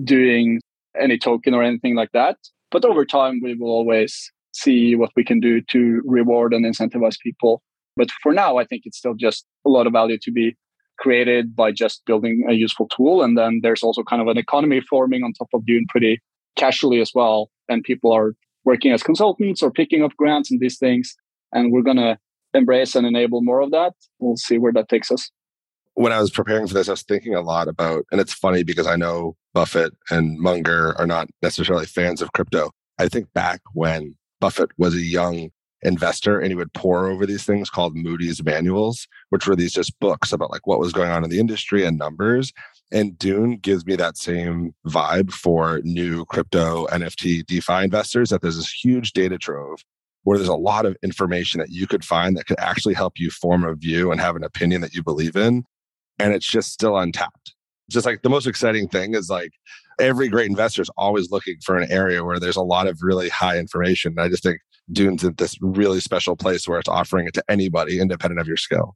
doing 0.04 0.60
any 1.00 1.18
token 1.18 1.54
or 1.54 1.64
anything 1.64 1.96
like 1.96 2.12
that. 2.14 2.38
But 2.72 2.86
over 2.86 3.06
time, 3.06 3.40
we 3.44 3.56
will 3.56 3.72
always 3.72 4.32
see 4.54 4.96
what 4.96 5.12
we 5.16 5.24
can 5.24 5.40
do 5.40 5.62
to 5.72 6.02
reward 6.06 6.54
and 6.54 6.66
incentivize 6.66 7.20
people. 7.22 7.62
But 7.96 8.12
for 8.24 8.32
now, 8.32 8.58
I 8.58 8.66
think 8.66 8.84
it's 8.86 8.98
still 8.98 9.14
just 9.14 9.46
a 9.66 9.70
lot 9.70 9.88
of 9.88 9.94
value 9.94 10.18
to 10.22 10.32
be 10.32 10.56
created 11.00 11.56
by 11.56 11.72
just 11.72 12.06
building 12.06 12.46
a 12.50 12.54
useful 12.54 12.88
tool. 12.88 13.24
And 13.24 13.38
then 13.38 13.62
there's 13.64 13.84
also 13.84 14.04
kind 14.04 14.22
of 14.22 14.28
an 14.28 14.38
economy 14.38 14.82
forming 14.82 15.24
on 15.24 15.34
top 15.34 15.50
of 15.54 15.66
Dune 15.66 15.86
pretty 15.90 16.20
casually 16.56 17.00
as 17.02 17.12
well. 17.16 17.50
And 17.68 17.84
people 17.84 18.12
are 18.12 18.34
working 18.66 18.92
as 18.92 19.04
consultants 19.04 19.64
or 19.64 19.72
picking 19.72 20.04
up 20.04 20.12
grants 20.18 20.52
and 20.52 20.60
these 20.60 20.78
things. 20.78 21.16
And 21.54 21.72
we're 21.72 21.84
going 21.84 21.98
to 21.98 22.18
embrace 22.54 22.96
and 22.96 23.08
enable 23.08 23.42
more 23.42 23.62
of 23.62 23.72
that. 23.72 23.94
We'll 24.20 24.38
see 24.38 24.58
where 24.58 24.74
that 24.74 24.90
takes 24.90 25.12
us. 25.12 25.32
When 26.00 26.14
I 26.14 26.22
was 26.22 26.32
preparing 26.32 26.66
for 26.66 26.76
this, 26.76 26.88
I 26.88 26.94
was 26.94 27.02
thinking 27.04 27.36
a 27.36 27.42
lot 27.42 27.68
about, 27.68 28.06
and 28.10 28.22
it's 28.22 28.32
funny 28.32 28.64
because 28.64 28.88
I 28.88 28.96
know 28.96 29.36
Buffett 29.54 29.92
and 30.10 30.40
Munger 30.40 30.98
are 30.98 31.06
not 31.06 31.28
necessarily 31.42 31.86
fans 31.86 32.22
of 32.22 32.32
crypto. 32.32 32.72
I 32.98 33.10
think 33.10 33.34
back 33.34 33.60
when 33.74 34.16
Buffett 34.40 34.70
was 34.78 34.96
a 34.96 35.02
young 35.02 35.50
investor 35.82 36.40
and 36.40 36.52
he 36.52 36.56
would 36.56 36.72
pore 36.72 37.08
over 37.08 37.26
these 37.26 37.44
things 37.44 37.70
called 37.70 37.98
Moody's 37.98 38.42
manuals, 38.42 39.10
which 39.32 39.46
were 39.46 39.58
these 39.58 39.74
just 39.74 40.00
books 40.00 40.32
about 40.32 40.52
like 40.52 40.66
what 40.66 40.80
was 40.80 40.94
going 40.94 41.12
on 41.12 41.26
in 41.26 41.30
the 41.30 41.38
industry 41.38 41.84
and 41.84 41.98
numbers. 41.98 42.54
And 42.94 43.20
Dune 43.20 43.58
gives 43.58 43.86
me 43.86 43.98
that 43.98 44.16
same 44.16 44.74
vibe 44.88 45.34
for 45.34 45.82
new 45.84 46.24
crypto 46.28 46.88
NFT 46.88 47.46
DeFi 47.46 47.84
investors 47.84 48.30
that 48.30 48.42
there's 48.42 48.56
this 48.56 48.72
huge 48.72 49.12
data 49.12 49.38
trove 49.38 49.84
where 50.24 50.38
there's 50.38 50.48
a 50.48 50.56
lot 50.56 50.86
of 50.86 50.96
information 51.04 51.60
that 51.60 51.72
you 51.72 51.88
could 51.88 52.06
find 52.06 52.38
that 52.38 52.46
could 52.46 52.60
actually 52.60 52.94
help 52.94 53.20
you 53.20 53.30
form 53.30 53.66
a 53.66 53.76
view 53.76 54.14
and 54.14 54.22
have 54.22 54.38
an 54.38 54.46
opinion 54.46 54.80
that 54.80 54.94
you 54.94 55.04
believe 55.04 55.36
in. 55.36 55.66
And 56.20 56.34
it's 56.34 56.46
just 56.46 56.72
still 56.72 56.98
untapped. 56.98 57.54
Just 57.90 58.06
like 58.06 58.22
the 58.22 58.30
most 58.30 58.46
exciting 58.46 58.88
thing 58.88 59.16
is 59.16 59.30
like 59.30 59.52
every 60.00 60.28
great 60.28 60.50
investor 60.50 60.82
is 60.82 60.92
always 60.98 61.32
looking 61.32 61.56
for 61.66 61.78
an 61.78 61.92
area 61.92 62.24
where 62.24 62.40
there's 62.40 62.56
a 62.56 62.62
lot 62.62 62.88
of 62.88 63.00
really 63.02 63.30
high 63.30 63.58
information. 63.58 64.14
And 64.14 64.22
I 64.22 64.30
just 64.30 64.44
think 64.44 64.60
Dune's 64.92 65.24
in 65.24 65.34
this 65.38 65.56
really 65.62 66.00
special 66.00 66.36
place 66.36 66.68
where 66.68 66.80
it's 66.80 66.90
offering 66.90 67.28
it 67.28 67.34
to 67.36 67.44
anybody 67.50 68.00
independent 68.00 68.40
of 68.40 68.48
your 68.48 68.58
skill. 68.58 68.96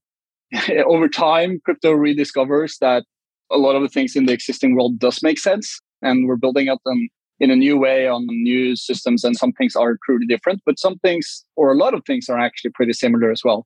Over 0.85 1.07
time, 1.07 1.59
crypto 1.65 1.93
rediscovers 1.93 2.77
that 2.79 3.03
a 3.51 3.57
lot 3.57 3.75
of 3.75 3.81
the 3.81 3.89
things 3.89 4.15
in 4.15 4.25
the 4.25 4.33
existing 4.33 4.75
world 4.75 4.99
does 4.99 5.21
make 5.23 5.39
sense. 5.39 5.79
And 6.01 6.27
we're 6.27 6.35
building 6.35 6.69
up 6.69 6.79
them 6.85 7.07
in 7.39 7.51
a 7.51 7.55
new 7.55 7.77
way 7.77 8.07
on 8.07 8.25
new 8.27 8.75
systems. 8.75 9.23
And 9.23 9.35
some 9.35 9.51
things 9.53 9.75
are 9.75 9.97
truly 10.05 10.25
different, 10.25 10.61
but 10.65 10.79
some 10.79 10.97
things, 10.99 11.43
or 11.55 11.71
a 11.71 11.77
lot 11.77 11.93
of 11.93 12.03
things, 12.05 12.29
are 12.29 12.39
actually 12.39 12.71
pretty 12.71 12.93
similar 12.93 13.31
as 13.31 13.41
well. 13.43 13.65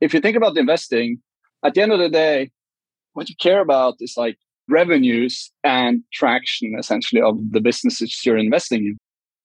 If 0.00 0.14
you 0.14 0.20
think 0.20 0.36
about 0.36 0.56
investing, 0.56 1.18
at 1.64 1.74
the 1.74 1.82
end 1.82 1.92
of 1.92 1.98
the 1.98 2.08
day, 2.08 2.50
what 3.18 3.28
you 3.28 3.34
care 3.40 3.60
about 3.60 3.96
is 3.98 4.14
like 4.16 4.38
revenues 4.68 5.50
and 5.64 6.02
traction 6.12 6.74
essentially 6.78 7.20
of 7.20 7.36
the 7.50 7.60
businesses 7.60 8.20
you're 8.24 8.38
investing 8.38 8.84
in. 8.86 8.96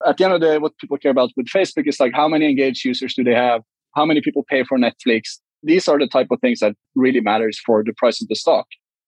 At 0.05 0.17
the 0.17 0.25
end 0.25 0.33
of 0.33 0.41
the 0.41 0.47
day, 0.47 0.57
what 0.59 0.77
people 0.77 0.97
care 0.97 1.12
about 1.12 1.31
with 1.36 1.47
Facebook 1.47 1.88
is 1.88 1.99
like 1.99 2.13
how 2.13 2.27
many 2.27 2.47
engaged 2.47 2.86
users 2.86 3.15
do 3.15 3.23
they 3.23 3.33
have? 3.33 3.62
How 3.95 4.05
many 4.05 4.21
people 4.21 4.45
pay 4.47 4.63
for 4.63 4.77
Netflix? 4.77 5.39
These 5.63 5.88
are 5.88 5.97
the 5.97 6.07
type 6.07 6.27
of 6.29 6.39
things 6.39 6.59
that 6.59 6.75
really 6.95 7.21
matters 7.21 7.59
for 7.65 7.83
the 7.83 7.93
price 7.93 8.21
of 8.21 8.27
the 8.27 8.36
stock. 8.36 8.67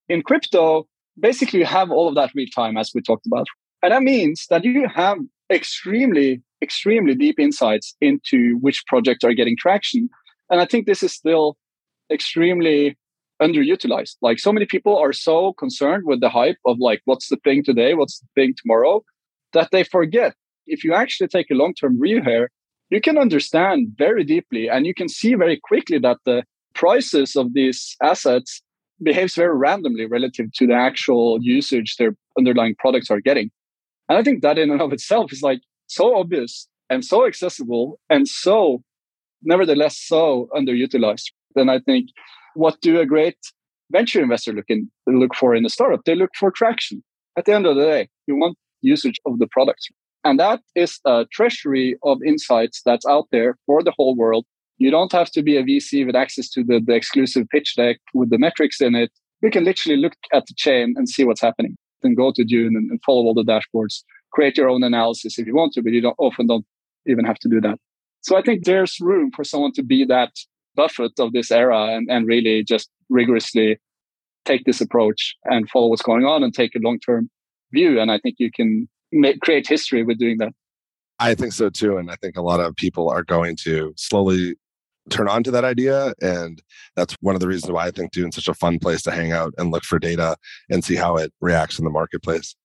In 0.09 0.23
crypto, 0.23 0.87
basically 1.19 1.59
you 1.59 1.65
have 1.65 1.91
all 1.91 2.07
of 2.07 2.15
that 2.15 2.31
real 2.33 2.47
time 2.55 2.75
as 2.75 2.91
we 2.95 3.01
talked 3.01 3.27
about. 3.27 3.47
And 3.83 3.91
that 3.91 4.01
means 4.01 4.47
that 4.49 4.63
you 4.63 4.87
have 4.95 5.17
extremely, 5.51 6.41
extremely 6.63 7.13
deep 7.13 7.39
insights 7.39 7.95
into 8.01 8.57
which 8.61 8.83
projects 8.87 9.23
are 9.23 9.33
getting 9.33 9.57
traction. 9.59 10.09
And 10.49 10.59
I 10.59 10.65
think 10.65 10.85
this 10.87 11.03
is 11.03 11.13
still 11.13 11.57
extremely 12.11 12.97
underutilized. 13.41 14.15
Like 14.21 14.39
so 14.39 14.51
many 14.51 14.65
people 14.65 14.97
are 14.97 15.13
so 15.13 15.53
concerned 15.53 16.03
with 16.05 16.21
the 16.21 16.29
hype 16.29 16.57
of 16.65 16.77
like 16.79 17.01
what's 17.05 17.29
the 17.29 17.37
thing 17.43 17.63
today, 17.63 17.93
what's 17.93 18.19
the 18.19 18.27
thing 18.35 18.53
tomorrow, 18.57 19.03
that 19.53 19.69
they 19.71 19.83
forget. 19.83 20.33
If 20.67 20.83
you 20.83 20.93
actually 20.93 21.27
take 21.27 21.49
a 21.51 21.55
long-term 21.55 21.99
view 22.01 22.21
here, 22.23 22.49
you 22.89 23.01
can 23.01 23.17
understand 23.17 23.89
very 23.97 24.23
deeply 24.23 24.69
and 24.69 24.85
you 24.85 24.93
can 24.93 25.09
see 25.09 25.35
very 25.35 25.59
quickly 25.61 25.99
that 25.99 26.17
the 26.25 26.43
prices 26.73 27.35
of 27.35 27.53
these 27.53 27.95
assets 28.01 28.61
behaves 29.01 29.35
very 29.35 29.55
randomly 29.55 30.05
relative 30.05 30.51
to 30.53 30.67
the 30.67 30.73
actual 30.73 31.39
usage 31.41 31.95
their 31.97 32.15
underlying 32.37 32.75
products 32.77 33.09
are 33.09 33.21
getting. 33.21 33.49
And 34.07 34.17
I 34.17 34.23
think 34.23 34.41
that 34.41 34.57
in 34.57 34.71
and 34.71 34.81
of 34.81 34.93
itself 34.93 35.33
is 35.33 35.41
like 35.41 35.61
so 35.87 36.15
obvious 36.17 36.67
and 36.89 37.03
so 37.03 37.25
accessible 37.25 37.99
and 38.09 38.27
so 38.27 38.83
nevertheless 39.43 39.97
so 39.97 40.47
underutilized. 40.55 41.31
Then 41.55 41.69
I 41.69 41.79
think 41.79 42.09
what 42.55 42.79
do 42.81 42.99
a 42.99 43.05
great 43.05 43.37
venture 43.91 44.21
investor 44.21 44.53
look 44.53 44.65
in 44.69 44.89
look 45.07 45.35
for 45.35 45.55
in 45.55 45.65
a 45.65 45.69
startup? 45.69 46.01
They 46.05 46.15
look 46.15 46.31
for 46.37 46.51
traction. 46.51 47.03
At 47.37 47.45
the 47.45 47.53
end 47.53 47.65
of 47.65 47.75
the 47.75 47.83
day, 47.83 48.09
you 48.27 48.35
want 48.35 48.57
usage 48.81 49.19
of 49.25 49.39
the 49.39 49.47
product. 49.47 49.89
And 50.23 50.39
that 50.39 50.61
is 50.75 50.99
a 51.05 51.25
treasury 51.31 51.97
of 52.03 52.17
insights 52.25 52.81
that's 52.85 53.05
out 53.05 53.27
there 53.31 53.57
for 53.65 53.83
the 53.83 53.93
whole 53.95 54.15
world. 54.15 54.45
You 54.77 54.91
don't 54.91 55.11
have 55.11 55.31
to 55.31 55.43
be 55.43 55.57
a 55.57 55.63
VC 55.63 56.05
with 56.05 56.15
access 56.15 56.49
to 56.49 56.63
the, 56.63 56.81
the 56.85 56.95
exclusive 56.95 57.47
pitch 57.49 57.75
deck 57.75 57.97
with 58.13 58.29
the 58.29 58.37
metrics 58.37 58.81
in 58.81 58.95
it. 58.95 59.11
You 59.41 59.51
can 59.51 59.63
literally 59.63 59.97
look 59.97 60.13
at 60.33 60.45
the 60.47 60.53
chain 60.57 60.95
and 60.97 61.07
see 61.07 61.23
what's 61.23 61.41
happening. 61.41 61.77
Then 62.01 62.15
go 62.15 62.31
to 62.35 62.43
Dune 62.43 62.75
and, 62.75 62.89
and 62.89 62.99
follow 63.05 63.23
all 63.23 63.33
the 63.33 63.43
dashboards. 63.43 64.01
Create 64.33 64.57
your 64.57 64.67
own 64.67 64.83
analysis 64.83 65.37
if 65.37 65.45
you 65.45 65.55
want 65.55 65.73
to, 65.73 65.83
but 65.83 65.93
you 65.93 66.01
don't 66.01 66.15
often 66.17 66.47
don't 66.47 66.65
even 67.07 67.23
have 67.25 67.39
to 67.39 67.49
do 67.49 67.61
that. 67.61 67.77
So 68.21 68.35
I 68.35 68.41
think 68.41 68.65
there's 68.65 68.99
room 68.99 69.31
for 69.35 69.43
someone 69.43 69.73
to 69.73 69.83
be 69.83 70.03
that 70.05 70.31
Buffett 70.75 71.19
of 71.19 71.33
this 71.33 71.51
era 71.51 71.95
and, 71.95 72.09
and 72.09 72.27
really 72.27 72.63
just 72.63 72.89
rigorously 73.09 73.77
take 74.45 74.65
this 74.65 74.81
approach 74.81 75.35
and 75.45 75.69
follow 75.69 75.87
what's 75.87 76.01
going 76.01 76.25
on 76.25 76.43
and 76.43 76.53
take 76.53 76.75
a 76.75 76.79
long 76.79 76.99
term 76.99 77.29
view. 77.71 77.99
And 77.99 78.11
I 78.11 78.19
think 78.19 78.35
you 78.39 78.51
can 78.51 78.87
make, 79.11 79.39
create 79.41 79.67
history 79.67 80.03
with 80.03 80.19
doing 80.19 80.37
that. 80.39 80.53
I 81.19 81.33
think 81.33 81.53
so 81.53 81.69
too. 81.69 81.97
And 81.97 82.11
I 82.11 82.15
think 82.15 82.37
a 82.37 82.41
lot 82.41 82.59
of 82.59 82.75
people 82.75 83.09
are 83.09 83.23
going 83.23 83.55
to 83.63 83.93
slowly 83.95 84.55
turn 85.09 85.29
on 85.29 85.43
to 85.43 85.51
that 85.51 85.63
idea. 85.63 86.13
And 86.21 86.61
that's 86.95 87.15
one 87.21 87.35
of 87.35 87.41
the 87.41 87.47
reasons 87.47 87.71
why 87.71 87.85
I 87.85 87.91
think 87.91 88.11
Dune's 88.11 88.35
such 88.35 88.47
a 88.47 88.53
fun 88.53 88.79
place 88.79 89.01
to 89.03 89.11
hang 89.11 89.31
out 89.31 89.53
and 89.57 89.71
look 89.71 89.83
for 89.83 89.99
data 89.99 90.35
and 90.69 90.83
see 90.83 90.95
how 90.95 91.15
it 91.17 91.31
reacts 91.41 91.79
in 91.79 91.85
the 91.85 91.91
marketplace. 91.91 92.55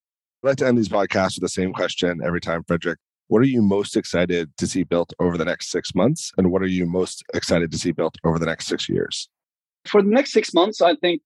I'd 0.43 0.49
like 0.49 0.57
to 0.59 0.67
end 0.67 0.79
these 0.79 0.89
podcasts 0.89 1.37
with 1.37 1.43
the 1.43 1.49
same 1.49 1.73
question 1.73 2.21
every 2.25 2.41
time, 2.41 2.65
Fredrik. 2.65 2.97
What 3.31 3.43
are 3.43 3.47
you 3.47 3.63
most 3.63 3.97
excited 3.97 4.51
to 4.57 4.67
see 4.67 4.83
built 4.83 5.13
over 5.21 5.39
the 5.39 5.45
next 5.45 5.71
six 5.71 5.95
months? 5.95 6.33
And 6.37 6.51
what 6.51 6.63
are 6.63 6.67
you 6.67 6.85
most 6.85 7.23
excited 7.33 7.71
to 7.71 7.79
see 7.79 7.93
built 7.93 8.17
over 8.25 8.41
the 8.41 8.45
next 8.45 8.67
six 8.67 8.89
years? 8.89 9.29
For 9.87 10.03
the 10.03 10.09
next 10.09 10.33
six 10.33 10.53
months, 10.53 10.83
I 10.83 10.97
think 10.97 11.23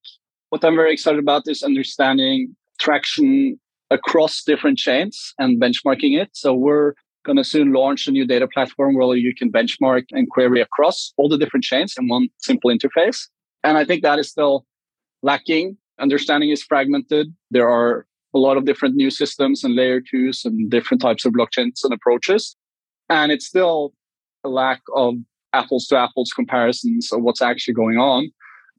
what 0.51 0.63
I'm 0.63 0.77
very 0.77 0.93
excited 0.93 1.19
about 1.19 1.45
is 1.47 1.63
understanding 1.63 2.55
traction 2.79 3.59
across 3.91 4.43
different 4.45 4.77
chains 4.77 5.33
and 5.39 5.59
benchmarking 5.59 6.21
it. 6.21 6.29
So 6.35 6.53
we're 6.53 6.93
going 7.25 7.39
to 7.39 7.45
soon 7.45 7.73
launch 7.73 8.07
a 8.07 8.11
new 8.11 8.27
data 8.27 8.49
platform 8.53 8.97
where 8.97 9.17
you 9.17 9.35
can 9.35 9.51
benchmark 9.51 10.05
and 10.11 10.29
query 10.29 10.61
across 10.61 11.15
all 11.17 11.31
the 11.31 11.39
different 11.39 11.65
chains 11.65 11.95
in 11.99 12.09
one 12.09 12.29
simple 12.37 12.71
interface. 12.71 13.29
And 13.63 13.79
I 13.79 13.87
think 13.87 14.03
that 14.03 14.19
is 14.19 14.29
still 14.29 14.67
lacking. 15.23 15.79
Understanding 15.99 16.51
is 16.51 16.63
fragmented. 16.63 17.35
There 17.51 17.71
are 17.71 18.07
a 18.35 18.39
lot 18.39 18.57
of 18.57 18.65
different 18.65 18.97
new 18.97 19.11
systems 19.11 19.65
and 19.65 19.75
layer 19.75 20.01
twos 20.01 20.45
and 20.45 20.71
different 20.71 21.01
types 21.01 21.25
of 21.25 21.33
blockchains 21.33 21.85
and 21.85 21.93
approaches. 21.93 22.57
And 23.09 23.31
it's 23.33 23.47
still 23.47 23.93
a 24.45 24.49
lack 24.49 24.83
of 24.95 25.15
apples 25.53 25.87
to 25.87 25.97
apples 25.97 26.33
comparisons 26.35 27.13
of 27.13 27.23
what's 27.23 27.43
actually 27.43 27.75
going 27.75 27.99
on. 27.99 28.31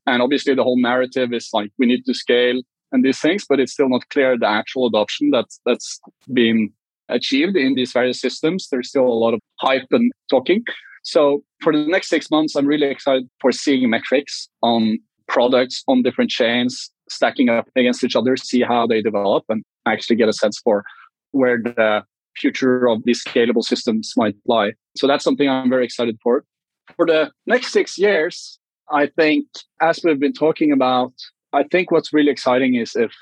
And 0.07 0.21
obviously, 0.21 0.53
the 0.53 0.63
whole 0.63 0.79
narrative 0.79 1.33
is 1.33 1.49
like 1.53 1.71
we 1.79 1.85
need 1.85 2.05
to 2.05 2.13
scale 2.13 2.61
and 2.91 3.03
these 3.03 3.19
things, 3.19 3.45
but 3.47 3.59
it's 3.59 3.73
still 3.73 3.89
not 3.89 4.07
clear 4.09 4.37
the 4.37 4.47
actual 4.47 4.87
adoption 4.87 5.31
that's 5.31 5.59
that's 5.65 5.99
being 6.33 6.71
achieved 7.09 7.55
in 7.55 7.75
these 7.75 7.91
various 7.91 8.19
systems. 8.19 8.67
There's 8.69 8.89
still 8.89 9.07
a 9.07 9.21
lot 9.23 9.33
of 9.33 9.39
hype 9.59 9.87
and 9.91 10.11
talking. 10.29 10.63
So 11.03 11.43
for 11.61 11.71
the 11.71 11.85
next 11.85 12.09
six 12.09 12.31
months, 12.31 12.55
I'm 12.55 12.65
really 12.65 12.87
excited 12.87 13.29
for 13.39 13.51
seeing 13.51 13.89
metrics 13.89 14.49
on 14.61 14.97
products 15.27 15.83
on 15.87 16.01
different 16.01 16.29
chains 16.29 16.91
stacking 17.09 17.49
up 17.49 17.67
against 17.75 18.03
each 18.03 18.15
other, 18.15 18.35
see 18.37 18.61
how 18.61 18.87
they 18.87 19.01
develop, 19.01 19.45
and 19.49 19.63
actually 19.85 20.15
get 20.15 20.29
a 20.29 20.33
sense 20.33 20.59
for 20.59 20.83
where 21.31 21.61
the 21.61 22.03
future 22.35 22.87
of 22.87 23.03
these 23.05 23.23
scalable 23.23 23.63
systems 23.63 24.13
might 24.17 24.35
lie. 24.45 24.73
So 24.97 25.07
that's 25.07 25.23
something 25.23 25.49
I'm 25.49 25.69
very 25.69 25.85
excited 25.85 26.17
for. 26.21 26.43
For 26.95 27.05
the 27.05 27.31
next 27.45 27.71
six 27.71 27.97
years, 27.97 28.59
I 28.91 29.07
think, 29.07 29.47
as 29.81 30.01
we've 30.03 30.19
been 30.19 30.33
talking 30.33 30.71
about, 30.71 31.13
I 31.53 31.63
think 31.63 31.91
what's 31.91 32.13
really 32.13 32.31
exciting 32.31 32.75
is 32.75 32.95
if 32.95 33.13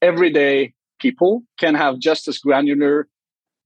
everyday 0.00 0.72
people 1.00 1.42
can 1.58 1.74
have 1.74 1.98
just 1.98 2.28
as 2.28 2.38
granular 2.38 3.08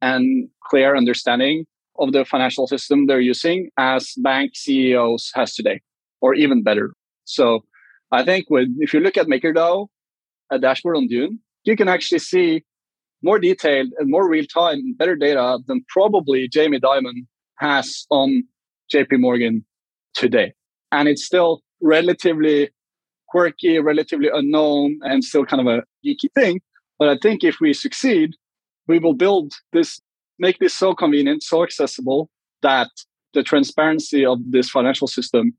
and 0.01 0.49
clear 0.65 0.97
understanding 0.97 1.67
of 1.99 2.13
the 2.13 2.25
financial 2.25 2.67
system 2.67 3.07
they're 3.07 3.21
using 3.21 3.71
as 3.77 4.15
bank 4.19 4.53
CEOs 4.55 5.33
has 5.35 5.55
today, 5.55 5.81
or 6.21 6.35
even 6.35 6.63
better. 6.63 6.95
So 7.25 7.65
I 8.11 8.25
think 8.25 8.47
when 8.49 8.77
if 8.81 8.95
you 8.95 9.01
look 9.01 9.17
at 9.17 9.27
MakerDAO, 9.27 9.89
a 10.51 10.59
dashboard 10.59 10.97
on 10.97 11.07
Dune, 11.09 11.41
you 11.65 11.77
can 11.77 11.89
actually 11.89 12.21
see 12.21 12.65
more 13.23 13.39
detailed 13.39 13.89
and 13.99 14.11
more 14.11 14.29
real 14.29 14.47
time, 14.47 14.95
better 14.97 15.17
data 15.17 15.59
than 15.67 15.85
probably 15.89 16.49
Jamie 16.49 16.81
Dimon 16.81 17.27
has 17.59 18.07
on 18.11 18.45
JP 18.93 19.21
Morgan 19.21 19.65
today. 20.15 20.55
And 20.93 21.09
it's 21.09 21.25
still 21.25 21.63
relatively 21.83 22.71
quirky, 23.29 23.79
relatively 23.79 24.29
unknown, 24.33 24.99
and 25.03 25.23
still 25.23 25.45
kind 25.45 25.61
of 25.61 25.67
a 25.67 25.83
geeky 26.07 26.33
thing. 26.35 26.61
But 26.99 27.09
I 27.09 27.19
think 27.21 27.45
if 27.45 27.57
we 27.61 27.73
succeed, 27.75 28.35
we 28.87 28.99
will 28.99 29.15
build 29.15 29.53
this, 29.73 30.01
make 30.39 30.59
this 30.59 30.75
so 30.75 30.95
convenient, 30.95 31.43
so 31.43 31.63
accessible 31.63 32.31
that 32.63 32.89
the 33.35 33.43
transparency 33.43 34.25
of 34.25 34.39
this 34.51 34.71
financial 34.71 35.07
system 35.07 35.53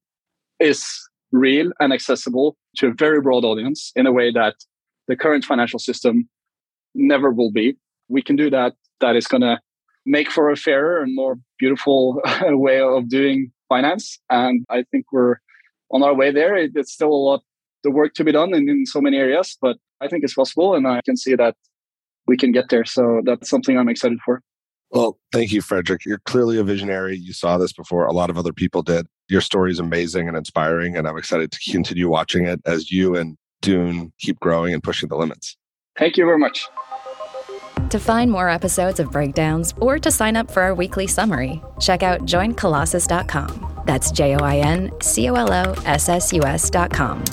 is 0.60 1.09
real 1.32 1.72
and 1.80 1.94
accessible 1.94 2.58
to 2.78 2.88
a 2.88 2.94
very 2.94 3.22
broad 3.22 3.44
audience 3.44 3.92
in 3.96 4.08
a 4.08 4.12
way 4.12 4.32
that 4.32 4.56
the 5.08 5.16
current 5.16 5.44
financial 5.44 5.80
system 5.80 6.30
never 6.96 7.32
will 7.32 7.52
be. 7.52 7.78
We 8.08 8.22
can 8.22 8.36
do 8.36 8.50
that. 8.50 8.74
That 9.02 9.16
is 9.16 9.28
going 9.28 9.42
to 9.42 9.60
make 10.06 10.32
for 10.32 10.50
a 10.50 10.56
fairer 10.56 11.02
and 11.02 11.16
more 11.16 11.38
beautiful 11.58 12.22
way 12.44 12.82
of 12.82 13.10
doing 13.10 13.52
finance. 13.68 14.20
And 14.30 14.66
I 14.70 14.84
think 14.92 15.06
we're 15.12 15.36
on 15.92 16.04
our 16.04 16.16
way 16.16 16.32
there. 16.32 16.56
It's 16.56 16.92
still 16.92 17.10
a 17.10 17.24
lot 17.30 17.44
the 17.84 17.92
work 17.92 18.14
to 18.16 18.24
be 18.24 18.32
done 18.32 18.54
in, 18.54 18.68
in 18.70 18.86
so 18.86 19.00
many 19.00 19.18
areas, 19.18 19.58
but 19.62 19.78
I 20.02 20.08
think 20.08 20.24
it's 20.24 20.34
possible 20.34 20.76
and 20.76 20.88
I 20.88 21.02
can 21.02 21.16
see 21.16 21.36
that 21.36 21.56
we 22.28 22.38
can 22.38 22.52
get 22.52 22.70
there. 22.70 22.86
So 22.86 23.22
that's 23.24 23.50
something 23.50 23.78
I'm 23.78 23.90
excited 23.90 24.20
for. 24.26 24.42
Well, 24.92 25.20
thank 25.32 25.52
you, 25.52 25.62
Fredrik. 25.62 26.06
You're 26.06 26.20
clearly 26.20 26.58
a 26.58 26.64
visionary. 26.64 27.16
You 27.16 27.34
saw 27.34 27.58
this 27.58 27.74
before 27.74 28.06
a 28.06 28.12
lot 28.12 28.30
of 28.30 28.38
other 28.38 28.54
people 28.54 28.82
did. 28.82 29.08
Your 29.30 29.42
story 29.42 29.72
is 29.72 29.80
amazing 29.80 30.28
and 30.28 30.36
inspiring, 30.36 30.98
and 30.98 31.08
I'm 31.08 31.18
excited 31.18 31.52
to 31.52 31.72
continue 31.72 32.10
watching 32.10 32.48
it 32.48 32.60
as 32.66 32.92
you 32.92 33.16
and 33.16 33.38
Dune 33.62 34.12
keep 34.18 34.40
growing 34.40 34.74
and 34.74 34.82
pushing 34.82 35.08
the 35.08 35.16
limits. 35.16 35.56
Thank 35.98 36.18
you 36.18 36.26
very 36.26 36.40
much. 36.40 36.68
To 37.90 38.00
find 38.00 38.32
more 38.32 38.50
episodes 38.50 39.00
of 39.00 39.12
Breakdowns 39.12 39.74
or 39.80 40.00
to 40.00 40.12
sign 40.12 40.36
up 40.36 40.50
for 40.50 40.62
our 40.64 40.74
weekly 40.74 41.08
summary, 41.08 41.62
check 41.80 42.04
out 42.04 42.22
joincolossus.com. 42.22 43.84
That's 43.86 44.12
J 44.12 44.36
O 44.36 44.40
I 44.40 44.58
N 44.58 44.92
C 45.02 45.30
O 45.30 45.36
L 45.36 45.52
O 45.52 45.74
S 45.86 46.10
S 46.10 46.34
U 46.34 46.44
S.com. 46.44 47.24